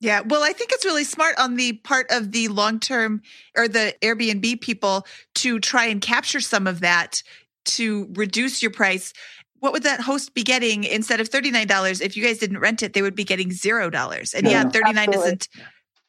[0.00, 3.20] Yeah, well, I think it's really smart on the part of the long term
[3.56, 5.06] or the Airbnb people
[5.36, 7.22] to try and capture some of that
[7.66, 9.12] to reduce your price,
[9.60, 12.94] what would that host be getting instead of $39 if you guys didn't rent it
[12.94, 15.26] they would be getting $0 and yeah, 39 Absolutely.
[15.26, 15.48] isn't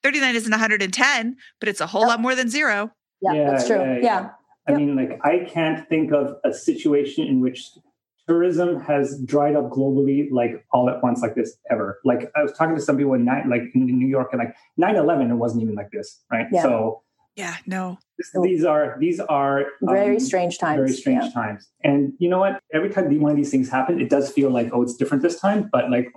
[0.04, 2.10] 39 isn't 110 but it's a whole yep.
[2.10, 2.92] lot more than zero
[3.22, 4.02] yeah, yeah that's true yeah, yeah.
[4.02, 4.30] yeah.
[4.68, 4.80] i yep.
[4.80, 7.72] mean like i can't think of a situation in which
[8.32, 12.54] tourism has dried up globally like all at once like this ever like i was
[12.54, 15.62] talking to some people in night like in new york and like 9-11 it wasn't
[15.62, 16.62] even like this right yeah.
[16.62, 17.02] so
[17.36, 17.98] yeah no
[18.44, 20.78] these are these are very um, strange times.
[20.78, 21.32] Very strange yeah.
[21.32, 21.70] times.
[21.84, 22.60] And you know what?
[22.74, 25.40] Every time one of these things happen, it does feel like oh, it's different this
[25.40, 25.70] time.
[25.72, 26.12] But like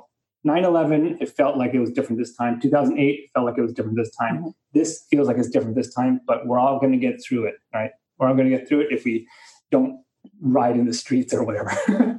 [0.46, 2.60] 9-11, it felt like it was different this time.
[2.60, 4.38] 2008 felt like it was different this time.
[4.38, 4.48] Mm-hmm.
[4.74, 6.20] This feels like it's different this time.
[6.26, 7.90] But we're all going to get through it, right?
[8.18, 9.26] We're all going to get through it if we
[9.70, 10.03] don't
[10.40, 12.18] ride in the streets or whatever.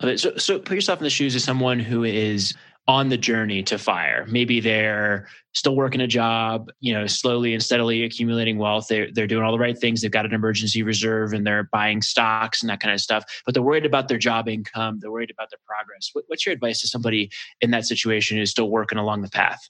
[0.16, 2.54] so, so put yourself in the shoes of someone who is
[2.88, 4.26] on the journey to fire.
[4.28, 8.88] Maybe they're still working a job, you know, slowly and steadily accumulating wealth.
[8.88, 10.00] They're, they're doing all the right things.
[10.00, 13.54] They've got an emergency reserve and they're buying stocks and that kind of stuff, but
[13.54, 14.98] they're worried about their job income.
[15.00, 16.10] They're worried about their progress.
[16.12, 19.68] What, what's your advice to somebody in that situation who's still working along the path?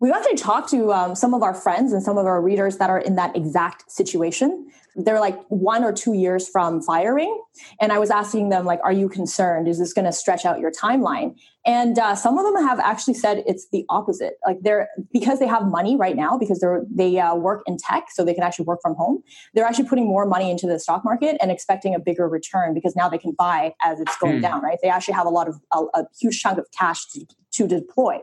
[0.00, 2.88] We've actually talked to um, some of our friends and some of our readers that
[2.88, 4.70] are in that exact situation.
[4.96, 7.38] They're like one or two years from firing.
[7.80, 9.68] And I was asking them, like, are you concerned?
[9.68, 11.36] Is this going to stretch out your timeline?
[11.66, 14.34] And uh, some of them have actually said it's the opposite.
[14.46, 18.06] Like they're because they have money right now because they're they uh, work in tech,
[18.10, 19.22] so they can actually work from home.
[19.52, 22.96] They're actually putting more money into the stock market and expecting a bigger return because
[22.96, 24.42] now they can buy as it's going mm.
[24.42, 24.62] down.
[24.62, 24.78] Right?
[24.82, 28.20] They actually have a lot of a, a huge chunk of cash to, to deploy.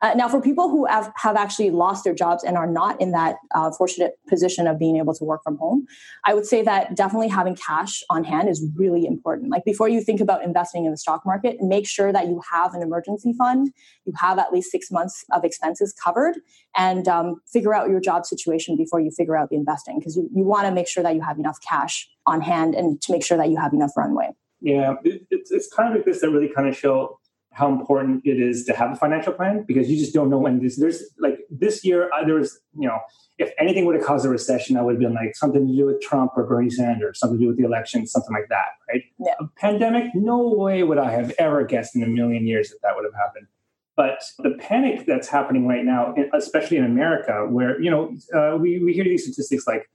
[0.00, 3.10] Uh, now, for people who have, have actually lost their jobs and are not in
[3.10, 5.86] that uh, fortunate position of being able to work from home,
[6.24, 9.50] I would say that definitely having cash on hand is really important.
[9.50, 12.74] Like before you think about investing in the stock market, make sure that you have
[12.74, 13.72] an emergency fund,
[14.04, 16.36] you have at least six months of expenses covered,
[16.76, 20.30] and um, figure out your job situation before you figure out the investing because you,
[20.32, 23.24] you want to make sure that you have enough cash on hand and to make
[23.24, 24.30] sure that you have enough runway.
[24.60, 27.17] Yeah, it, it's, it's kind of like this that really kind of show
[27.58, 30.60] how important it is to have a financial plan because you just don't know when
[30.60, 32.98] this there's like this year uh, there was you know
[33.38, 35.86] if anything would have caused a recession i would have been like something to do
[35.86, 39.02] with trump or bernie sanders something to do with the election something like that right
[39.18, 39.34] yeah.
[39.40, 42.94] a pandemic no way would i have ever guessed in a million years that that
[42.94, 43.48] would have happened
[43.96, 48.78] but the panic that's happening right now especially in america where you know uh, we,
[48.84, 49.90] we hear these statistics like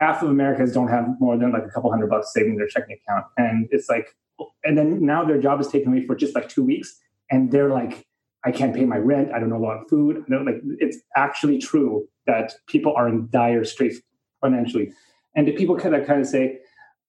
[0.00, 2.66] half of americans don't have more than like a couple hundred bucks saving in their
[2.66, 4.16] checking account and it's like
[4.64, 7.00] and then now their job is taken away for just like two weeks
[7.30, 8.06] and they're like
[8.44, 11.58] i can't pay my rent i don't know a lot of food like it's actually
[11.58, 14.00] true that people are in dire straits
[14.40, 14.92] financially
[15.36, 16.58] and do people kind of kind of say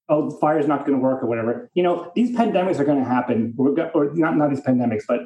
[0.10, 1.70] oh, the fire's not going to work or whatever.
[1.74, 3.54] You know, these pandemics are going to happen.
[3.58, 5.22] Go- or not not these pandemics, but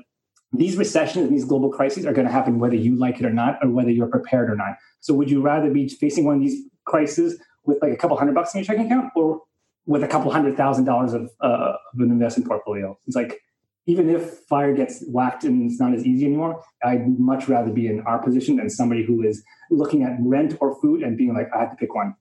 [0.51, 3.33] these recessions and these global crises are going to happen whether you like it or
[3.33, 4.77] not, or whether you're prepared or not.
[5.01, 8.35] So, would you rather be facing one of these crises with like a couple hundred
[8.35, 9.41] bucks in your checking account, or
[9.85, 12.97] with a couple hundred thousand dollars of, uh, of an investment portfolio?
[13.07, 13.39] It's like
[13.85, 17.87] even if fire gets whacked and it's not as easy anymore, I'd much rather be
[17.87, 21.47] in our position than somebody who is looking at rent or food and being like,
[21.55, 22.15] I have to pick one.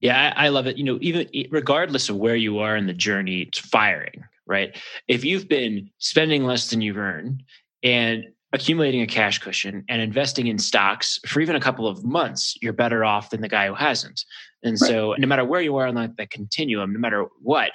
[0.00, 0.78] Yeah, I, I love it.
[0.78, 4.76] You know, even regardless of where you are in the journey to firing, right?
[5.08, 7.42] If you've been spending less than you've earned
[7.82, 8.24] and
[8.54, 12.72] accumulating a cash cushion and investing in stocks for even a couple of months, you're
[12.72, 14.24] better off than the guy who hasn't.
[14.64, 14.88] And right.
[14.88, 17.72] so, no matter where you are on that, that continuum, no matter what,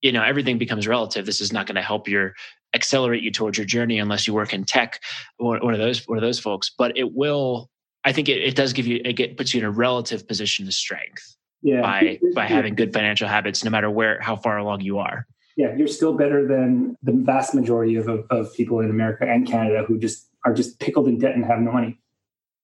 [0.00, 1.26] you know, everything becomes relative.
[1.26, 2.34] This is not going to help your
[2.74, 5.00] accelerate you towards your journey unless you work in tech,
[5.38, 6.70] or one of those one of those folks.
[6.76, 7.70] But it will.
[8.04, 10.66] I think it, it does give you it get, puts you in a relative position
[10.66, 11.82] of strength yeah.
[11.82, 15.26] by by having good financial habits, no matter where how far along you are
[15.56, 19.46] yeah, you're still better than the vast majority of, of, of people in America and
[19.46, 21.98] Canada who just are just pickled in debt and have no money.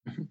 [0.08, 0.24] Mm-hmm.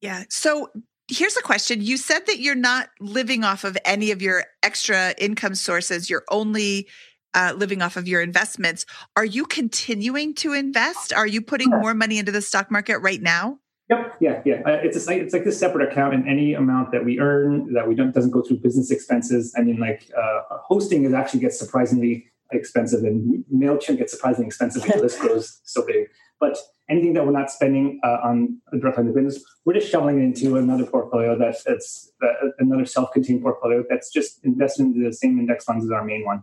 [0.00, 0.24] Yeah.
[0.30, 0.70] So
[1.08, 1.80] here's a question.
[1.80, 6.10] You said that you're not living off of any of your extra income sources.
[6.10, 6.88] You're only
[7.34, 8.86] uh, living off of your investments.
[9.16, 11.12] Are you continuing to invest?
[11.12, 13.58] Are you putting more money into the stock market right now?
[13.90, 14.16] Yep.
[14.20, 14.42] Yeah.
[14.44, 14.62] Yeah.
[14.66, 17.88] Uh, it's a, it's like this separate account, and any amount that we earn that
[17.88, 19.54] we don't doesn't go through business expenses.
[19.56, 24.82] I mean, like uh, hosting is actually gets surprisingly expensive, and Mailchimp gets surprisingly expensive.
[24.82, 26.08] the list grows so big.
[26.40, 26.58] But
[26.88, 30.22] anything that we're not spending uh, on directly on the business, we're just shoveling it
[30.22, 35.38] into another portfolio that's that's uh, another self-contained portfolio that's just invested in the same
[35.38, 36.42] index funds as our main one.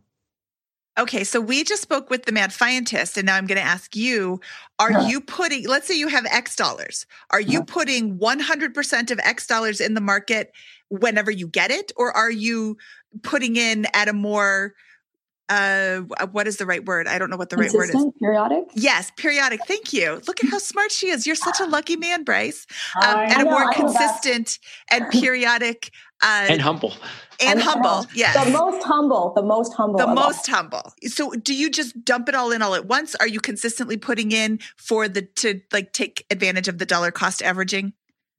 [0.98, 3.98] Okay, so we just spoke with the mad scientist, and now I'm going to ask
[3.98, 4.40] you:
[4.80, 5.08] Are yeah.
[5.08, 5.68] you putting?
[5.68, 7.06] Let's say you have X dollars.
[7.32, 7.66] Are you yeah.
[7.68, 10.54] putting 100% of X dollars in the market
[10.90, 12.78] whenever you get it, or are you
[13.24, 14.74] putting in at a more
[15.50, 16.00] uh
[16.32, 17.08] what is the right word?
[17.08, 18.20] I don't know what the Consistent, right word is.
[18.20, 18.64] Periodic?
[18.74, 19.62] Yes periodic.
[19.68, 20.22] Thank you.
[20.28, 21.26] Look at how smart she is.
[21.28, 22.66] You're such a lucky man bryce.
[23.02, 24.60] Um, and a more consistent
[24.90, 25.92] and periodic
[26.24, 26.94] uh, and humble.
[27.42, 28.44] and, and humble yes.
[28.46, 30.56] The most humble the most humble the most all.
[30.56, 30.94] humble.
[31.04, 33.16] So do you just dump it all in all at once?
[33.16, 37.42] Are you consistently putting in for the to like take advantage of the dollar cost
[37.42, 37.94] averaging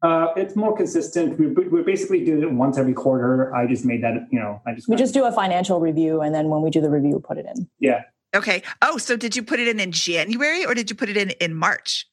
[0.06, 1.38] uh, it's more consistent.
[1.38, 3.54] We, we're basically doing it once every quarter.
[3.54, 4.88] I just made that, you know, I just.
[4.88, 7.38] We just do a financial review, and then when we do the review, we put
[7.38, 7.68] it in.
[7.80, 8.02] Yeah.
[8.34, 8.62] Okay.
[8.82, 11.30] Oh, so did you put it in in January or did you put it in
[11.30, 12.06] in March?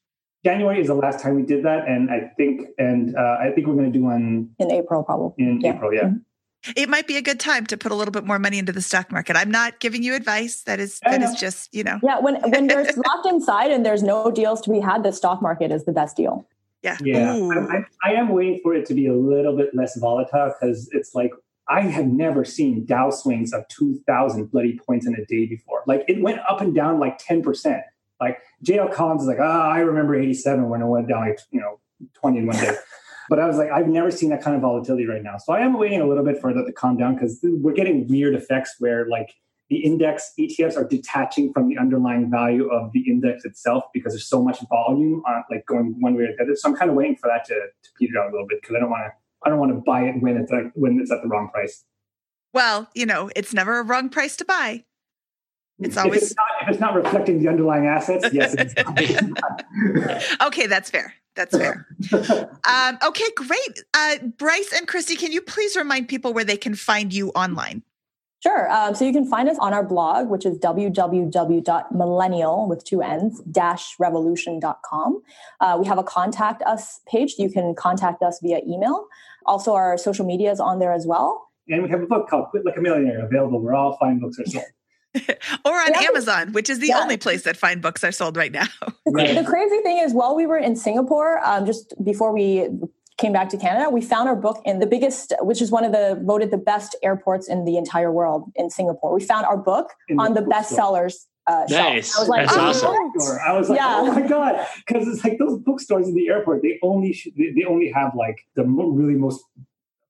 [0.44, 3.66] January is the last time we did that, and I think, and uh, I think
[3.66, 5.32] we're going to do one in April, probably.
[5.38, 5.74] In yeah.
[5.74, 6.02] April, yeah.
[6.02, 6.72] Mm-hmm.
[6.76, 8.80] It might be a good time to put a little bit more money into the
[8.82, 9.36] stock market.
[9.36, 10.62] I'm not giving you advice.
[10.62, 12.00] That is that is just you know.
[12.02, 15.40] Yeah, when when there's locked inside and there's no deals to be had, the stock
[15.40, 16.46] market is the best deal.
[16.84, 16.98] Yeah.
[17.02, 17.32] Yeah.
[17.70, 21.14] I, I, am waiting for it to be a little bit less volatile because it's
[21.14, 21.32] like
[21.66, 25.82] I have never seen Dow swings of 2,000 bloody points in a day before.
[25.86, 27.82] Like it went up and down like 10%.
[28.20, 31.40] Like JL Collins is like, ah, oh, I remember 87 when it went down like,
[31.50, 31.80] you know,
[32.20, 32.76] 20 in one day.
[33.30, 35.38] but I was like, I've never seen that kind of volatility right now.
[35.38, 38.06] So I am waiting a little bit for that to calm down because we're getting
[38.08, 39.34] weird effects where like
[39.70, 44.28] the index ETFs are detaching from the underlying value of the index itself because there's
[44.28, 46.54] so much volume on like going one way or the other.
[46.54, 48.76] So I'm kind of waiting for that to, to peter out a little bit because
[48.76, 49.12] I don't want to
[49.44, 51.84] I don't want to buy it when it's like when it's at the wrong price.
[52.52, 54.84] Well, you know, it's never a wrong price to buy.
[55.80, 58.28] It's always if it's not, if it's not reflecting the underlying assets.
[58.32, 58.54] Yes,
[60.46, 61.14] okay, that's fair.
[61.34, 61.86] That's fair.
[62.64, 63.82] um, okay, great.
[63.92, 67.82] Uh, Bryce and Kristy, can you please remind people where they can find you online?
[68.44, 68.70] Sure.
[68.70, 73.40] Um, so you can find us on our blog, which is www.millennial with two N's
[73.50, 75.22] dash revolution.com.
[75.62, 77.36] Uh, we have a contact us page.
[77.38, 79.06] You can contact us via email.
[79.46, 81.48] Also, our social media is on there as well.
[81.68, 84.38] And we have a book called Quit Like a Millionaire available where all fine books
[84.38, 84.64] are sold.
[85.64, 86.02] or on yeah.
[86.02, 87.00] Amazon, which is the yeah.
[87.00, 88.66] only place that fine books are sold right now.
[89.06, 92.68] the, the crazy thing is, while we were in Singapore, um, just before we
[93.18, 95.92] came back to Canada, we found our book in the biggest, which is one of
[95.92, 99.14] the voted the best airports in the entire world in Singapore.
[99.14, 101.14] We found our book in on the, the bestsellers.
[101.46, 102.16] Uh, nice.
[102.16, 103.38] I was like, That's oh, awesome.
[103.46, 103.98] I was like, yeah.
[103.98, 106.62] oh my god, because it's like those bookstores in the airport.
[106.62, 109.44] They only sh- they only have like the mo- really most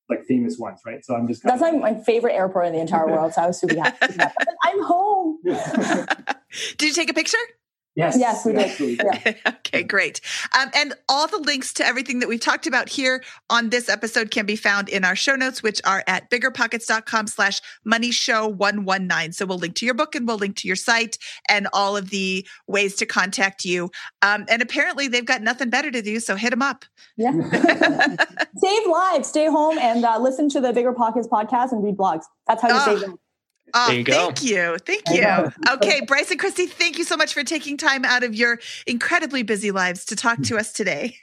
[0.09, 1.05] like famous ones, right?
[1.05, 3.33] So I'm just that's like my favorite airport in the entire world.
[3.35, 4.15] So I was super happy.
[4.65, 5.39] I'm home.
[6.77, 7.39] Did you take a picture?
[7.97, 8.17] Yes.
[8.19, 8.99] Yes, we did.
[8.99, 9.35] Yeah.
[9.47, 10.21] okay, great.
[10.59, 14.33] Um, and all the links to everything that we've talked about here on this episode
[14.33, 19.33] can be found in our show notes, which are at biggerpockets.com slash money show 119.
[19.33, 21.19] So we'll link to your book and we'll link to your site
[21.49, 23.91] and all of the ways to contact you.
[24.23, 26.85] Um, and apparently they've got nothing better to do, so hit them up.
[27.17, 27.31] Yeah.
[28.57, 29.29] save lives.
[29.29, 32.25] Stay home and uh, listen to the Bigger Pockets podcast and read blogs.
[32.49, 32.85] That's how you Ah.
[32.85, 33.19] save lives.
[33.75, 34.13] Oh, There you go.
[34.13, 34.77] thank you.
[34.79, 35.53] Thank you.
[35.75, 39.43] Okay, Bryce and Kristy, thank you so much for taking time out of your incredibly
[39.43, 41.17] busy lives to talk to us today.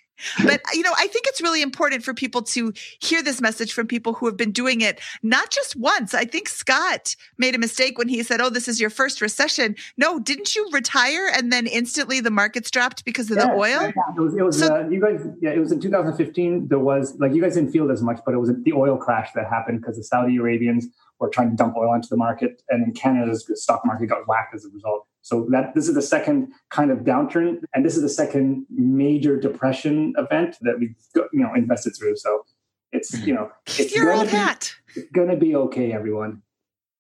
[0.43, 3.87] But, you know, I think it's really important for people to hear this message from
[3.87, 6.13] people who have been doing it not just once.
[6.13, 9.75] I think Scott made a mistake when he said, Oh, this is your first recession.
[9.97, 13.81] No, didn't you retire and then instantly the markets dropped because of the oil?
[13.81, 13.91] yeah.
[14.15, 16.67] It was, it was So- uh, you guys, yeah, it was in 2015.
[16.67, 18.97] There was, like, you guys didn't feel it as much, but it was the oil
[18.97, 20.87] crash that happened because the Saudi Arabians
[21.21, 22.61] were trying to dump oil into the market.
[22.69, 25.07] And then Canada's stock market got whacked as a result.
[25.21, 27.61] So that this is the second kind of downturn.
[27.73, 32.17] And this is the second major depression event that we've, got, you know, invested through.
[32.17, 32.43] So
[32.91, 34.73] it's, you know, it's Your gonna old hat.
[34.95, 36.41] It's going to be okay, everyone.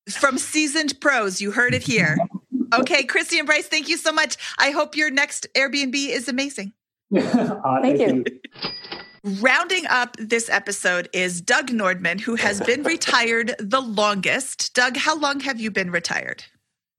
[0.09, 2.17] From seasoned pros, you heard it here.
[2.73, 4.37] Okay, Kristy and Bryce, thank you so much.
[4.57, 6.71] I hope your next Airbnb is amazing.
[7.13, 8.23] Uh, Thank you.
[9.23, 14.73] Rounding up this episode is Doug Nordman, who has been retired the longest.
[14.73, 16.43] Doug, how long have you been retired?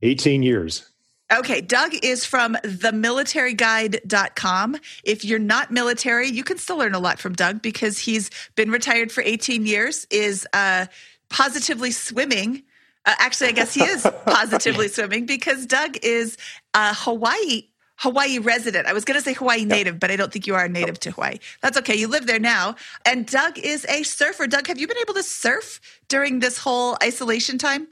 [0.02, 0.88] 18 years.
[1.32, 4.76] Okay, Doug is from themilitaryguide.com.
[5.02, 8.70] If you're not military, you can still learn a lot from Doug because he's been
[8.70, 10.86] retired for 18 years, is uh,
[11.28, 12.62] positively swimming.
[13.04, 16.36] Uh, actually, I guess he is positively swimming because Doug is
[16.74, 17.64] a Hawaii
[17.96, 18.86] Hawaii resident.
[18.86, 20.98] I was going to say Hawaii native, but I don't think you are a native
[21.00, 21.38] to Hawaii.
[21.60, 21.94] That's okay.
[21.94, 22.74] You live there now.
[23.06, 24.46] And Doug is a surfer.
[24.46, 27.86] Doug, have you been able to surf during this whole isolation time?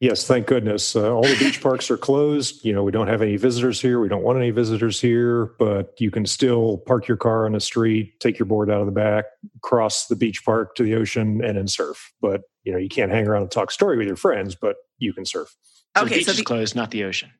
[0.00, 0.96] Yes, thank goodness.
[0.96, 2.64] Uh, all the beach parks are closed.
[2.64, 4.00] You know, we don't have any visitors here.
[4.00, 7.60] We don't want any visitors here, but you can still park your car on the
[7.60, 9.26] street, take your board out of the back,
[9.62, 12.12] cross the beach park to the ocean, and then surf.
[12.20, 15.12] But, you know, you can't hang around and talk story with your friends, but you
[15.12, 15.54] can surf.
[15.96, 17.30] So Okay, the beach so is closed, not the ocean.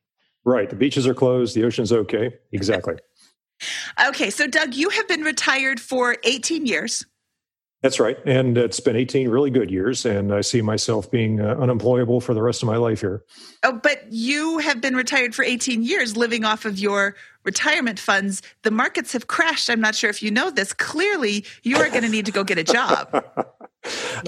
[0.45, 0.69] Right.
[0.69, 1.55] The beaches are closed.
[1.55, 2.33] The ocean's okay.
[2.51, 2.95] Exactly.
[4.07, 7.05] Okay, so Doug, you have been retired for 18 years.
[7.83, 8.17] That's right.
[8.25, 10.05] And it's been 18 really good years.
[10.05, 13.25] And I see myself being uh, unemployable for the rest of my life here.
[13.61, 18.41] Oh, but you have been retired for 18 years living off of your retirement funds.
[18.61, 19.69] The markets have crashed.
[19.69, 20.71] I'm not sure if you know this.
[20.71, 23.09] Clearly, you are going to need to go get a job.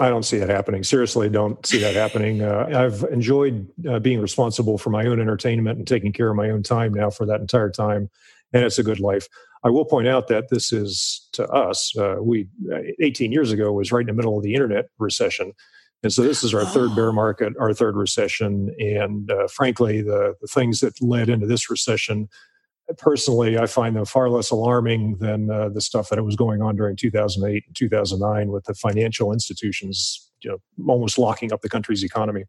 [0.02, 0.84] I don't see that happening.
[0.84, 2.42] Seriously, don't see that happening.
[2.42, 6.50] Uh, I've enjoyed uh, being responsible for my own entertainment and taking care of my
[6.50, 8.10] own time now for that entire time,
[8.52, 9.30] and it's a good life.
[9.66, 11.92] I will point out that this is to us.
[11.98, 15.54] Uh, we uh, 18 years ago was right in the middle of the internet recession,
[16.04, 20.36] and so this is our third bear market, our third recession, and uh, frankly, the
[20.40, 22.30] the things that led into this recession
[22.98, 26.76] personally, I find them far less alarming than uh, the stuff that was going on
[26.76, 32.04] during 2008 and 2009 with the financial institutions, you know, almost locking up the country's
[32.04, 32.44] economy.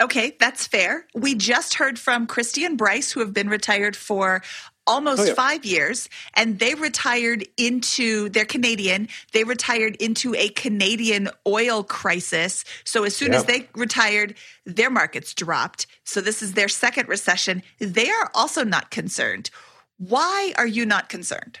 [0.00, 1.06] Okay, that's fair.
[1.14, 4.42] We just heard from Kristy and Bryce, who have been retired for
[4.84, 5.34] almost Oh, yeah.
[5.34, 12.64] five years, and they retired into, they're Canadian, they retired into a Canadian oil crisis.
[12.84, 14.34] So as soon as they retired,
[14.66, 15.86] their markets dropped.
[16.04, 17.62] So this is their second recession.
[17.78, 19.50] They are also not concerned.
[19.98, 21.60] Why are you not concerned?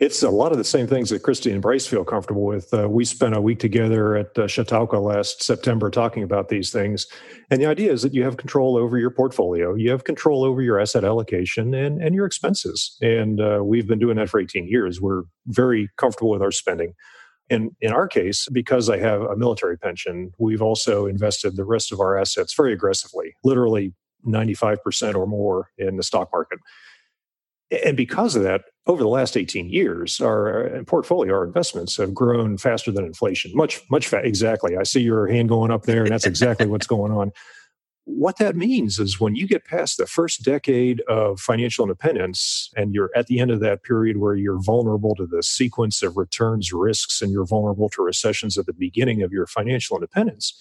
[0.00, 2.72] It's a lot of the same things that Kristy and Bryce feel comfortable with.
[2.72, 7.06] Uh, we spent a week together at uh, Chautauqua last September talking about these things.
[7.50, 10.62] And the idea is that you have control over your portfolio, you have control over
[10.62, 12.96] your asset allocation and, and your expenses.
[13.02, 15.02] And uh, we've been doing that for 18 years.
[15.02, 16.94] We're very comfortable with our spending.
[17.50, 21.92] And in our case, because I have a military pension, we've also invested the rest
[21.92, 23.92] of our assets very aggressively, literally
[24.26, 26.58] 95% or more in the stock market.
[27.84, 32.12] And because of that, over the last 18 years, our uh, portfolio, our investments have
[32.12, 33.52] grown faster than inflation.
[33.54, 34.76] Much, much fa- exactly.
[34.76, 37.30] I see your hand going up there, and that's exactly what's going on.
[38.04, 42.92] What that means is when you get past the first decade of financial independence and
[42.92, 46.72] you're at the end of that period where you're vulnerable to the sequence of returns
[46.72, 50.60] risks and you're vulnerable to recessions at the beginning of your financial independence,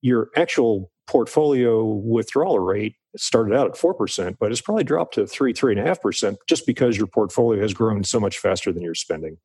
[0.00, 5.52] your actual portfolio withdrawal rate started out at 4%, but it's probably dropped to 3,
[5.52, 9.36] 3.5% just because your portfolio has grown so much faster than you're spending.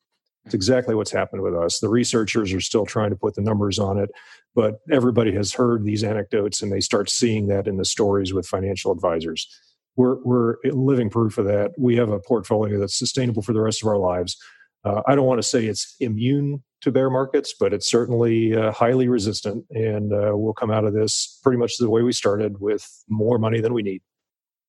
[0.45, 1.79] It's exactly what's happened with us.
[1.79, 4.11] The researchers are still trying to put the numbers on it,
[4.53, 8.45] but everybody has heard these anecdotes and they start seeing that in the stories with
[8.45, 9.47] financial advisors.
[9.95, 11.71] We're, we're living proof of that.
[11.79, 14.37] We have a portfolio that's sustainable for the rest of our lives.
[14.83, 18.71] Uh, I don't want to say it's immune to bear markets, but it's certainly uh,
[18.71, 19.65] highly resistant.
[19.71, 23.37] And uh, we'll come out of this pretty much the way we started with more
[23.37, 24.01] money than we need.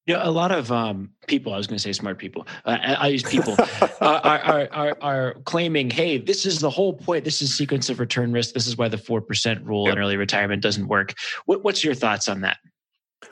[0.06, 3.08] Yeah, a lot of um, people, I was going to say smart people, uh, I
[3.08, 7.24] use people, uh, are, are, are, are, claiming, hey, this is the whole point.
[7.24, 8.54] This is sequence of return risk.
[8.54, 9.94] This is why the 4% rule yep.
[9.94, 11.14] in early retirement doesn't work.
[11.46, 12.58] What, what's your thoughts on that?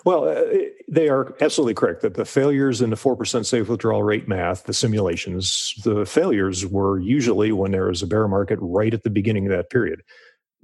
[0.04, 0.44] Well, uh,
[0.88, 4.72] they are absolutely correct that the failures in the 4% safe withdrawal rate math, the
[4.72, 9.46] simulations, the failures were usually when there was a bear market right at the beginning
[9.46, 10.02] of that period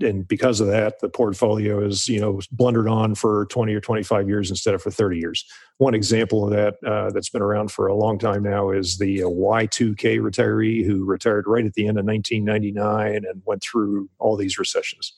[0.02, 4.28] and because of that, the portfolio is you know blundered on for 20 or 25
[4.28, 5.44] years instead of for 30 years.
[5.78, 9.22] One example of that uh, that's been around for a long time now is the
[9.22, 14.36] uh, Y2K retiree who retired right at the end of 1999 and went through all
[14.36, 15.12] these recessions.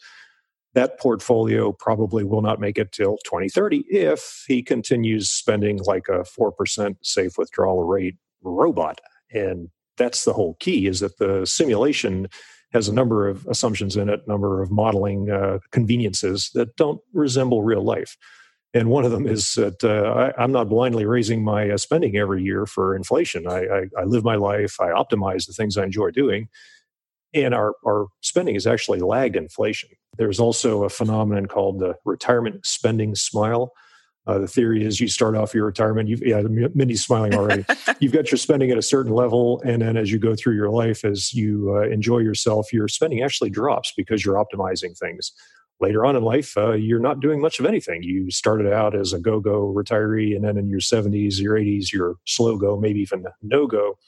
[0.74, 6.24] That portfolio probably will not make it till 2030 if he continues spending like a
[6.24, 9.00] 4% safe withdrawal rate robot.
[9.30, 12.28] And that's the whole key is that the simulation
[12.72, 17.62] has a number of assumptions in it, number of modeling uh, conveniences that don't resemble
[17.62, 18.16] real life.
[18.74, 22.16] And one of them is that uh, I, am not blindly raising my uh, spending
[22.16, 23.46] every year for inflation.
[23.46, 26.48] I, I, I, live my life, I optimize the things I enjoy doing,
[27.34, 29.90] and our, our spending has actually lagged inflation.
[30.18, 33.72] There's also a phenomenon called the retirement spending smile.
[34.26, 36.08] Uh, the theory is you start off your retirement.
[36.08, 37.64] You've, yeah, Mindy's smiling already.
[38.00, 40.70] you've got your spending at a certain level, and then as you go through your
[40.70, 45.32] life, as you uh, enjoy yourself, your spending actually drops because you're optimizing things.
[45.80, 48.04] Later on in life, uh, you're not doing much of anything.
[48.04, 52.14] You started out as a go-go retiree, and then in your 70s, your 80s, you're
[52.24, 53.98] slow go, maybe even no go.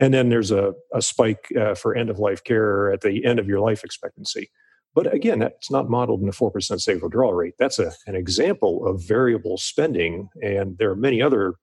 [0.00, 3.38] And then there's a, a spike uh, for end of life care at the end
[3.38, 4.50] of your life expectancy.
[4.94, 7.54] But again, that's not modeled in a 4% safe withdrawal rate.
[7.58, 10.28] That's a, an example of variable spending.
[10.42, 11.54] And there are many other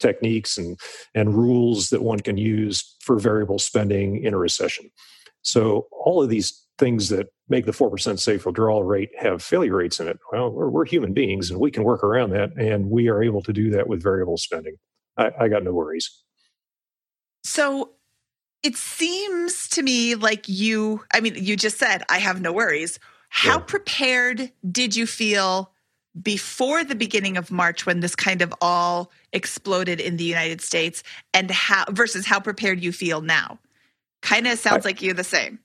[0.00, 0.78] techniques and,
[1.14, 4.90] and rules that one can use for variable spending in a recession.
[5.42, 10.00] So, all of these things that make the 4% safe withdrawal rate have failure rates
[10.00, 12.50] in it, well, we're, we're human beings and we can work around that.
[12.56, 14.76] And we are able to do that with variable spending.
[15.18, 16.23] I, I got no worries.
[17.44, 17.90] So,
[18.64, 22.98] it seems to me like you, I mean, you just said, I have no worries.
[23.28, 23.64] How yeah.
[23.64, 25.70] prepared did you feel
[26.22, 31.02] before the beginning of March when this kind of all exploded in the United States
[31.34, 33.58] and how versus how prepared you feel now?
[34.22, 35.58] Kind of sounds I, like you're the same.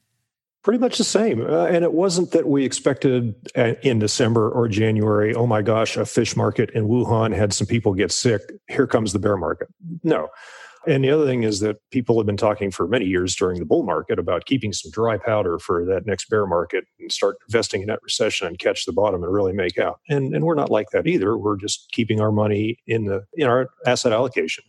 [0.62, 1.40] Pretty much the same.
[1.40, 5.96] Uh, and it wasn't that we expected uh, in December or January, oh my gosh,
[5.96, 8.42] a fish market in Wuhan had some people get sick.
[8.68, 9.70] Here comes the bear market.
[10.04, 10.28] No.
[10.88, 13.66] And the other thing is that people have been talking for many years during the
[13.66, 17.82] bull market about keeping some dry powder for that next bear market and start investing
[17.82, 20.00] in that recession and catch the bottom and really make out.
[20.10, 21.38] And and we're not like that either.
[21.38, 24.64] We're just keeping our money in the in our asset allocation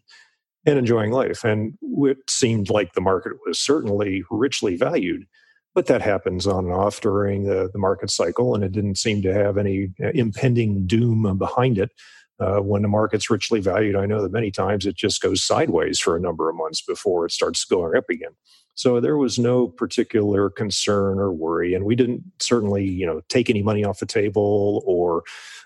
[0.67, 1.45] and enjoying life.
[1.45, 5.27] And it seemed like the market was certainly richly valued.
[5.73, 9.23] But that happens on and off during the, the market cycle, and it didn't seem
[9.23, 11.91] to have any uh, impending doom behind it
[12.41, 16.01] uh, when the market's richly valued, I know that many times it just goes sideways
[16.01, 18.31] for a number of months before it starts going up again.
[18.75, 23.51] So there was no particular concern or worry, and we didn't certainly, you know, take
[23.51, 25.23] any money off the table or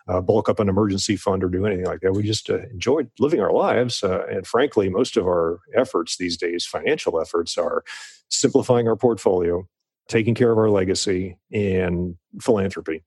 [0.09, 2.13] uh, bulk up an emergency fund or do anything like that.
[2.13, 6.37] We just uh, enjoyed living our lives, uh, and frankly, most of our efforts these
[6.37, 7.85] days, financial efforts, are
[8.31, 9.69] simplifying our portfolio,
[10.09, 13.05] taking care of our legacy, and philanthropy.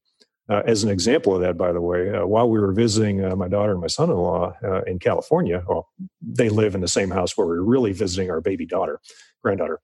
[0.50, 3.36] Uh, as an example of that, by the way, uh, while we were visiting uh,
[3.36, 5.90] my daughter and my son in law uh, in California, well,
[6.22, 9.02] they live in the same house where we are really visiting our baby daughter,
[9.44, 9.82] granddaughter.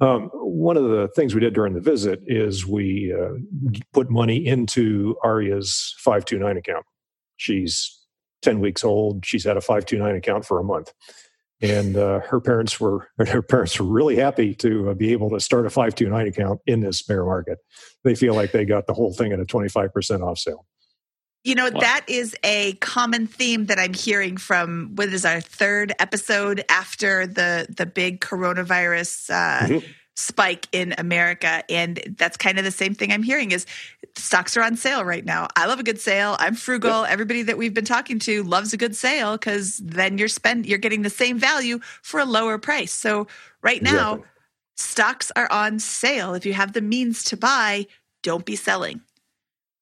[0.00, 3.30] Um, one of the things we did during the visit is we uh,
[3.92, 6.86] put money into Arya's 529 account.
[7.36, 7.98] She's
[8.42, 9.26] 10 weeks old.
[9.26, 10.92] She's had a 529 account for a month
[11.60, 15.40] and uh, her parents were her parents were really happy to uh, be able to
[15.40, 17.58] start a 529 account in this bear market
[18.04, 20.66] they feel like they got the whole thing at a 25% off sale
[21.44, 21.80] you know wow.
[21.80, 27.26] that is a common theme that i'm hearing from what is our third episode after
[27.26, 31.62] the the big coronavirus uh, mm-hmm spike in America.
[31.70, 33.66] And that's kind of the same thing I'm hearing is
[34.16, 35.48] stocks are on sale right now.
[35.56, 36.36] I love a good sale.
[36.38, 37.02] I'm frugal.
[37.02, 37.10] Yep.
[37.10, 40.78] Everybody that we've been talking to loves a good sale because then you're spend you're
[40.78, 42.92] getting the same value for a lower price.
[42.92, 43.26] So
[43.62, 44.28] right now, exactly.
[44.76, 46.34] stocks are on sale.
[46.34, 47.86] If you have the means to buy,
[48.22, 49.00] don't be selling.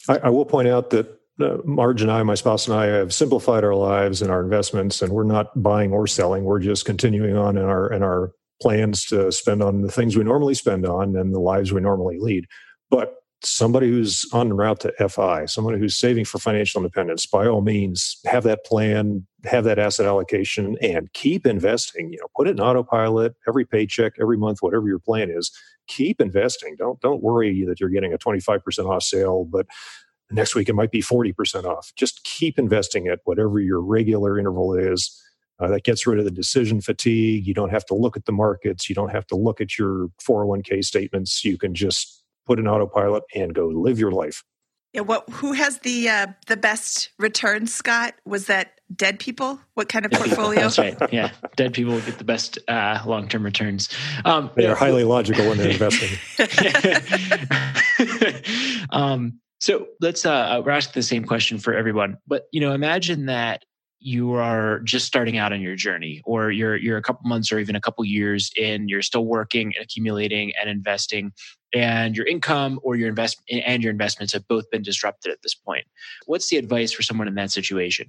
[0.09, 3.12] I, I will point out that uh, Marge and I, my spouse and I, have
[3.12, 6.44] simplified our lives and our investments, and we're not buying or selling.
[6.44, 8.32] We're just continuing on in our in our
[8.62, 12.19] plans to spend on the things we normally spend on and the lives we normally
[12.19, 12.47] lead.
[12.90, 17.60] But somebody who's on route to FI, someone who's saving for financial independence, by all
[17.60, 22.12] means, have that plan, have that asset allocation, and keep investing.
[22.12, 25.50] You know, put it in autopilot every paycheck, every month, whatever your plan is.
[25.86, 26.76] Keep investing.
[26.78, 29.66] Don't don't worry that you're getting a 25% off sale, but
[30.30, 31.92] next week it might be 40% off.
[31.96, 35.22] Just keep investing at whatever your regular interval is.
[35.58, 37.46] Uh, that gets rid of the decision fatigue.
[37.46, 38.90] You don't have to look at the markets.
[38.90, 41.44] You don't have to look at your 401k statements.
[41.46, 44.43] You can just put an autopilot and go live your life.
[44.93, 48.14] Yeah, what who has the uh, the best returns, Scott?
[48.24, 49.60] Was that dead people?
[49.74, 50.60] What kind of portfolio?
[50.60, 50.97] That's right.
[51.12, 53.90] Yeah, dead people get the best uh, long term returns.
[54.24, 56.18] Um, they are highly logical when they're investing.
[58.90, 63.27] um, so let's uh, we're asking the same question for everyone, but you know, imagine
[63.27, 63.66] that
[64.07, 67.59] you are just starting out on your journey or you're you're a couple months or
[67.59, 71.33] even a couple years in you're still working and accumulating and investing
[71.74, 75.57] and your income or your investment and your investments have both been disrupted at this
[75.57, 75.85] point.
[76.27, 78.07] What's the advice for someone in that situation?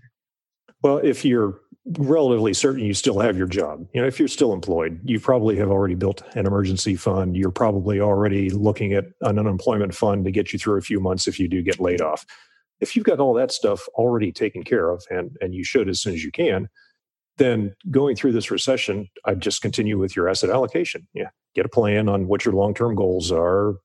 [0.84, 1.60] Well if you're
[1.98, 5.56] relatively certain you still have your job you know if you're still employed you probably
[5.56, 7.36] have already built an emergency fund.
[7.36, 11.28] You're probably already looking at an unemployment fund to get you through a few months
[11.28, 12.24] if you do get laid off
[12.80, 16.02] if you've got all that stuff already taken care of, and, and you should as
[16.02, 16.70] soon as you can,
[17.38, 21.08] then going through this recession, I'd just continue with your asset allocation.
[21.14, 23.76] Yeah, get a plan on what your long term goals are,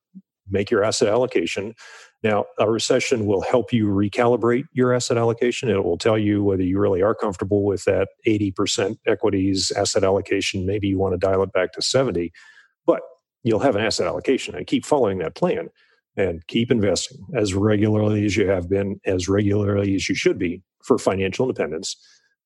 [0.48, 1.74] make your asset allocation.
[2.22, 5.68] Now, a recession will help you recalibrate your asset allocation.
[5.68, 10.64] It will tell you whether you really are comfortable with that 80% equities asset allocation.
[10.64, 12.30] Maybe you want to dial it back to 70,
[12.86, 13.00] but
[13.42, 15.68] you'll have an asset allocation and keep following that plan
[16.16, 20.62] and keep investing as regularly as you have been, as regularly as you should be
[20.84, 21.96] for financial independence.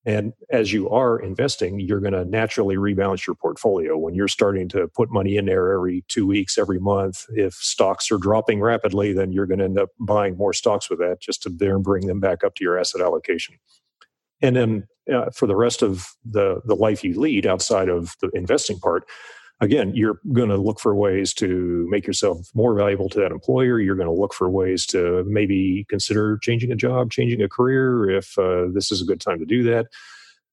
[0.05, 3.99] And as you are investing, you're going to naturally rebalance your portfolio.
[3.99, 8.09] When you're starting to put money in there every two weeks, every month, if stocks
[8.13, 11.43] are dropping rapidly, then you're going to end up buying more stocks with that just
[11.43, 13.57] to there bring them back up to your asset allocation.
[14.41, 18.31] And then uh, for the rest of the, the life you lead outside of the
[18.33, 19.09] investing part,
[19.61, 23.81] again, you're going to look for ways to make yourself more valuable to that employer.
[23.81, 28.11] You're going to look for ways to maybe consider changing a job, changing a career
[28.11, 29.87] if uh, this is a good time to do that.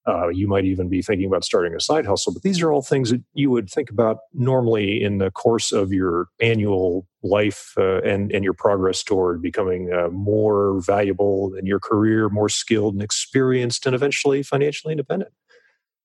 [0.06, 2.82] Uh, you might even be thinking about starting a side hustle, but these are all
[2.82, 8.02] things that you would think about normally in the course of your annual life uh,
[8.02, 13.02] and and your progress toward becoming uh, more valuable in your career, more skilled and
[13.02, 15.32] experienced, and eventually financially independent.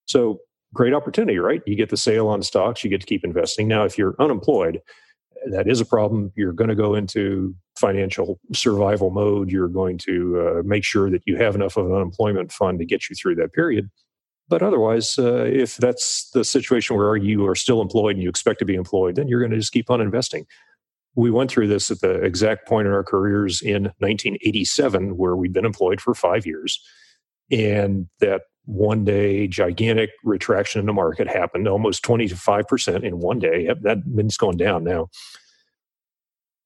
[0.05, 0.39] So
[0.73, 1.61] great opportunity, right?
[1.65, 3.67] You get the sale on stocks, you get to keep investing.
[3.67, 4.81] Now, if you're unemployed,
[5.51, 6.31] that is a problem.
[6.35, 9.51] You're going to go into financial survival mode.
[9.51, 12.85] You're going to uh, make sure that you have enough of an unemployment fund to
[12.85, 13.89] get you through that period.
[14.49, 18.59] But otherwise, uh, if that's the situation where you are still employed and you expect
[18.59, 20.45] to be employed, then you're going to just keep on investing.
[21.15, 25.53] We went through this at the exact point in our careers in 1987, where we'd
[25.53, 26.83] been employed for five years.
[27.51, 33.67] And that one day gigantic retraction in the market happened, almost 25% in one day.
[33.81, 35.09] That means going down now.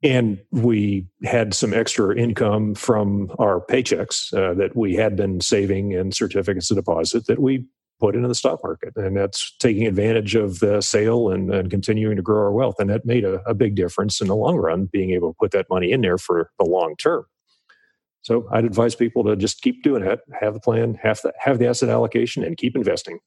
[0.03, 5.93] And we had some extra income from our paychecks uh, that we had been saving
[5.93, 7.65] in certificates of deposit that we
[8.01, 8.91] put into the stock market.
[8.97, 12.75] And that's taking advantage of the sale and, and continuing to grow our wealth.
[12.79, 15.51] And that made a, a big difference in the long run, being able to put
[15.51, 17.23] that money in there for the long term.
[18.23, 21.59] So I'd advise people to just keep doing it, have the plan, have the, have
[21.59, 23.19] the asset allocation, and keep investing.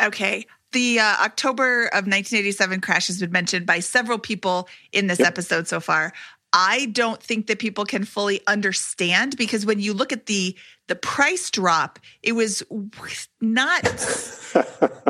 [0.00, 0.46] Okay.
[0.72, 5.28] The uh, October of 1987 crash has been mentioned by several people in this yep.
[5.28, 6.12] episode so far.
[6.54, 10.56] I don't think that people can fully understand because when you look at the
[10.86, 12.62] the price drop, it was
[13.40, 13.82] not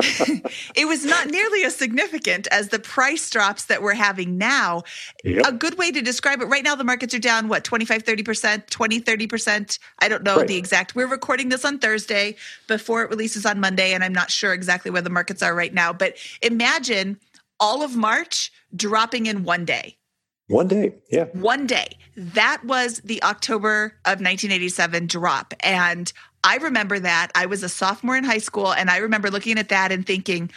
[0.75, 4.81] it was not nearly as significant as the price drops that we're having now.
[5.23, 5.45] Yep.
[5.45, 8.67] A good way to describe it right now the markets are down what 25 30%,
[8.67, 9.79] 20 30%.
[9.99, 10.47] I don't know right.
[10.47, 10.95] the exact.
[10.95, 12.35] We're recording this on Thursday
[12.67, 15.73] before it releases on Monday and I'm not sure exactly where the markets are right
[15.73, 17.19] now, but imagine
[17.59, 19.97] all of March dropping in one day.
[20.47, 21.25] One day, yeah.
[21.33, 21.97] One day.
[22.15, 25.53] That was the October of 1987 drop.
[25.61, 26.11] And
[26.43, 27.31] I remember that.
[27.33, 30.51] I was a sophomore in high school, and I remember looking at that and thinking,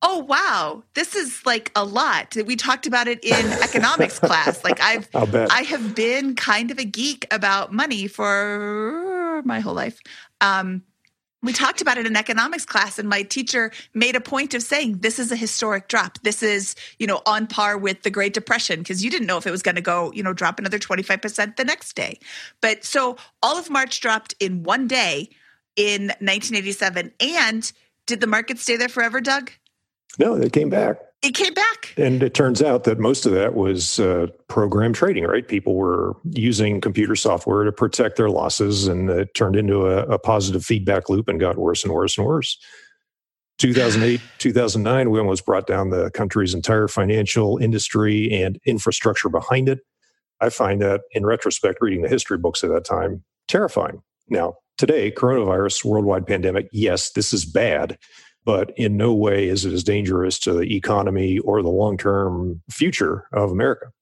[0.00, 2.36] oh, wow, this is like a lot.
[2.46, 4.64] We talked about it in economics class.
[4.64, 10.00] Like, I've, I have been kind of a geek about money for my whole life.
[10.40, 10.82] Um,
[11.46, 14.98] we talked about it in economics class and my teacher made a point of saying
[14.98, 16.18] this is a historic drop.
[16.22, 19.46] This is you know on par with the great depression because you didn't know if
[19.46, 22.18] it was going to go you know drop another 25% the next day.
[22.60, 25.30] But so all of march dropped in one day
[25.76, 27.72] in 1987 and
[28.06, 29.52] did the market stay there forever doug?
[30.18, 31.92] No they came back it came back.
[31.96, 35.46] And it turns out that most of that was uh, program trading, right?
[35.46, 40.18] People were using computer software to protect their losses, and it turned into a, a
[40.18, 42.56] positive feedback loop and got worse and worse and worse.
[43.58, 49.80] 2008, 2009, we almost brought down the country's entire financial industry and infrastructure behind it.
[50.40, 54.02] I find that in retrospect, reading the history books at that time, terrifying.
[54.28, 57.98] Now, today, coronavirus, worldwide pandemic, yes, this is bad,
[58.46, 62.62] but in no way is it as dangerous to the economy or the long term
[62.70, 63.92] future of America.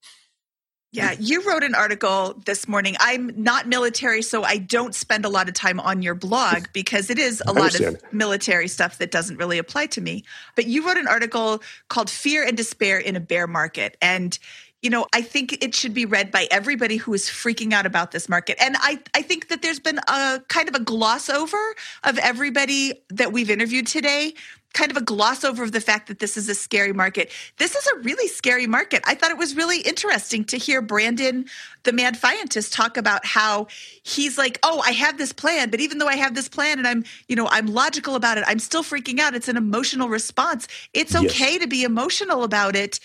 [0.93, 2.95] Yeah, you wrote an article this morning.
[3.01, 7.11] I'm not military, so I don't spend a lot of time on your blog because
[7.11, 10.23] it is a lot of military stuff that doesn't really apply to me.
[10.55, 13.97] But you wrote an article called Fear and Despair in a Bear Market.
[14.01, 14.39] And
[14.85, 18.13] you know, I think it should be read by everybody who is freaking out about
[18.13, 18.59] this market.
[18.61, 21.57] And I, I think that there's been a kind of a gloss over
[22.05, 24.35] of everybody that we've interviewed today
[24.75, 27.31] kind of a gloss over of the fact that this is a scary market.
[27.59, 29.03] This is a really scary market.
[29.07, 31.47] I thought it was really interesting to hear Brandon,
[31.85, 33.69] the Mad Fientist, talk about how
[34.03, 36.89] he's like, "Oh, I have this plan, but even though I have this plan and
[36.89, 39.35] I'm, you know, I'm logical about it, I'm still freaking out.
[39.35, 40.67] It's an emotional response.
[40.93, 41.63] It's okay yes.
[41.63, 42.99] to be emotional about it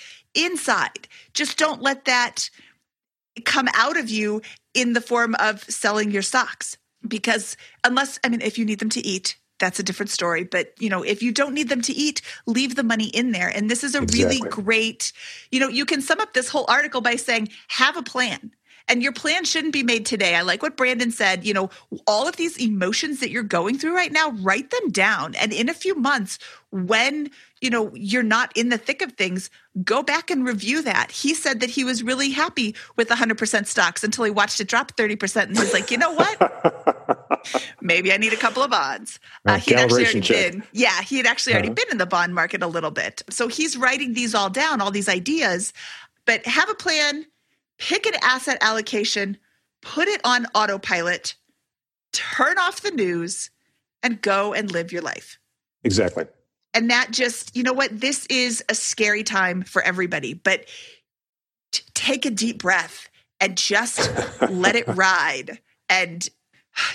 [0.44, 1.08] inside.
[1.34, 2.50] Just don't let that
[3.46, 4.42] come out of you
[4.74, 8.90] in the form of selling your stocks because unless I mean if you need them
[8.90, 10.44] to eat, that's a different story.
[10.44, 13.50] But, you know, if you don't need them to eat, leave the money in there.
[13.50, 14.24] And this is a exactly.
[14.24, 15.12] really great,
[15.52, 18.52] you know, you can sum up this whole article by saying, have a plan.
[18.90, 20.36] And your plan shouldn't be made today.
[20.36, 21.46] I like what Brandon said.
[21.46, 21.70] You know,
[22.08, 25.36] all of these emotions that you're going through right now, write them down.
[25.36, 26.40] And in a few months,
[26.72, 27.30] when
[27.62, 29.50] you know you're not in the thick of things
[29.84, 34.04] go back and review that he said that he was really happy with 100% stocks
[34.04, 37.48] until he watched it drop 30% and he's like you know what
[37.82, 40.52] maybe i need a couple of bonds uh, he'd actually already check.
[40.52, 41.76] been yeah he had actually already uh-huh.
[41.76, 44.92] been in the bond market a little bit so he's writing these all down all
[44.92, 45.74] these ideas
[46.26, 47.26] but have a plan
[47.80, 49.38] pick an asset allocation
[49.82, 51.36] put it on autopilot
[52.12, 53.50] turn off the news
[54.04, 55.38] and go and live your life.
[55.84, 56.26] Exactly.
[56.74, 58.00] And that just, you know what?
[58.00, 60.66] This is a scary time for everybody, but
[61.72, 64.12] t- take a deep breath and just
[64.50, 65.60] let it ride.
[65.90, 66.28] And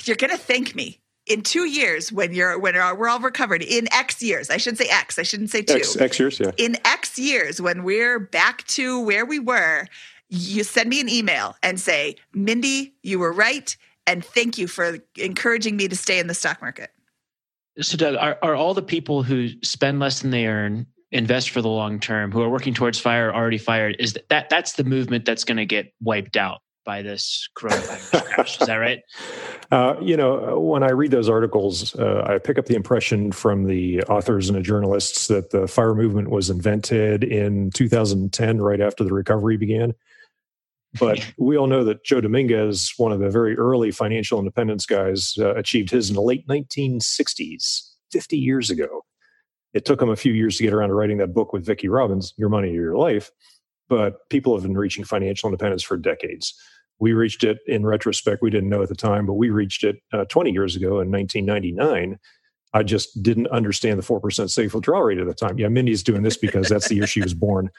[0.05, 3.63] you're going to thank me in two years when you're when we're all recovered.
[3.63, 4.51] In x years.
[4.51, 5.19] I should say x.
[5.19, 5.75] I shouldn't say two.
[5.75, 6.53] X, x years yeah.
[6.59, 9.87] In x years when we're back to where we were
[10.29, 13.77] you send me an email and say mindy you were right
[14.07, 16.91] and thank you for encouraging me to stay in the stock market
[17.81, 21.61] so, Doug, are, are all the people who spend less than they earn, invest for
[21.61, 23.97] the long term, who are working towards fire, already fired?
[23.99, 28.25] Is that, that that's the movement that's going to get wiped out by this coronavirus
[28.25, 28.61] crash?
[28.61, 29.01] Is that right?
[29.73, 33.65] Uh, you know, when I read those articles, uh, I pick up the impression from
[33.65, 39.03] the authors and the journalists that the fire movement was invented in 2010, right after
[39.03, 39.95] the recovery began.
[40.99, 45.35] But we all know that Joe Dominguez, one of the very early financial independence guys,
[45.39, 49.05] uh, achieved his in the late 1960s, 50 years ago.
[49.73, 51.89] It took him a few years to get around to writing that book with Vicki
[51.89, 53.31] Robbins, Your Money or Your Life.
[53.89, 56.55] But people have been reaching financial independence for decades.
[57.01, 58.41] We reached it in retrospect.
[58.41, 61.11] We didn't know at the time, but we reached it uh, 20 years ago in
[61.11, 62.19] 1999.
[62.73, 65.59] I just didn't understand the 4% safe withdrawal rate at the time.
[65.59, 67.71] Yeah, Mindy's doing this because that's the year she was born.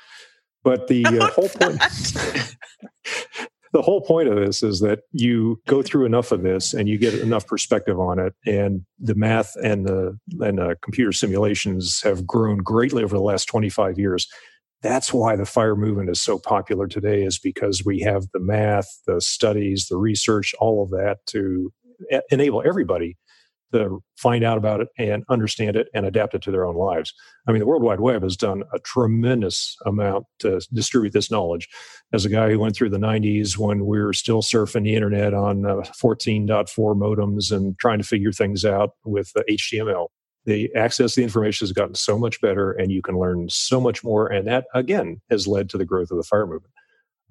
[0.66, 1.78] But the uh, whole point,
[3.72, 6.98] the whole point of this is that you go through enough of this and you
[6.98, 12.26] get enough perspective on it, and the math and the and uh, computer simulations have
[12.26, 14.28] grown greatly over the last twenty five years.
[14.82, 18.88] That's why the fire movement is so popular today, is because we have the math,
[19.06, 21.72] the studies, the research, all of that to
[22.32, 23.18] enable everybody
[23.76, 27.14] to find out about it and understand it and adapt it to their own lives.
[27.48, 31.70] I mean, the World Wide Web has done a tremendous amount to distribute this knowledge.
[32.14, 35.34] As a guy who went through the 90s when we were still surfing the internet
[35.34, 40.08] on uh, 14.4 modems and trying to figure things out with uh, HTML,
[40.46, 43.82] the access to the information has gotten so much better and you can learn so
[43.82, 44.28] much more.
[44.28, 46.74] And that, again, has led to the growth of the fire movement.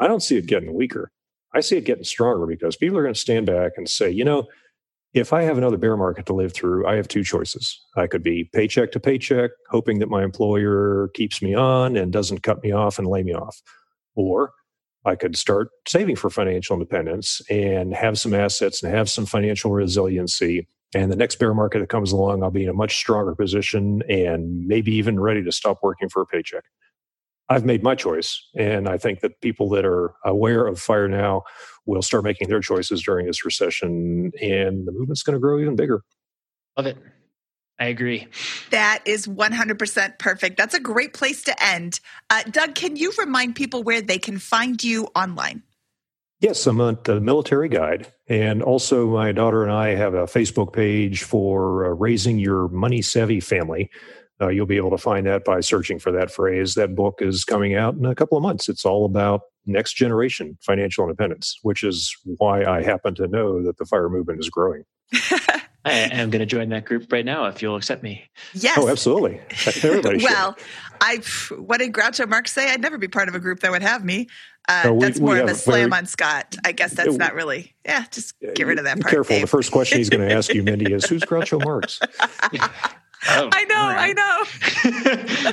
[0.00, 1.10] I don't see it getting weaker.
[1.54, 4.24] I see it getting stronger because people are going to stand back and say, you
[4.24, 4.48] know,
[5.14, 7.80] if I have another bear market to live through, I have two choices.
[7.96, 12.42] I could be paycheck to paycheck, hoping that my employer keeps me on and doesn't
[12.42, 13.62] cut me off and lay me off.
[14.16, 14.52] Or
[15.04, 19.70] I could start saving for financial independence and have some assets and have some financial
[19.70, 20.66] resiliency.
[20.96, 24.02] And the next bear market that comes along, I'll be in a much stronger position
[24.08, 26.64] and maybe even ready to stop working for a paycheck.
[27.48, 28.48] I've made my choice.
[28.56, 31.42] And I think that people that are aware of fire now
[31.86, 35.76] will start making their choices during this recession, and the movement's going to grow even
[35.76, 36.02] bigger.
[36.76, 36.96] Love it.
[37.78, 38.28] I agree.
[38.70, 40.56] That is 100% perfect.
[40.56, 41.98] That's a great place to end.
[42.30, 45.62] Uh, Doug, can you remind people where they can find you online?
[46.40, 48.12] Yes, I'm at the Military Guide.
[48.28, 53.02] And also, my daughter and I have a Facebook page for uh, raising your money
[53.02, 53.90] savvy family.
[54.40, 56.74] Uh, you'll be able to find that by searching for that phrase.
[56.74, 58.68] That book is coming out in a couple of months.
[58.68, 63.78] It's all about next generation financial independence, which is why I happen to know that
[63.78, 64.84] the fire movement is growing.
[65.86, 68.24] I am going to join that group right now if you'll accept me.
[68.54, 68.76] Yes.
[68.78, 69.40] Oh, absolutely.
[69.82, 70.56] Everybody well,
[71.00, 71.20] I
[71.58, 72.70] what did Groucho Marx say?
[72.70, 74.26] I'd never be part of a group that would have me.
[74.66, 76.56] Uh, No, we- that's more of a slam very- on Scott.
[76.64, 77.74] I guess that's Uh, not really.
[77.84, 79.12] Yeah, just get rid of that part.
[79.12, 79.34] careful.
[79.36, 79.42] Dave.
[79.42, 82.00] The first question he's going to ask you, Mindy, is who's Groucho Marx?
[83.28, 84.14] Oh, I know, right.
[84.84, 85.52] I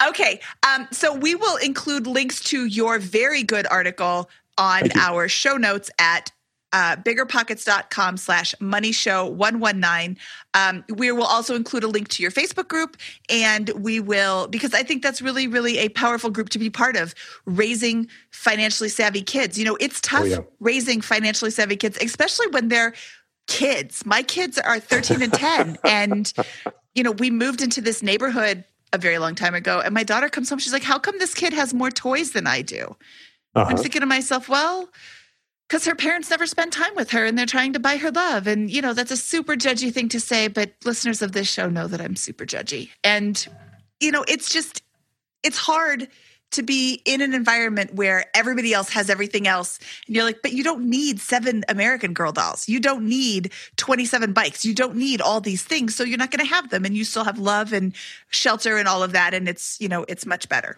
[0.00, 0.08] know.
[0.08, 5.56] okay, um, so we will include links to your very good article on our show
[5.56, 6.30] notes at
[6.74, 10.16] uh, biggerpockets.com slash money show 119
[10.54, 12.96] um, we will also include a link to your facebook group
[13.28, 16.96] and we will because i think that's really really a powerful group to be part
[16.96, 20.38] of raising financially savvy kids you know it's tough Oh, yeah.
[20.60, 22.94] raising financially savvy kids especially when they're
[23.48, 26.32] kids my kids are 13 and 10 and
[26.94, 30.28] you know we moved into this neighborhood a very long time ago and my daughter
[30.28, 32.96] comes home she's like how come this kid has more toys than i do
[33.54, 33.76] I'm Uh-huh.
[33.82, 34.88] thinking to myself, well,
[35.68, 38.46] because her parents never spend time with her and they're trying to buy her love.
[38.46, 41.68] And, you know, that's a super judgy thing to say, but listeners of this show
[41.68, 42.88] know that I'm super judgy.
[43.04, 43.46] And,
[44.00, 44.82] you know, it's just,
[45.42, 46.08] it's hard
[46.52, 49.78] to be in an environment where everybody else has everything else.
[50.06, 52.68] And you're like, but you don't need seven American Girl dolls.
[52.68, 54.64] You don't need 27 bikes.
[54.64, 55.94] You don't need all these things.
[55.94, 56.84] So you're not going to have them.
[56.84, 57.94] And you still have love and
[58.28, 59.34] shelter and all of that.
[59.34, 60.76] And it's, you know, it's much better.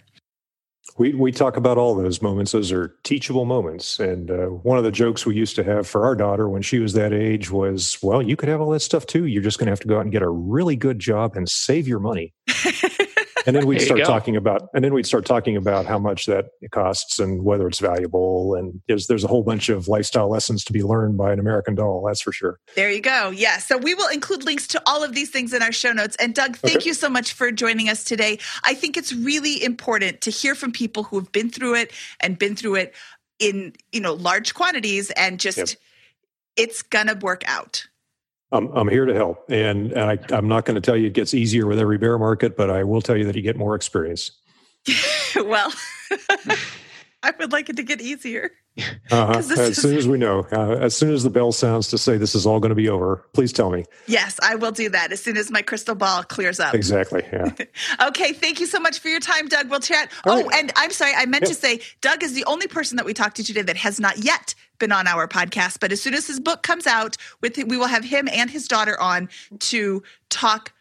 [0.98, 2.52] We we talk about all those moments.
[2.52, 3.98] Those are teachable moments.
[3.98, 6.78] And uh, one of the jokes we used to have for our daughter when she
[6.78, 9.24] was that age was, "Well, you could have all that stuff too.
[9.24, 11.48] You're just going to have to go out and get a really good job and
[11.48, 12.34] save your money."
[13.46, 16.46] and then we'd start talking about, and then we'd start talking about how much that
[16.70, 18.54] costs and whether it's valuable.
[18.54, 21.74] And there's there's a whole bunch of lifestyle lessons to be learned by an American
[21.74, 22.04] doll.
[22.06, 22.58] That's for sure.
[22.76, 23.30] There you go.
[23.30, 23.58] Yeah.
[23.58, 26.16] So we will include links to all of these things in our show notes.
[26.20, 26.88] And Doug, thank Okay.
[26.88, 28.38] you so much for joining us today.
[28.64, 32.38] I think it's really important to hear from people who have been through it and
[32.38, 32.94] been through it
[33.38, 35.68] in, you know, large quantities and just Yep.
[36.56, 37.86] it's gonna work out.
[38.54, 39.50] I'm, I'm here to help.
[39.50, 42.18] And, and I, I'm not going to tell you it gets easier with every bear
[42.18, 44.30] market, but I will tell you that you get more experience.
[45.36, 45.72] well,
[47.22, 48.52] I would like it to get easier.
[48.76, 49.32] Uh-huh.
[49.38, 52.16] As is- soon as we know, uh, as soon as the bell sounds to say
[52.16, 53.84] this is all going to be over, please tell me.
[54.06, 56.74] Yes, I will do that as soon as my crystal ball clears up.
[56.74, 57.22] Exactly.
[57.32, 57.50] Yeah.
[58.00, 59.70] Okay, thank you so much for your time, Doug.
[59.70, 60.10] We'll chat.
[60.24, 60.58] All oh, right.
[60.58, 63.36] and I'm sorry, I meant to say Doug is the only person that we talked
[63.36, 65.78] to today that has not yet been on our podcast.
[65.80, 68.68] But as soon as his book comes out, with we will have him and his
[68.68, 69.28] daughter on
[69.60, 70.72] to talk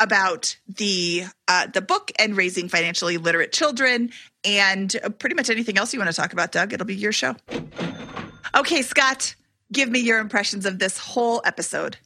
[0.00, 4.10] about the uh, the book and raising financially literate children
[4.44, 6.72] and uh, pretty much anything else you want to talk about, Doug.
[6.72, 7.36] It'll be your show.
[8.54, 9.34] Okay, Scott,
[9.72, 11.96] give me your impressions of this whole episode.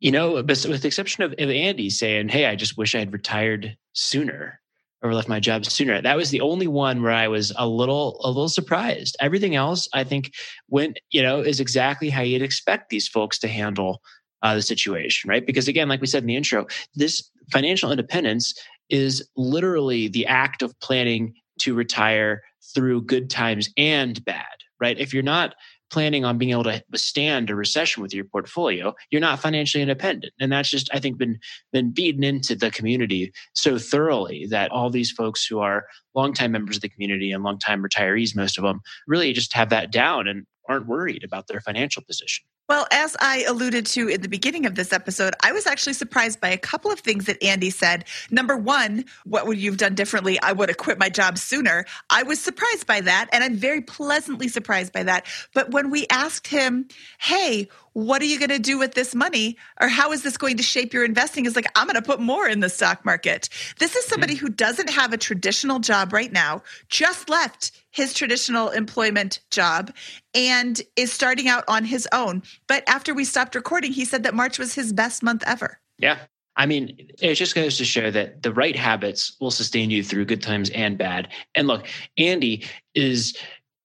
[0.00, 3.12] You know, with the exception of, of Andy saying, "Hey, I just wish I had
[3.12, 4.59] retired sooner
[5.02, 8.20] or left my job sooner." That was the only one where I was a little
[8.24, 9.16] a little surprised.
[9.20, 10.32] Everything else, I think,
[10.68, 14.00] went you know is exactly how you'd expect these folks to handle
[14.42, 15.46] uh, the situation, right?
[15.46, 18.54] Because again, like we said in the intro, this financial independence
[18.88, 22.42] is literally the act of planning to retire
[22.74, 24.44] through good times and bad,
[24.80, 24.98] right?
[24.98, 25.54] If you're not
[25.90, 30.32] planning on being able to withstand a recession with your portfolio, you're not financially independent.
[30.40, 31.38] And that's just, I think, been
[31.72, 36.76] been beaten into the community so thoroughly that all these folks who are longtime members
[36.76, 40.46] of the community and longtime retirees, most of them, really just have that down and
[40.68, 42.44] aren't worried about their financial position.
[42.70, 46.40] Well, as I alluded to in the beginning of this episode, I was actually surprised
[46.40, 48.04] by a couple of things that Andy said.
[48.30, 50.40] Number one, what would you have done differently?
[50.40, 51.84] I would have quit my job sooner.
[52.10, 55.26] I was surprised by that, and I'm very pleasantly surprised by that.
[55.52, 56.86] But when we asked him,
[57.18, 59.56] hey, what are you going to do with this money?
[59.80, 61.46] Or how is this going to shape your investing?
[61.46, 63.48] Is like, I'm going to put more in the stock market.
[63.80, 64.46] This is somebody hmm.
[64.46, 69.92] who doesn't have a traditional job right now, just left his traditional employment job
[70.34, 72.42] and is starting out on his own.
[72.66, 75.78] But after we stopped recording, he said that March was his best month ever.
[75.98, 76.18] Yeah.
[76.56, 80.26] I mean, it just goes to show that the right habits will sustain you through
[80.26, 81.28] good times and bad.
[81.54, 81.86] And look,
[82.18, 82.64] Andy
[82.94, 83.36] is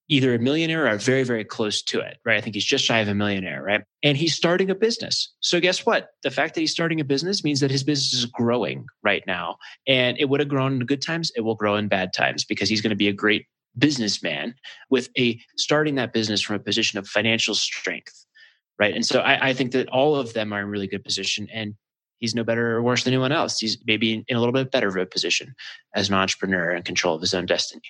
[0.08, 2.38] either a millionaire or very, very close to it, right?
[2.38, 3.84] I think he's just shy of a millionaire, right?
[4.04, 5.34] And he's starting a business.
[5.40, 6.10] So guess what?
[6.22, 9.58] The fact that he's starting a business means that his business is growing right now.
[9.88, 11.32] And it would have grown in good times.
[11.36, 14.56] It will grow in bad times because he's going to be a great businessman
[14.90, 18.26] with a starting that business from a position of financial strength.
[18.78, 18.94] Right.
[18.94, 21.48] And so I, I think that all of them are in really good position.
[21.54, 21.76] And
[22.20, 23.60] he's no better or worse than anyone else.
[23.60, 25.56] He's maybe in a little bit better of a position
[25.96, 27.84] as an entrepreneur in control of his own destiny.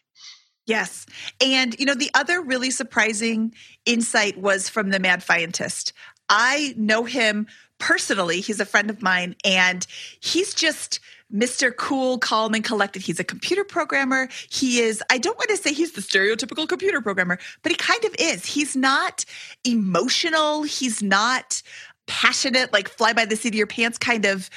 [0.68, 1.06] Yes.
[1.44, 3.54] And, you know, the other really surprising
[3.86, 5.94] insight was from the Mad Fientist.
[6.28, 7.48] I know him
[7.78, 8.42] personally.
[8.42, 9.86] He's a friend of mine, and
[10.20, 11.00] he's just
[11.34, 11.76] Mr.
[11.76, 13.02] Cool, calm, and collected.
[13.02, 14.30] He's a computer programmer.
[14.50, 18.04] He is, I don't want to say he's the stereotypical computer programmer, but he kind
[18.06, 18.46] of is.
[18.46, 19.26] He's not
[19.64, 20.64] emotional.
[20.64, 21.62] He's not
[22.08, 24.50] passionate, like fly by the seat of your pants kind of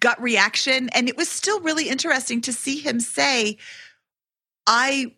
[0.00, 0.88] gut reaction.
[0.90, 3.56] And it was still really interesting to see him say,
[4.66, 5.14] I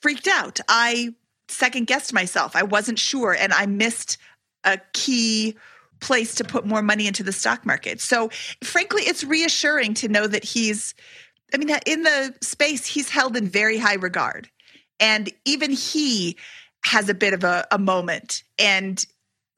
[0.00, 0.60] freaked out.
[0.68, 1.14] I
[1.48, 2.54] second guessed myself.
[2.54, 4.18] I wasn't sure and I missed
[4.64, 5.56] a key
[6.02, 8.00] place to put more money into the stock market.
[8.00, 8.28] So,
[8.62, 10.94] frankly, it's reassuring to know that he's,
[11.54, 14.50] I mean, in the space, he's held in very high regard.
[15.00, 16.36] And even he
[16.84, 18.42] has a bit of a, a moment.
[18.58, 19.02] And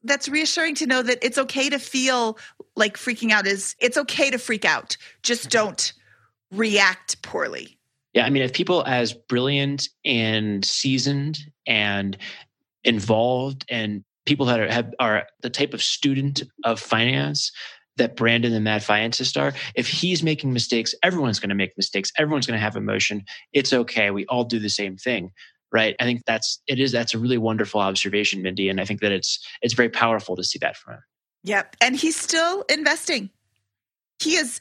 [0.03, 2.37] that's reassuring to know that it's okay to feel
[2.75, 4.95] like freaking out is, it's okay to freak out.
[5.23, 5.91] Just don't
[6.51, 7.77] react poorly.
[8.13, 12.17] Yeah, I mean, if people as brilliant and seasoned and
[12.83, 17.51] involved and people that are have, are the type of student of finance
[17.97, 22.11] that Brandon the Mad Fientist are, if he's making mistakes, everyone's going to make mistakes.
[22.17, 23.23] Everyone's going to have emotion.
[23.53, 24.11] It's okay.
[24.11, 25.31] We all do the same thing,
[25.71, 25.95] right?
[25.99, 29.11] I think that's it is that's a really wonderful observation, Mindy, and I think that
[29.11, 31.03] it's it's very powerful to see that from him.
[31.43, 33.29] Yep, and he's still investing
[34.19, 34.59] he is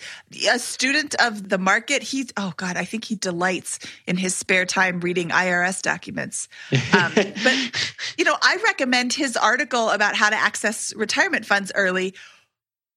[0.52, 2.02] a student of the market.
[2.02, 6.48] He's oh god, I think he delights in his spare time reading IRS documents.
[6.94, 12.14] Um, but you know, I recommend his article about how to access retirement funds early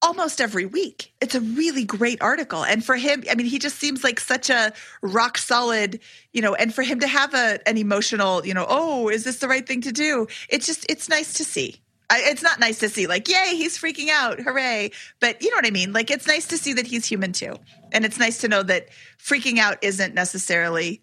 [0.04, 1.14] almost every week.
[1.20, 4.50] It's a really great article, and for him, I mean, he just seems like such
[4.52, 4.72] a
[5.02, 6.00] rock solid,
[6.32, 6.54] you know.
[6.54, 9.68] And for him to have a an emotional, you know, oh, is this the right
[9.68, 10.28] thing to do?
[10.50, 11.82] It's just it's nice to see.
[12.10, 14.92] I, it's not nice to see like yay he's freaking out hooray.
[15.20, 15.94] But you know what i mean?
[15.94, 17.56] Like it's nice to see that he's human too.
[17.92, 21.02] And it's nice to know that freaking out isn't necessarily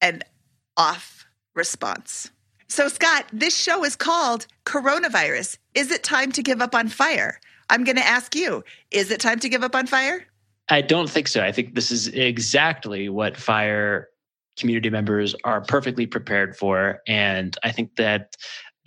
[0.00, 0.22] an
[0.76, 2.30] off response.
[2.68, 5.58] So scott this show is called coronavirus.
[5.74, 7.40] Is it time to give up on fire?
[7.70, 10.26] I'm going to ask you is it time to give up on fire?
[10.70, 11.42] I don't think so.
[11.42, 14.08] I think this is exactly what fire
[14.58, 17.00] community members are perfectly prepared for.
[17.06, 18.34] And i think that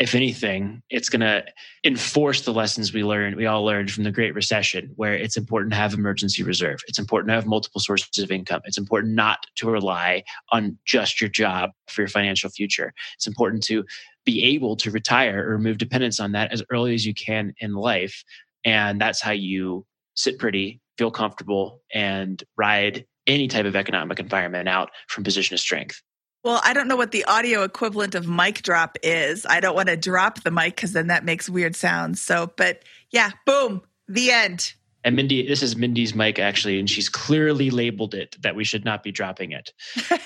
[0.02, 1.46] if anything, it's going to
[1.84, 5.74] enforce the lessons we learned, we all learned from the Great Recession, where it's important
[5.74, 6.80] to have emergency reserve.
[6.88, 8.62] It's important to have multiple sources of income.
[8.66, 12.96] It's important not to rely on just your job for your financial future.
[13.14, 13.86] It's important to
[14.26, 17.76] be able to retire or remove dependence on that as early as you can in
[17.76, 18.24] life.
[18.66, 24.68] And that's how you sit pretty, feel comfortable, and ride any type of economic environment
[24.68, 26.02] out from position of strength.
[26.44, 29.46] Well, I don't know what the audio equivalent of mic drop is.
[29.46, 32.20] I don't want to drop the mic because then that makes weird sounds.
[32.20, 34.74] So, but yeah, boom, the end.
[35.04, 38.86] And Mindy, this is Mindy's mic actually, and she's clearly labeled it that we should
[38.86, 39.72] not be dropping it.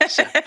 [0.07, 0.23] So.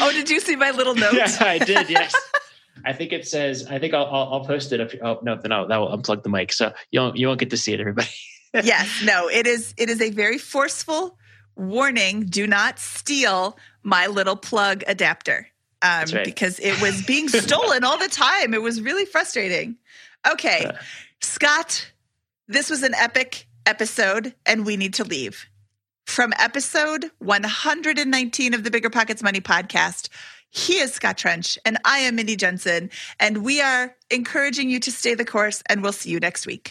[0.00, 1.14] oh, did you see my little note?
[1.14, 1.90] yeah, I did.
[1.90, 2.14] Yes.
[2.84, 3.66] I think it says.
[3.66, 4.80] I think I'll, I'll, I'll post it.
[4.80, 7.50] Up, oh no, no, that will unplug the mic, so you won't you won't get
[7.50, 8.08] to see it, everybody.
[8.52, 9.74] yes, no, it is.
[9.76, 11.16] It is a very forceful
[11.56, 15.48] warning do not steal my little plug adapter
[15.82, 16.24] um, right.
[16.24, 18.54] because it was being stolen all the time.
[18.54, 19.76] It was really frustrating.
[20.30, 20.70] Okay,
[21.20, 21.92] Scott,
[22.48, 25.46] this was an epic episode, and we need to leave.
[26.06, 30.08] From episode 119 of the Bigger Pockets Money podcast,
[30.50, 34.92] he is Scott Trench, and I am Mindy Jensen, and we are encouraging you to
[34.92, 36.70] stay the course, and we'll see you next week.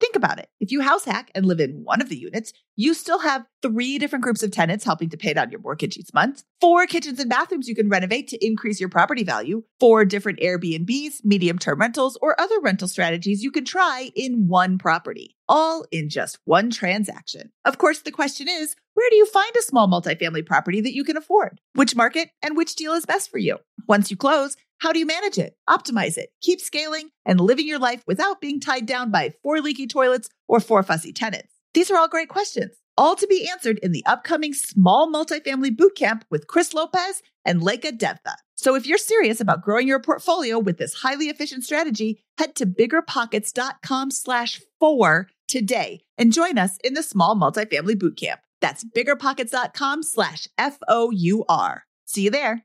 [0.00, 0.48] Think about it.
[0.60, 3.98] If you house hack and live in one of the units, you still have three
[3.98, 7.28] different groups of tenants helping to pay down your mortgage each month, four kitchens and
[7.28, 12.16] bathrooms you can renovate to increase your property value, four different Airbnbs, medium term rentals,
[12.22, 17.52] or other rental strategies you can try in one property, all in just one transaction.
[17.66, 21.04] Of course, the question is, where do you find a small multifamily property that you
[21.04, 21.60] can afford?
[21.74, 23.58] Which market and which deal is best for you?
[23.86, 27.78] Once you close, how do you manage it, optimize it, keep scaling, and living your
[27.78, 31.52] life without being tied down by four leaky toilets or four fussy tenants?
[31.74, 36.22] These are all great questions, all to be answered in the upcoming small multifamily bootcamp
[36.30, 38.36] with Chris Lopez and Leka Devatha.
[38.56, 42.66] So if you're serious about growing your portfolio with this highly efficient strategy, head to
[42.66, 48.38] biggerpockets.com slash four today and join us in the small multifamily bootcamp.
[48.62, 51.84] That's biggerpockets.com slash F O U R.
[52.06, 52.64] See you there.